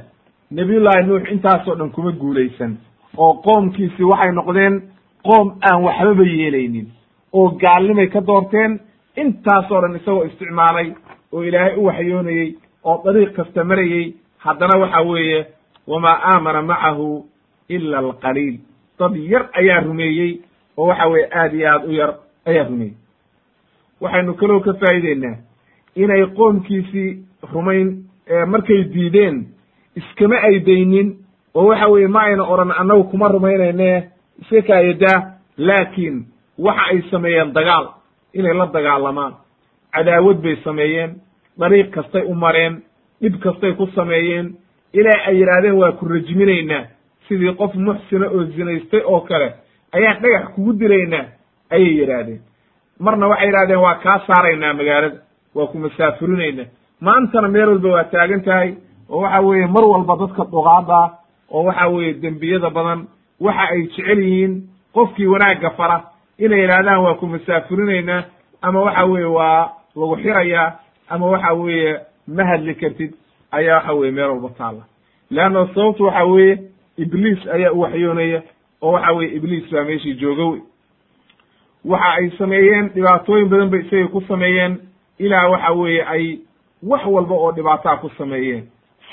[0.51, 2.77] nabiyullaahi nuux intaasoo dhan kuma guulaysan
[3.17, 4.75] oo qoomkiisi waxay noqdeen
[5.27, 6.87] qoom aan waxbaba yeelaynin
[7.33, 8.79] oo gaalnimay ka doorteen
[9.21, 10.87] intaasoo dhan isagoo isticmaalay
[11.33, 12.49] oo ilaahay u waxyoonayey
[12.83, 14.13] oo dariiq kasta marayey
[14.45, 15.45] haddana waxa weeye
[15.87, 17.25] wamaa aamana macahu
[17.69, 18.57] ila alqaliil.
[18.99, 20.31] Dad yar ayaa rumeeyey
[20.77, 22.11] oo waxa weeye aad iyo aad u yar
[22.45, 22.93] ayaa rumeeyey.
[24.01, 25.35] Waxaynu kaloo ka faa'ideynaa
[25.95, 27.09] inay qoomkiisii
[27.53, 28.03] rumayn
[28.47, 29.45] markay diideen
[29.95, 31.15] iskama aydaynin
[31.55, 34.09] oo waxa weeye ma ayna odhan annagu kuma rumaynayne
[34.41, 35.17] iska kaayadaa
[35.57, 36.25] laakiin
[36.59, 37.87] waxa ay sameeyeen dagaal
[38.33, 39.33] inay la dagaalamaan.
[39.93, 41.15] Cadaawad bay sameeyeen
[41.59, 42.81] dariiq kastay u mareen
[43.21, 44.55] dhib kastay ku sameeyeen
[44.93, 46.85] ilaa ay yidhaahdeen waa ku rajminaynaa.
[47.27, 49.53] Sidii qof muxsina oo zinaystay oo kale
[49.93, 51.25] ayaan dhagax kugu dilaynaa
[51.69, 52.41] ayay yidhaahdeen.
[52.99, 55.17] Marna waxay yidhahdeen waa kaa saaraynaa magaalada
[55.55, 56.65] waa ku masaafurinaynaa
[57.01, 58.75] maantana meel walba waa taagan tahay
[59.09, 61.11] oo waxa weeye mar walba dadka dhuqaada
[61.51, 63.07] oo waxa weeye dembiyada badan
[63.39, 64.53] waxa ay jecel yihiin
[64.93, 66.03] qofkii wanaagga fara.
[66.39, 68.23] Inay yidhahdaan waa ku masaafurinaynaa
[68.61, 73.13] ama waxa weeye waa lagu xirayaa ama waxa weeye ma hadli kartid
[73.51, 74.83] ayaa waxa weye meel walba taalla.
[75.31, 76.59] Leanna sababtu waxa weeye
[76.97, 78.41] ibliis ayaa u waxyoonaya
[78.81, 80.61] oo waxa weye ibliis baa meeshii jooga wey.
[81.85, 84.77] Waxa ay sameeyeen dhibaatooyin badan bay isagay ku sameeyeen
[85.19, 86.39] ilaa waxa weeye ay
[86.85, 88.63] wax walba oo dhibaataa ku sameeyeen.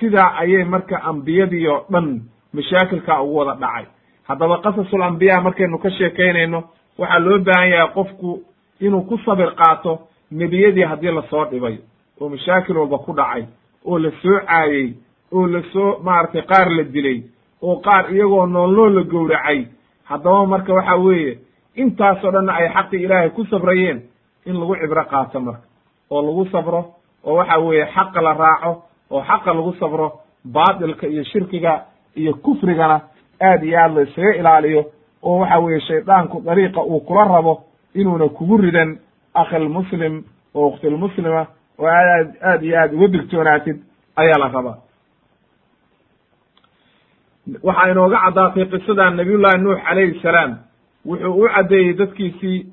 [0.01, 2.21] Sidaa ayay marka ambiyadii oo dhan
[2.53, 3.85] mashaakilkaa ugu wada dhacay.
[4.29, 6.63] Haddaba qasasul ambiya markaynu ka sheekaynayno
[6.99, 8.43] waxaa loo baahan yahay qofku
[8.81, 9.99] inuu ku sabir qaato
[10.31, 11.77] nebiyadii haddii la soo dhibay
[12.21, 13.45] oo mashaakil walba ku dhacay
[13.85, 14.95] oo la soo caayey
[15.33, 17.23] oo la soo maaragtay qaar la dilay
[17.63, 19.67] oo qaar iyagoo nool nool la gowracay.
[20.05, 21.39] Haddaba marka waxa weeye
[21.77, 24.03] intaasoo dhanna ay xaqii ilaahay ku sabrayeen
[24.47, 25.67] in lagu cibro qaato marka
[26.11, 26.81] oo lagu sabro
[27.25, 30.13] oo waxa weeye xaqa la raaco oo xaqa lagu sabro
[30.45, 31.85] baatilka iyo shirkiga
[32.17, 33.01] iyo kufrigana
[33.41, 34.85] aad iyo aad la isaga ilaaliyo
[35.23, 38.99] oo waxa weeye shaydaanku dariiqa uu kula rabo inuuna kugu ridan
[39.35, 40.25] akhilmuslim
[40.55, 41.47] oo ukhtilmuslima
[41.79, 43.77] oo aad aad iyo aad uga digtoonaatid
[44.17, 44.77] ayaa la rabaa.
[47.63, 50.53] Waxaa inooga caddaatay qisadan nabiyullahi nuux calayhi salaam.
[51.07, 52.67] Wuxuu u caddeeyey dadkiisii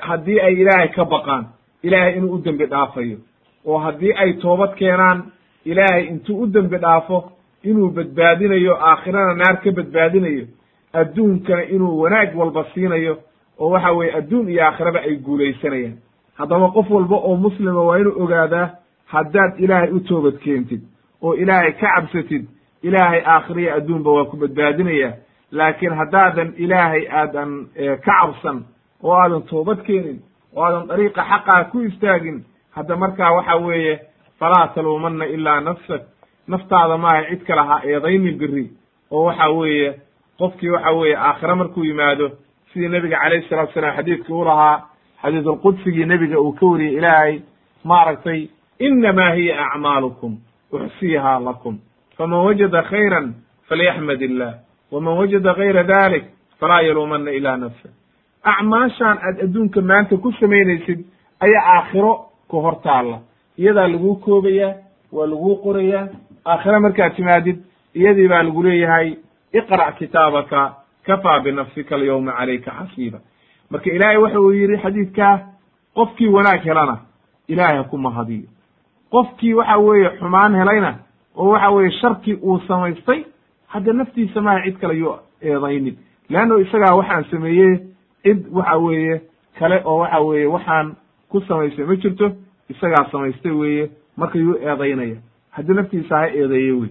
[0.00, 1.44] haddii ay ilaahay ka baqaan
[1.82, 3.18] ilaahay inuu u dembi dhaafayo
[3.66, 5.22] oo haddii ay toobad keenaan
[5.64, 7.32] ilaahay intuu u dembi dhaafo
[7.64, 10.44] inuu badbaadinayo aakhirana naar ka badbaadinayo
[10.92, 13.18] adduunkana inuu wanaag walba siinayo
[13.58, 15.96] oo waxa weeye adduun iyo aakhiraba ay guulaysanayaan.
[16.38, 18.70] Haddaba qof walba oo muslima waa inuu ogaadaa
[19.06, 20.80] haddaad ilaahay u toobad keentid
[21.22, 22.44] oo ilaahay ka cabsatid
[22.82, 25.12] ilaahay aakhiriya adduunba waa ku badbaadinaya
[25.52, 28.64] laakiin haddaadan ilaahay aadan ka cabsan
[29.02, 30.18] oo aadan toobad keenin
[30.56, 34.00] oo aadan dariiqa xaqaa ku istaagin hadda markaa waxa weeye
[34.38, 36.02] falaa taluumanna ilaa nafsak.
[36.48, 38.70] Naftaada maaha cid kale ha eedaynin biri
[39.10, 39.94] oo waxa weeye
[40.38, 42.30] qofkii waxa weeye aakhire markuu yimaado
[42.72, 44.82] sidii nebiga calayhi salatu salaam xadiidkii u lahaa
[45.22, 47.40] xadiisulqudsigii nebiga uu ka wariyey ilaahay
[47.84, 48.48] maaragtay
[48.78, 50.38] inamaa hiya acmaalukum
[50.72, 51.78] uxsiihaa lakum.
[52.16, 53.34] Faman wajada khayran
[53.68, 54.54] falyaxmad illah
[54.92, 56.24] waman wajada gayra dalik
[56.60, 57.88] falaa yaluumanna ilaa nafsa
[58.42, 61.00] acmaashaan aad adduunka maanta ku samaynaysid
[61.40, 63.18] ayaa aakhiro ku hor taalla.
[63.58, 64.74] Iyadaa laguu koobayaa
[65.12, 66.08] waa laguu qorayaa
[66.46, 67.58] aakhire markaad timaadid
[67.94, 69.08] iyadii baa lagu leeyahay
[69.52, 70.74] iqra' kitaabaka
[71.06, 73.18] kafaa binafsika alyawma calayka xasiiba.
[73.70, 75.34] Marka ilaahay waxa uu yidhi xadiidkaa
[75.94, 76.96] qofkii wanaag helana
[77.48, 78.48] ilaahay ha ku mahadiyo.
[79.10, 80.94] Qofkii waxa weeye xumaan helayna
[81.36, 83.24] oo waxa weeye sharkii uu samaystay
[83.66, 85.96] hadda naftiisa maaha cid kale yuu eedaynin
[86.28, 87.78] leanno isagaa waxaan sameeyey
[88.22, 89.20] cid waxa weeye
[89.58, 90.96] kale oo waxa weeye waxaan
[91.30, 92.32] ku samaystay ma jirto?
[92.68, 93.90] Isagaa samaystay weeye.
[94.16, 95.16] Marka yuu eedaynaya.
[95.50, 96.90] Haddii naftiisa ha eedeeye wey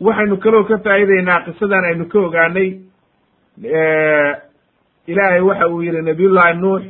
[0.00, 2.70] waxaynu kaloo ka faa'iideynaa qisadan aynu ka ogaanay
[5.06, 6.82] ilaahay waxa uu yihi nabiyullahi nuux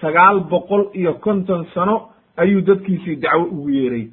[0.00, 4.08] sagaal boqol iyo konton sano ayuu dadkiisii dacwo ugu yeeray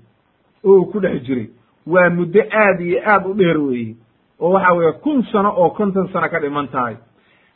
[0.63, 1.47] oo uu ku dhex jiray.
[1.87, 3.95] Waa muddo aad iyo aad u dheer weeye
[4.39, 6.95] oo waxa weeye kun sano oo konton sano ka dhiman tahay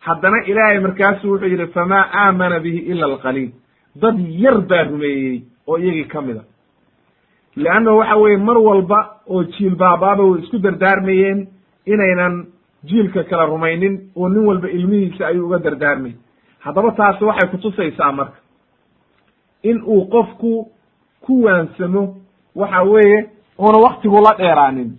[0.06, 3.52] haddana ilaahay markaasu wuxuu yidhi famaa aamana bihi ila alqaliil.
[4.02, 6.44] Dad yar baa rumeeyey oo iyagii ka mid a.
[7.56, 11.48] Leanna waxa weeye mar walba oo jiil baabaaba way isku dardaarmayeen
[11.86, 12.46] inaynan
[12.84, 16.12] jiilka kala rumaynin oo nin walba ilmihiisa ayuu uga dardaarmay.
[16.60, 18.38] Haddaba taasi waxay kutusaysaa marka
[19.64, 20.68] in uu qofku
[21.22, 22.04] ku waansamo
[22.56, 23.30] waxa weeye
[23.60, 24.92] uuna waktigu la dheeraanin.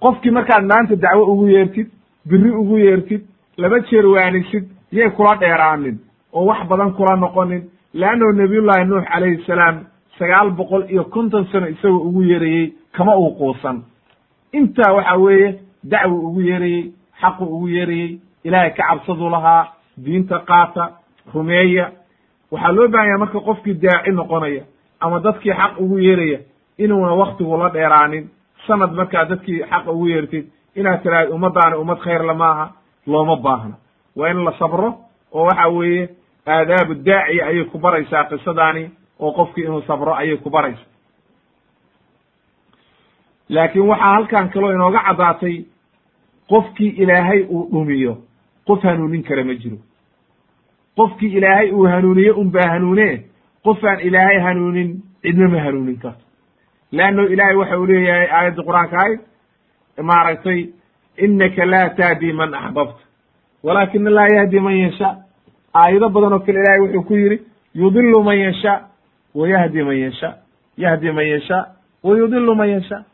[0.00, 1.88] Qofkii markaad maanta dacwo ugu yeertid
[2.28, 3.22] biri ugu yeertid
[3.56, 5.98] laba jeer waanisid yay kula dheeraanin
[6.32, 7.62] oo wax badan kula noqonin.
[7.94, 9.84] Leannahu nabiyullahi nuux calayhi salaam
[10.18, 13.82] sagaal boqol iyo konton sano isagoo ugu yeerayey kama uu quusan.
[14.52, 20.90] Intaa waxa weeye dacwo ugu yeerayey xaqu ugu yeerayey ilaahay ka cabsaduu lahaa diinta qaata
[21.34, 21.90] rumeeya.
[22.50, 24.62] Waxaa loo baahanya marka qofkii daaci noqonaya
[25.00, 26.38] ama dadkii xaq ugu yeeraya
[26.78, 28.28] inuuna waktigu la dheeraanin.
[28.66, 32.72] Sanad markaa dadkii xaq ugu yeertid inaad tiraahid ummaddaani ummad khayrla maaha
[33.06, 33.74] looma baahno
[34.16, 34.88] waa in la sabro
[35.32, 36.08] oo waxa weeye
[36.46, 38.90] aadaabu daaciya ayay ku baraysaa qisadaani
[39.20, 40.84] oo qofkii inuu sabro ayay ku baraysa
[43.48, 45.56] laakiin waxaa halkan kaloo inooga caddaatay
[46.48, 48.14] qofkii ilaahay uu dhumiyo
[48.66, 49.76] qof hanuunin kara ma jiro.
[50.96, 53.24] Qofkii ilaahay uu hanuuniye un baa hanuune
[53.64, 56.24] qofaan ilaahay hanuunin cidna ma hanuunin karto.
[56.92, 59.20] Leanno ilaahay waxa uu leeyahay aayadda qur'aanka ahayd
[60.02, 60.60] maaragtay
[61.16, 63.02] inaka laa tahdi man axbabta
[63.62, 65.16] walaakina laa yahdi man yasha
[65.74, 67.38] aayado badan oo kale ilahay wuxuu ku yidhi
[67.74, 68.72] yudilu man yasha
[69.34, 70.34] wa yahdi man yasha
[70.78, 71.66] yahdi man yasha
[72.02, 73.04] wa yudilu man yasha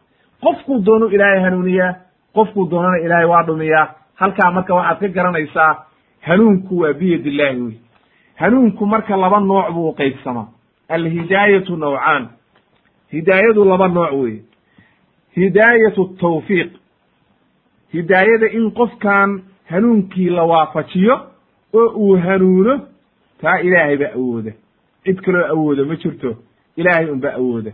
[0.42, 1.94] qofkuu doonu ilaahay hanuuniyaa
[2.34, 5.84] qofkuu doonana ilaahay waa dhumiyaa halkaa marka waxaad ka garanaysaa
[6.20, 7.74] hanuunku waa biyad illahi wey
[8.36, 10.46] hanuunku marka laba nooc buu qaybsamaa
[10.88, 12.28] alhidaayatu nawcaan
[13.12, 14.40] hidaayadu laba nooc weye
[15.36, 16.70] hidaayatu tawfiiq
[17.92, 21.20] hidaayada in qofkan hanuunkii la waafajiyo
[21.74, 22.80] oo uu hanuuno
[23.40, 24.52] taa ilaahay baa awooda.
[25.04, 26.36] Cid kaloo awooda ma jirto.
[26.76, 27.72] Ilaahay unbaa awooda.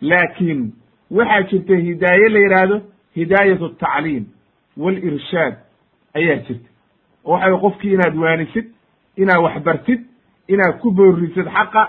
[0.00, 0.72] Laakiin
[1.10, 2.80] waxaa jirta hidaaye la yidhaahdo
[3.16, 4.24] hidaayatu atacliim
[4.76, 5.54] walirshaad
[6.14, 6.68] ayaa jirta.
[7.24, 8.66] Oo waxa qofkii inaad waanisid
[9.16, 10.00] inaad waxbartid
[10.48, 11.82] inaad ku boorisid xaqa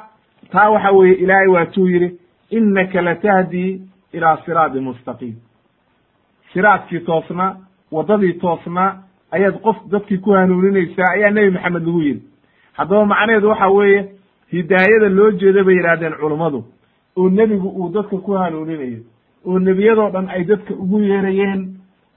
[0.52, 2.10] taa waxa weeye ilaahay waatuu yidhi
[2.50, 3.82] innaka latahdii
[4.14, 5.36] ilaa siraadi mustaqiim
[6.56, 7.58] siraadkii toosnaa
[7.92, 12.24] waddadii toosnaa ayaad qof dadkii ku hanuuninaysaa ayaa nebi maxamed lagu yidhi.
[12.74, 14.10] Haddaba macnaheedu waxa weeye
[14.52, 16.64] hidaayada loo jeeda bay yidhahdeen culummadu
[17.18, 19.00] oo nebigu uu dadka ku hanuuninayo
[19.46, 21.62] oo nebiyadoo dhan ay dadka ugu yeerayeen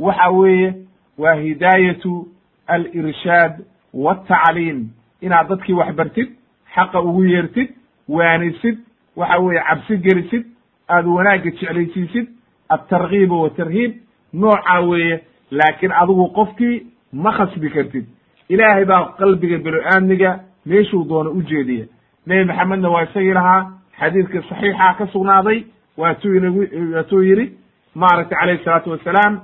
[0.01, 0.75] waxa weeye
[1.19, 2.29] waa hidaayatu
[2.67, 3.53] alirshaad
[3.95, 4.89] waltacliim
[5.21, 6.29] inaad dadkii wax bartid
[6.75, 7.69] xaqa ugu yeertid
[8.09, 8.79] waanisid
[9.17, 10.45] waxa weeye cabsi gelisid
[10.89, 12.27] aada wanaagga jeclaysiisid
[12.69, 13.93] altarkiiba watarhiib
[14.33, 18.07] noocaa weeye laakiin adigu qofkii ma khasbi kartid.
[18.49, 21.87] Ilaahay baa qalbiga belo-aadmiga meeshuu doono u jeediya
[22.27, 25.65] nebi maxamedna waa isagii lahaa xadiidka saxiixa ka sugnaaday
[25.97, 26.63] waatuu ingu
[26.95, 27.53] waatuu yidhi
[27.95, 29.41] maaragtay calayhi salaatu wasalaam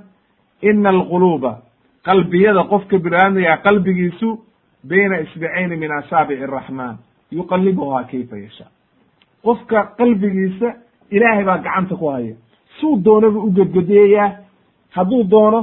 [0.61, 1.51] ina alquluuba
[2.03, 4.39] qalbiyada qofka belo-aadmiga qalbigiisu
[4.89, 6.97] bayna isbicayni min asaabici araxmaan
[7.31, 8.69] yuqalibuhaa kayfa yashaa.
[9.43, 10.67] Qofka qalbigiisa
[11.11, 12.35] ilaahay baa gacanta ku haya.
[12.79, 14.31] Suu doonaba u gedgedeeyaa
[14.95, 15.61] hadduu doono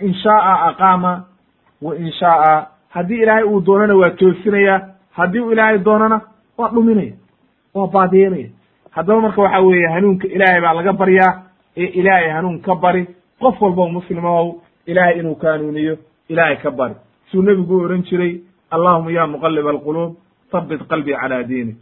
[0.00, 1.12] in shaaa aqaama
[1.82, 4.80] wa in shaaa haddii ilaahay uu doonana waa toosinayaa
[5.18, 6.20] haddii u ilaahay doonana
[6.58, 7.14] waa dhuminaya
[7.74, 8.48] waa baadiyenaya
[8.90, 11.32] haddaba marka waxa weeye hanuunka ilaahay baa laga baryaa
[11.76, 13.06] ee ilaahay hanuun ka bari
[13.40, 14.54] qof walbo muslimow
[14.86, 15.98] ilaahay inuu ka hanuuniyo
[16.28, 16.94] ilaahay ka bari.
[17.30, 18.40] Suu nebigu u jiray
[18.70, 20.16] allahuma ya muqalib alquluub
[20.52, 21.76] habit qalbii calaa diini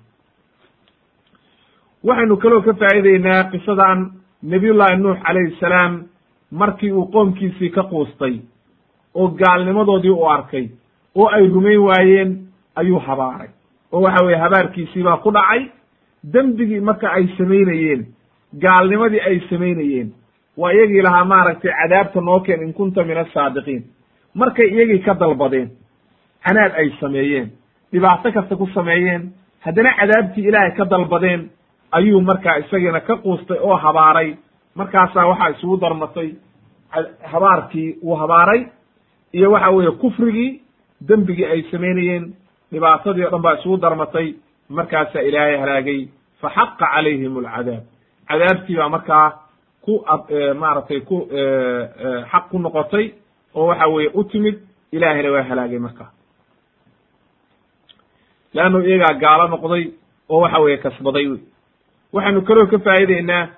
[2.05, 4.11] waxaynu kaloo ka faa'iideynaa qisadan
[4.43, 5.93] nabiyullahi nuux calayhi salaam
[6.61, 8.35] markii uu qoomkiisii ka quustay
[9.15, 10.67] oo gaalnimadoodii u arkay
[11.15, 12.31] oo ay rumayn waayeen
[12.81, 13.49] ayuu habaaray.
[13.93, 15.63] Oo waxa weye habaarkiisii baa ku dhacay.
[16.33, 18.07] Dembigii marka ay samaynayeen
[18.63, 20.09] gaalnimadii ay samaynayeen
[20.57, 23.83] waa iyagii lahaa maaragtay cadaabta noo keen in kunta min asaadiqiin
[24.35, 25.69] markay iyagii ka dalbadeen
[26.45, 27.49] canaad ay sameeyeen
[27.93, 29.23] dhibaato kasta ku sameeyeen
[29.61, 31.51] haddana cadaabtii ilaahay ka dalbadeen
[31.93, 34.35] ayuu markaa isagiina ka quustay oo habaaray
[34.75, 36.29] markaasaa waxaa isugu darmatay
[37.33, 38.67] habaarkii uu habaaray
[39.33, 40.61] iyo waxa weeye kufrigii
[41.09, 42.35] dembigii ay samaynayeen
[42.73, 44.35] dhibaatadii o dhan baa isugu darmatay.
[44.69, 46.09] Markaasaa ilaahay halaagay.
[46.41, 47.83] Fa xaqa calayhim alcadaab.
[48.29, 49.27] Cadaabtii baa markaa
[49.85, 49.93] ku
[50.61, 51.17] maaragtay ku
[52.33, 53.07] xaq ku noqotay
[53.55, 54.57] oo waxa weeye u timid.
[54.93, 56.11] Ilaahayna waa halaagay markaa.
[58.55, 59.85] Leannu iyagaa gaalo noqday
[60.29, 61.27] oo waxa weeye kasbaday
[62.13, 63.49] waxaynu kaloo ka faa'ideynaa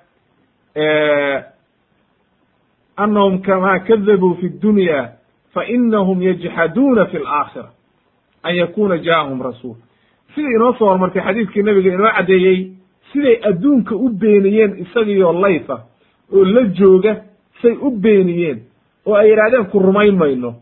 [2.97, 5.09] annahum kamaa kadabuu fi dunya
[5.53, 7.69] fainahum yajxaduuna fi alaakhira
[8.43, 9.75] an yakuna ja'ahum rasuul
[10.35, 12.71] siday inoo soo hormartay xadiidkii nabiga inoo caddeeyey
[13.13, 15.77] siday adduunka u beeniyeen isagiyo layfa
[16.33, 17.15] oo la jooga
[17.61, 18.59] say u beeniyeen
[19.05, 20.53] oo ay yidhahdeen ku rumayn mayno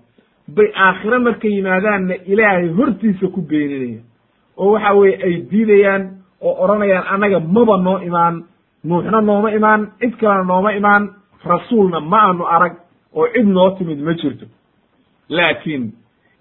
[0.47, 4.03] bay aakhiro markay yimaadaanna ilaahay hortiisa ku beeninayaan
[4.57, 6.03] oo waxa weeye ay diidayaan
[6.41, 8.43] oo odhanayaan annaga maba noo imaan
[8.87, 11.03] nuuxna nooma imaan cid kalena nooma imaan
[11.45, 12.73] rasuulna ma aanu arag
[13.15, 14.45] oo cid noo timid ma jirto.
[15.29, 15.83] Laakiin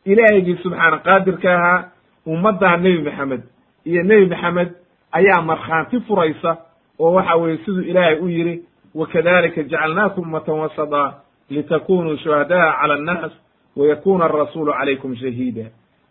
[0.05, 1.85] ilaahigii subxaana qaadirka ahaa
[2.27, 3.43] ummaddaa nebi maxamed
[3.89, 4.71] iyo nebi maxamed
[5.13, 6.57] ayaa markhaanti furaysa
[6.99, 8.63] oo waxa weeye siduu ilaahay u yidhi
[8.95, 11.03] wakadalika jacalnaakum ummatan wasada
[11.51, 13.33] litakunuu shuhada'a cala annaas
[13.77, 15.65] wayakuna arasuulu calaykum shahiida.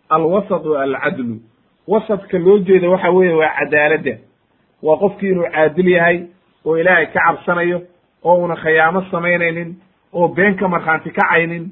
[0.10, 1.36] Alwasatu alcadlu
[1.88, 4.18] wasadka loo jeeda waxa weeye waa cadaaladda
[4.84, 6.18] waa qofkii inuu caadil yahay
[6.66, 7.82] oo ilaahay ka cabsanayo
[8.24, 9.76] oo una khayaamo samaynaynin
[10.14, 11.70] oo been ka markhaanti kacaynin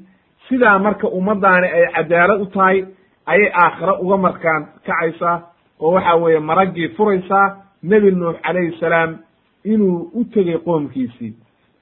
[0.48, 2.84] sidaa marka ummaddaani ay cadaalad u tahay
[3.26, 5.36] ayay aakhiro uga markaan kacaysaa
[5.80, 9.18] oo waxa weeye maraggii furaysaa nebi nuux calayhi salaam
[9.64, 11.32] inuu u tegey qoomkiisii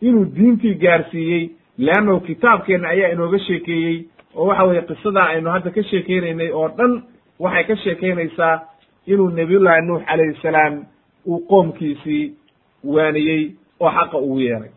[0.01, 1.51] inuu diintii gaarsiiyey.
[1.79, 4.05] Leannahu kitaabkeenna ayaa inooga sheekeeyey
[4.37, 7.03] oo waxa weeye qisadaa aynu hadda ka sheekeynaynay oo dhan
[7.41, 8.61] waxay ka sheekeynaysaa
[9.07, 10.75] inuu nebiyullaahi nuux calayhi salaam
[11.27, 12.35] uu qoomkiisii
[12.85, 14.71] waaniyey oo xaqa ugu yeeray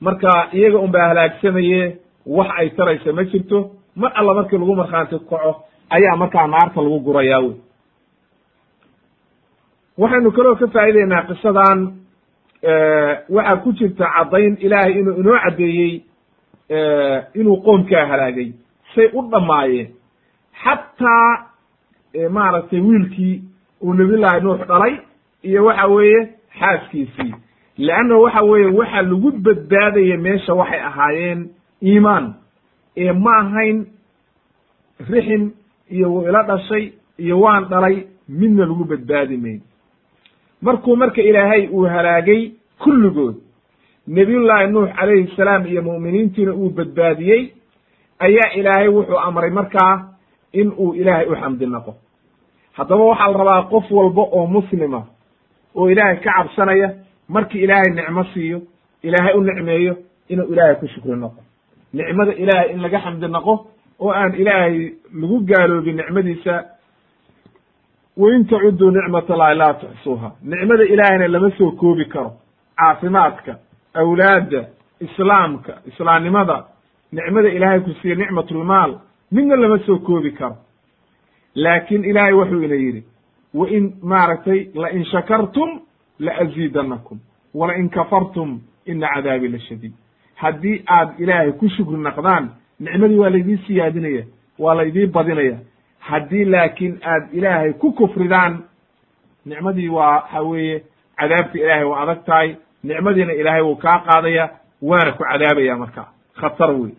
[0.00, 1.96] marka iyaga un baa halaagsamaye
[2.26, 7.00] wax ay taraysa ma jirto mar alla markii lagu markhaanti kaco ayaa markaa naarta lagu
[7.00, 7.54] gurayaa wey
[9.98, 11.78] waxaynu kaloo ka faa'ideynaa qisadan
[13.28, 16.02] waxaa ku jirta caddayn ilaahay inuu inoo caddeeyey
[17.34, 18.52] inuu qoomkaa halaagay
[18.94, 19.88] say u dhammaayeen.
[20.64, 21.46] Xataa
[22.30, 23.42] maaragtay wiilkii
[23.82, 24.94] uu nabiyullaahi nuux dhalay
[25.42, 26.28] iyo waxa weeye
[26.60, 27.34] xaaskiisii.
[27.78, 31.48] Leanna waxa weeye waxa lagu badbaadaya meesha waxay ahaayeen
[31.82, 32.34] iimaan.
[32.96, 33.86] Ee ma ahayn
[35.10, 35.52] rixin
[35.90, 39.60] iyo wuu ila dhashay iyo waan dhalay midna lagu badbaadi mayn.
[40.62, 43.36] Markuu marka ilaahay uu halaagay kulligood
[44.08, 47.52] nebiyullaahi nuux calayhi salaam iyo mu'miniintiina uu badbaadiyey
[48.18, 50.08] ayaa ilaahay wuxuu amray markaa
[50.52, 51.94] in uu ilaahay u xamdi naqo
[52.80, 55.00] haddaba waxaa la rabaa qof walba oo muslima
[55.76, 56.88] oo ilaahay ka cabsanaya
[57.28, 58.58] markii ilaahay nicmo siiyo
[59.02, 59.94] ilaahay u nicmeeyo
[60.28, 61.40] inuu ilaahay ku shukri noqo.
[61.92, 63.54] Nicmada ilaahay in laga xamdi naqo
[64.00, 66.54] oo aan ilaahay lagu gaaloobin nicmadiisa
[68.16, 70.30] wain tacudduu nicmat allahi laa tuxsuuha.
[70.42, 72.32] Nicmada ilaahayna lama soo koobi karo.
[72.78, 73.52] Caafimaadka
[73.94, 74.60] awlaadda
[75.00, 76.64] islaamka islaamnimada
[77.12, 78.92] nicmada ilaahay ku siiye nicmatulmaal
[79.32, 80.56] midna lama soo koobi karo
[81.54, 83.04] laakin ilaahay wuxuu ina yidhi
[83.54, 85.80] wain maaragtay lain shakartum
[86.18, 87.18] laaziidanakum
[87.54, 89.92] walain kafartum ina cadaabi la shadiid.
[90.34, 92.50] Haddii aad ilaahay ku shukri naqdaan
[92.80, 94.24] nicmadii waa laydii siyaadinaya
[94.58, 95.58] waa laydii badinaya.
[95.98, 98.62] Haddii laakiin aad ilaahay ku kufridaan
[99.46, 100.82] nicmadii waa waxa weeye
[101.16, 102.54] cadaabta ilaahay waa adag tahay
[102.84, 104.50] nicmadiina ilaahay wuu kaa qaadaya
[104.82, 106.06] waana ku cadaabaya marka
[106.40, 106.92] khatar wey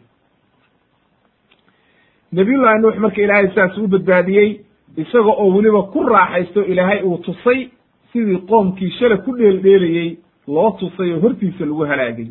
[2.31, 4.59] nabiyullahi nuux marka ilaahay sidaas u badbaadiyey
[4.97, 7.69] isaga oo weliba ku raaxaysto ilaahay uu tusay
[8.13, 10.17] sidii qoomkii shala ku dheeldheelayey
[10.47, 12.27] loo tusay oo hortiisa lagu halaagay.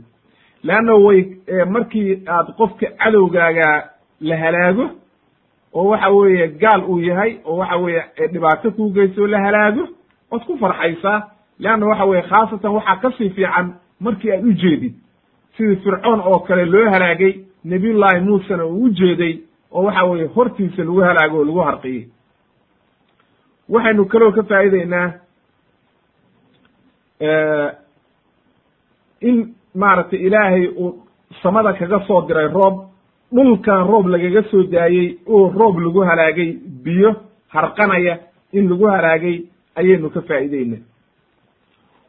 [0.65, 1.21] Leanna way
[1.69, 3.91] markii aad qofka cadowgaaga
[4.21, 4.87] la halaago
[5.75, 8.03] oo waxa weeye gaal uu yahay oo waxa weeye
[8.33, 9.89] dhibaato kuu geyso la halaago
[10.31, 11.23] waad ku farxaysaa.
[11.59, 14.95] Leanna waxa weye khaasatan waxaa ka sii fiican markii aad u jeedid.
[15.57, 19.39] Sidii fircoon oo kale loo halaagay nebiyullaahi muusena uu u jeeday
[19.73, 22.09] oo waxa weeye hortiisa lagu halaago oo lagu harqiyey.
[23.69, 25.09] Waxaynu kaloo ka faa'ideynaa
[29.21, 31.07] in maaragtay ilaahay uu
[31.43, 32.77] samada kaga soo diray roob
[33.35, 36.51] dhulkan roob lagaga soo daayey oo roob lagu halaagay
[36.85, 37.15] biyo
[37.49, 38.19] harqanaya
[38.53, 39.37] in lagu halaagay
[39.77, 40.77] ayaynu ka faa'iideyna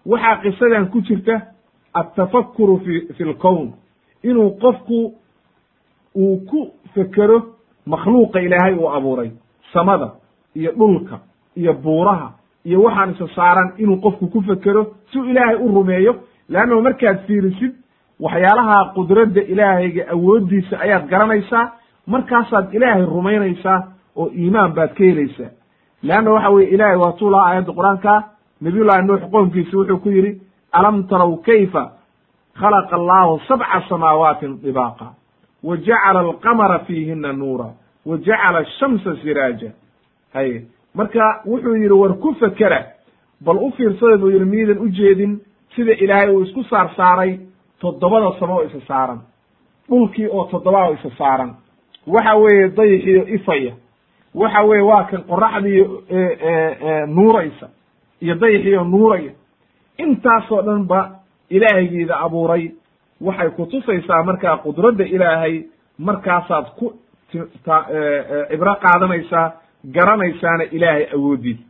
[0.05, 1.41] waxaa qisadan ku jirta
[1.93, 3.73] altafakuru fi fi lkown
[4.23, 5.13] inuu qofku
[6.15, 7.37] uu ku fekero
[7.85, 9.31] makhluuqa ilaahay uu abuuray.
[9.73, 10.11] Samada
[10.55, 11.19] iyo dhulka
[11.55, 12.31] iyo buuraha
[12.65, 16.15] iyo waxaan isa saaran inuu qofku ku fekero si uu ilaahay u rumeeyo.
[16.49, 17.73] Leannahu markaad fiirisid
[18.19, 21.71] waxyaalaha qudradda ilaahayga awooddiisa ayaad garanaysaa
[22.07, 23.79] markaasaad ilaahay rumaynaysaa
[24.15, 25.51] oo iimaan baad ka helaysaa.
[26.03, 28.23] Leanna waxa weye ilahay waa tuu lahaa aayadda qur'aanka.
[28.61, 31.91] Nabiyullahi nuux qoomkiisa wuxuu ku yidhi alam taraw kayfa
[32.59, 35.05] khalaqa allahu sabca samaawaatin dibaaqa
[35.63, 37.65] wa jacala alqamara fiihina nuura
[38.05, 39.71] wa jacala ashamsa siraaja
[40.33, 40.65] haye
[40.95, 42.85] marka wuxuu yidhi war ku fekera
[43.41, 45.39] bal u fiirsada buu yidhi miidan u jeedin
[45.75, 47.39] sida ilaahay uu isku saar saaray
[47.79, 49.19] toddobada samo oo isa saaran
[49.89, 51.53] dhulkii oo toddobaa oo isa saaran
[52.07, 53.73] waxa weeye dayixiyo ifaya
[54.35, 55.85] waxa weeye waa kan qoraxdiiyo
[57.07, 57.69] nuuraysa
[58.21, 59.31] iyo dayixiyo nuuraya
[59.97, 61.19] intaasoo dhan ba
[61.49, 62.71] ilaahaygiida abuuray
[63.27, 65.55] waxay kutusaysaa markaa qudradda ilaahay
[66.07, 66.85] markaasaad ku
[67.31, 69.45] cibro qaadanaysaa
[69.95, 71.63] garanaysaana ilaahay awooddiisa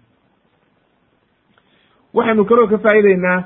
[2.17, 3.39] waxaynu kaloo ka faa'ideynaa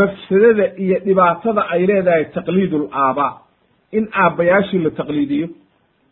[0.00, 3.32] mafsadada iyo dhibaatada ay leedahay taqliid ulaabaa
[3.98, 5.48] in aabbayaashii la taqliidiyo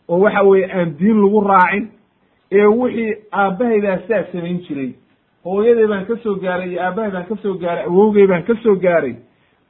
[0.08, 1.84] oo waxa weeye aan diin lagu raacin
[2.58, 4.90] ee wixii aabbahaydaa sidaa samayn jiray.
[5.44, 8.74] Hooyaday baan ka soo gaaray iyo aabbahay baan ka soo gaaray awowgay baan ka soo
[8.84, 9.14] gaaray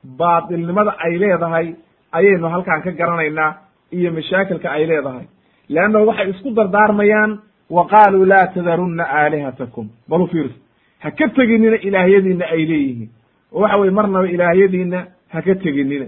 [0.05, 1.75] baatilnimada ay leedahay
[2.13, 3.55] ayaynu halkaan ka garanaynaa
[3.93, 5.27] iyo mashaakilka ay leedahay.
[5.69, 7.39] Leanna waxay isku dardaarmayaan
[7.71, 9.89] wa qaaluu laa tadarunna aalihatakum.
[10.09, 10.55] Bal u fiirsa
[10.99, 13.11] ha ka teginina ilaahyadiina ay leeyihiin.
[13.53, 16.07] Oo waxa weye marnaba ilaahyadiina ha ka teginina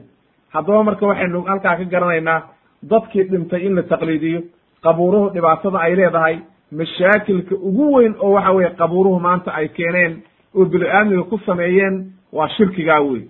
[0.55, 2.43] haddaba marka waxaynu halkaa ka garanaynaa
[2.91, 4.41] dadkii dhintay in la taqliidiyo
[4.83, 6.37] qabuuruhu dhibaatada ay leedahay
[6.73, 10.23] mashaakilka ugu weyn oo waxa weye qabuuruhu maanta ay keeneen
[10.57, 13.23] oo bini-aadmiga ku sameeyeen waa shirkigaa wey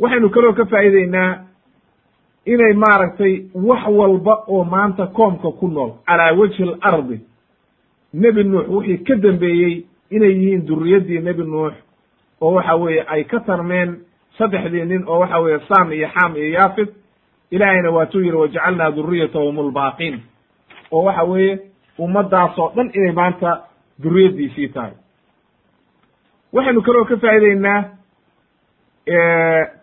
[0.00, 1.30] waxaynu kaloo ka faa'iideynaa
[2.46, 7.20] inay maaragtay wax walba oo maanta koomka ku nool calaa wajhi alardi
[8.14, 11.72] nebi nuux wixii ka dambeeyey inay yihiin duriyaddii nebi nuux
[12.40, 13.96] oo waxa weeye ay ka tarmeen
[14.38, 16.88] saddexdii nin oo waxa weeye sam iyo xam iyo yaafid
[17.50, 20.20] ilaahayna waatuu yidhi wajacalnaa duriyatahum lbaaqiin
[20.90, 21.58] oo waxa weeye
[21.98, 23.60] ummaddaasoo dhan inay maanta
[24.02, 24.92] duriyaddiisii tahay.
[26.52, 27.84] Waxaynu kaloo ka faa'ideynaa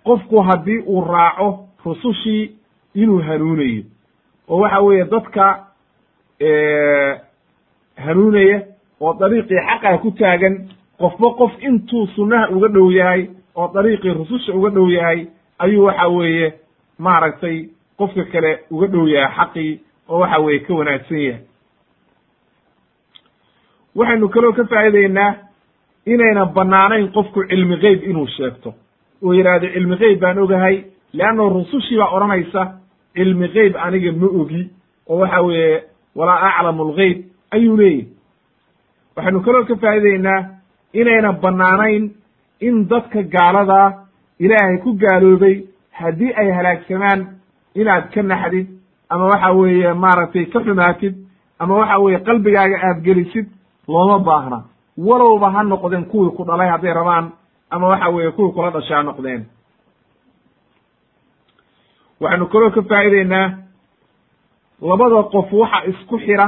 [0.04, 2.52] qofku haddii uu raaco rusushii
[2.96, 3.84] inuu hanuunayo.
[4.50, 5.66] Oo waxa weeye dadka
[8.06, 8.62] hanuunaya
[9.02, 10.56] oo dariiqii xaqaa ku taagan
[11.00, 15.28] qofba qof intuu sunnaha uga dhow yahay oo dariiqii rususha uga dhow yahay
[15.60, 16.54] ayuu waxa weeye
[17.00, 19.80] maaragtay qofka kale uga dhow yahay xaqii
[20.10, 21.42] oo waxa weeye ka wanaagsan yahay.
[23.96, 25.34] Waxaynu kaloo ka faa'ideynaa
[26.06, 28.74] inayna bannaanayn qofku cilmi geyb inuu sheegto
[29.24, 30.76] oo yidhaahdo cilmi geyb baan ogahay
[31.14, 32.62] leanno rusushii baa odhanaysa
[33.16, 34.70] cilmi geyb aniga ma ogi.
[35.10, 35.84] Oo waxa weeye
[36.16, 37.18] walaa aclamu algeyb
[37.52, 38.08] ayuu leeyahy
[39.16, 40.40] waxaynu kaloo ka faa'ideynaa
[40.94, 42.12] inayna bannaanayn
[42.68, 43.88] in dadka gaaladaa
[44.40, 45.56] ilaahay ku gaaloobay
[45.92, 47.20] haddii ay halaagsamaan
[47.76, 48.68] inaad ka naxdid
[49.10, 51.16] ama waxa weeye maaragtay ka xumaatid
[51.60, 53.48] ama waxa weeye qalbigaaga aad gelisid
[53.88, 54.60] looma baahna.
[54.98, 57.32] Walowba ha noqdeen kuwii ku dhalay hadday rabaan
[57.72, 59.46] ama waxa weeye kuwii kula dhashay ha noqdeen.
[62.22, 63.48] Waxaynu kaloo ka faa'ideynaa
[64.82, 66.48] labada qof waxa isku xira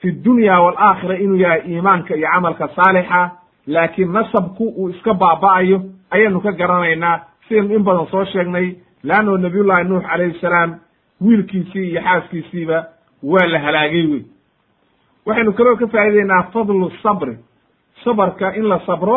[0.00, 3.30] fi dunya waalaakhira inuu yahay iimaanka iyo camalka saalixa
[3.66, 5.78] laakiin nasabku uu iska baaba'ayo
[6.10, 10.78] ayaynu ka garanaynaa sidaynu in badan soo sheegnay leanno nabiyullahi nuux calayhi salaam
[11.20, 12.84] wiilkiisii iyo xaaskiisiiba
[13.22, 14.22] waa la halaagay wey
[15.26, 17.38] waxaynu kaloo ka faa'ideynaa fadlu sabri
[18.04, 19.16] sabarka in la sabro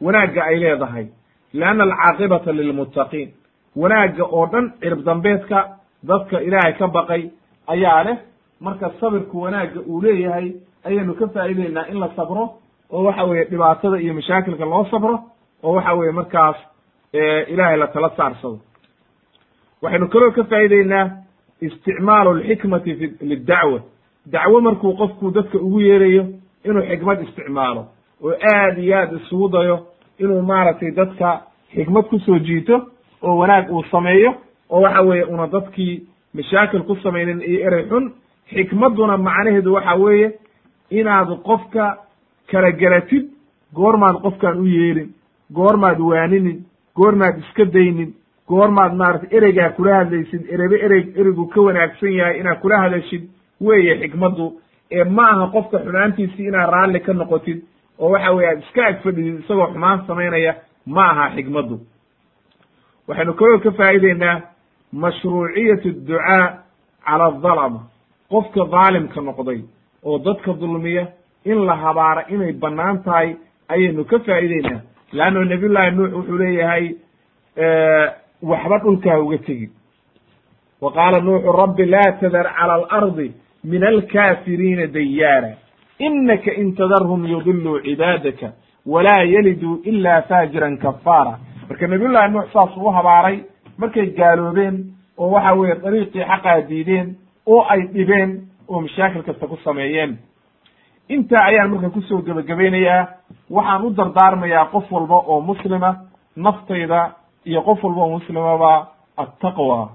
[0.00, 1.06] wanaagga ay leedahay.
[1.52, 3.28] Leanna alcaaqibata lilmuttaqiin.
[3.76, 5.58] Wanaagga oo dhan cirib dambeedka
[6.02, 7.30] dadka ilaahay ka baqay
[7.66, 8.16] ayaa leh.
[8.60, 10.52] Marka sabirku wanaagga uu leeyahay
[10.84, 12.44] ayaynu ka faa'ideynaa in la sabro
[12.90, 15.14] oo waxa weeye dhibaatada iyo mashaakilka loo sabro
[15.62, 16.56] oo waxa weeye markaas
[17.52, 18.58] ilaahay la tala saarsado.
[19.82, 21.04] Waxaynu kaloo ka faa'ideynaa
[21.60, 23.80] isticmaalu alxikmati fi lidacwa
[24.26, 26.24] dacwo markuu qofku dadka ugu yeerayo
[26.64, 27.82] inuu xikmad isticmaalo
[28.24, 29.86] oo aad iyo aad isugu dayo
[30.18, 31.40] inuu maaragtay dadka
[31.74, 32.76] xikmad ku soo jiito
[33.22, 34.34] oo wanaag uu sameeyo
[34.70, 36.02] oo waxa weeye una dadkii
[36.34, 38.12] mashaakil ku samaynin iyo erey xun.
[38.50, 40.32] Xikmadduna macnaheedu waxa weeye
[40.90, 41.96] inaad qofka
[42.50, 43.24] kala gelatid
[43.74, 45.10] goormaad qofkaan u yeerin
[45.54, 46.64] goormaad waaninin
[46.96, 48.14] goormaad iska daynin
[48.48, 53.22] goormaad maaragtay ereygaa kula hadlaysid erebe erey ereygu ka wanaagsan yahay inaad kula hadashid
[53.60, 54.60] weeye xikmaddu
[54.90, 57.62] ee ma aha qofka xumaantiisii inaad raalli ka noqotid
[58.00, 60.52] oo waxa weye aad iska ag fadhidid isagoo xumaan samaynaya
[60.86, 61.76] ma aha xikmaddu
[63.08, 64.36] waxaynu kaloo ka faa'ideynaa
[64.92, 66.44] mashruuciyat adducaa
[67.06, 67.80] cala adalama.
[68.30, 69.60] Qofka daalimka noqday
[70.04, 71.04] oo dadka dulmiya
[71.44, 73.28] in la habaara inay bannaan tahay
[73.68, 74.80] ayaynu ka faa'ideynaa
[75.12, 76.84] leanno nabiyullaahi nuux wuxuu leeyahay
[78.42, 79.70] waxba dhulkaa uga tegin.
[80.80, 83.32] Wa qaala nuuxu rabbi laa tadar cala alardi
[83.64, 85.50] min alkaafiriina dayaara
[86.06, 88.48] inaka in tadarhum yudiluu cibaadaka
[88.86, 93.38] walaa yaliduu ila faajiran kafaara marka nabiyullahi nuux saas uu habaaray
[93.78, 94.76] markay gaaloobeen
[95.18, 97.16] oo waxa weeye dariiqii xaqaa diideen
[97.46, 98.30] oo ay dhibeen
[98.68, 100.18] oo mashaakil kasta ku sameeyeen
[101.08, 103.02] intaa ayaan marka ku soo gebagabaynayaa
[103.50, 105.90] waxaan u dardaarmayaa qof walba oo muslima
[106.36, 107.00] naftayda
[107.46, 108.72] iyo qof walba oo muslimaba
[109.16, 109.88] attaqwa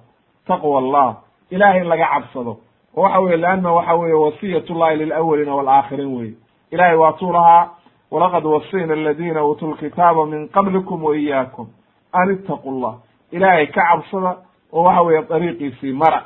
[0.47, 1.07] taqwa allah
[1.51, 2.53] ilahay in laga cabsado
[2.97, 6.33] oo waxa weye leanna waxa weeye wasiyat llahi lilawalina walaakhirin weye
[6.71, 7.69] ilahay waatuu lahaa
[8.11, 11.67] walaqad wasayna aladina uutuu lkitaaba min qablikum wa iyaakum
[12.13, 12.95] an ittaqu llah
[13.31, 14.37] ilaahay ka cabsada
[14.73, 16.23] oo waxa weeye dariiqiisii mara.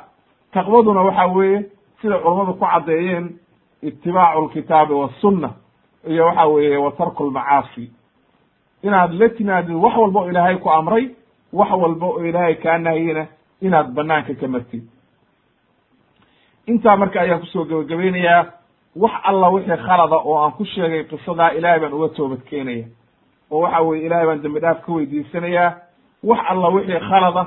[0.52, 1.64] Taqwaduna waxa weeye
[2.02, 3.30] sida culammadu ku caddeeyeen
[3.82, 5.50] itibaacu lkitaabi wasunna
[6.08, 7.90] iyo waxa weeye wa tarku lmacaasi
[8.82, 11.08] inaad la timaadid wax walba oo ilaahay ku amray
[11.52, 13.26] wax walba oo ilaahay kaa nahiyena
[13.60, 14.82] inaad banaanka ka martid
[16.66, 18.46] intaa marka ayaan ku soo gebagabaynayaa
[18.96, 22.84] wax alla wixii khalada oo aan ku sheegay qisadaa ilaahay baan uga toobad keenaya.
[23.50, 25.74] Oo waxa weye ilaahay baan dembi dhaaf ka weydiisanayaa
[26.24, 27.42] wax alla wixii khalada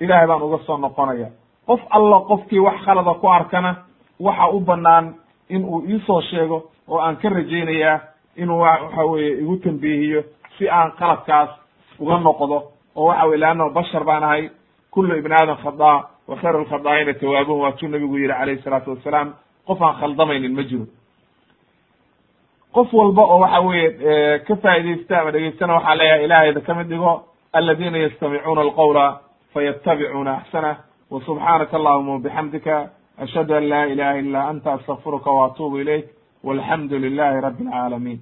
[0.00, 1.28] ilaahay baan uga soo noqonaya.
[1.66, 3.76] Qof alla qofkii wax khalada ku arkana
[4.20, 5.14] waxa u banaan
[5.48, 8.00] in uu iisoo sheego oo aan ka rajaynayaa
[8.36, 10.22] inuu waxa weeye igu tambiihiyo
[10.58, 11.50] si aan qaladkaas
[11.98, 12.62] uga noqdo.
[12.96, 14.50] Oo waxa weye leanna bashar baan ahay.
[14.90, 19.34] Kullu ibni aadam khadaa wa khayru lkhadaa'ina tawaabuhum waatuu nabigu yihi calayhi salaatu wassalaam
[19.66, 20.86] qof aan khaldamaynin ma jiro
[22.74, 27.12] qof walba oo waxa weeye ka faa'idaysta ama dhegeystana waxaa leeyahay ilaahayda ka mid dhigo
[27.52, 29.20] aladiina yastamicuuna alqawla
[29.54, 30.76] fayattabicuuna axsanah
[31.10, 36.06] wa subxaanaka allahuma wabixamdika ashhadu an laa ilaha illa anta astaqfiruka wa ilayk
[36.44, 38.20] walxamdu lilahi rabbi alcaalamiin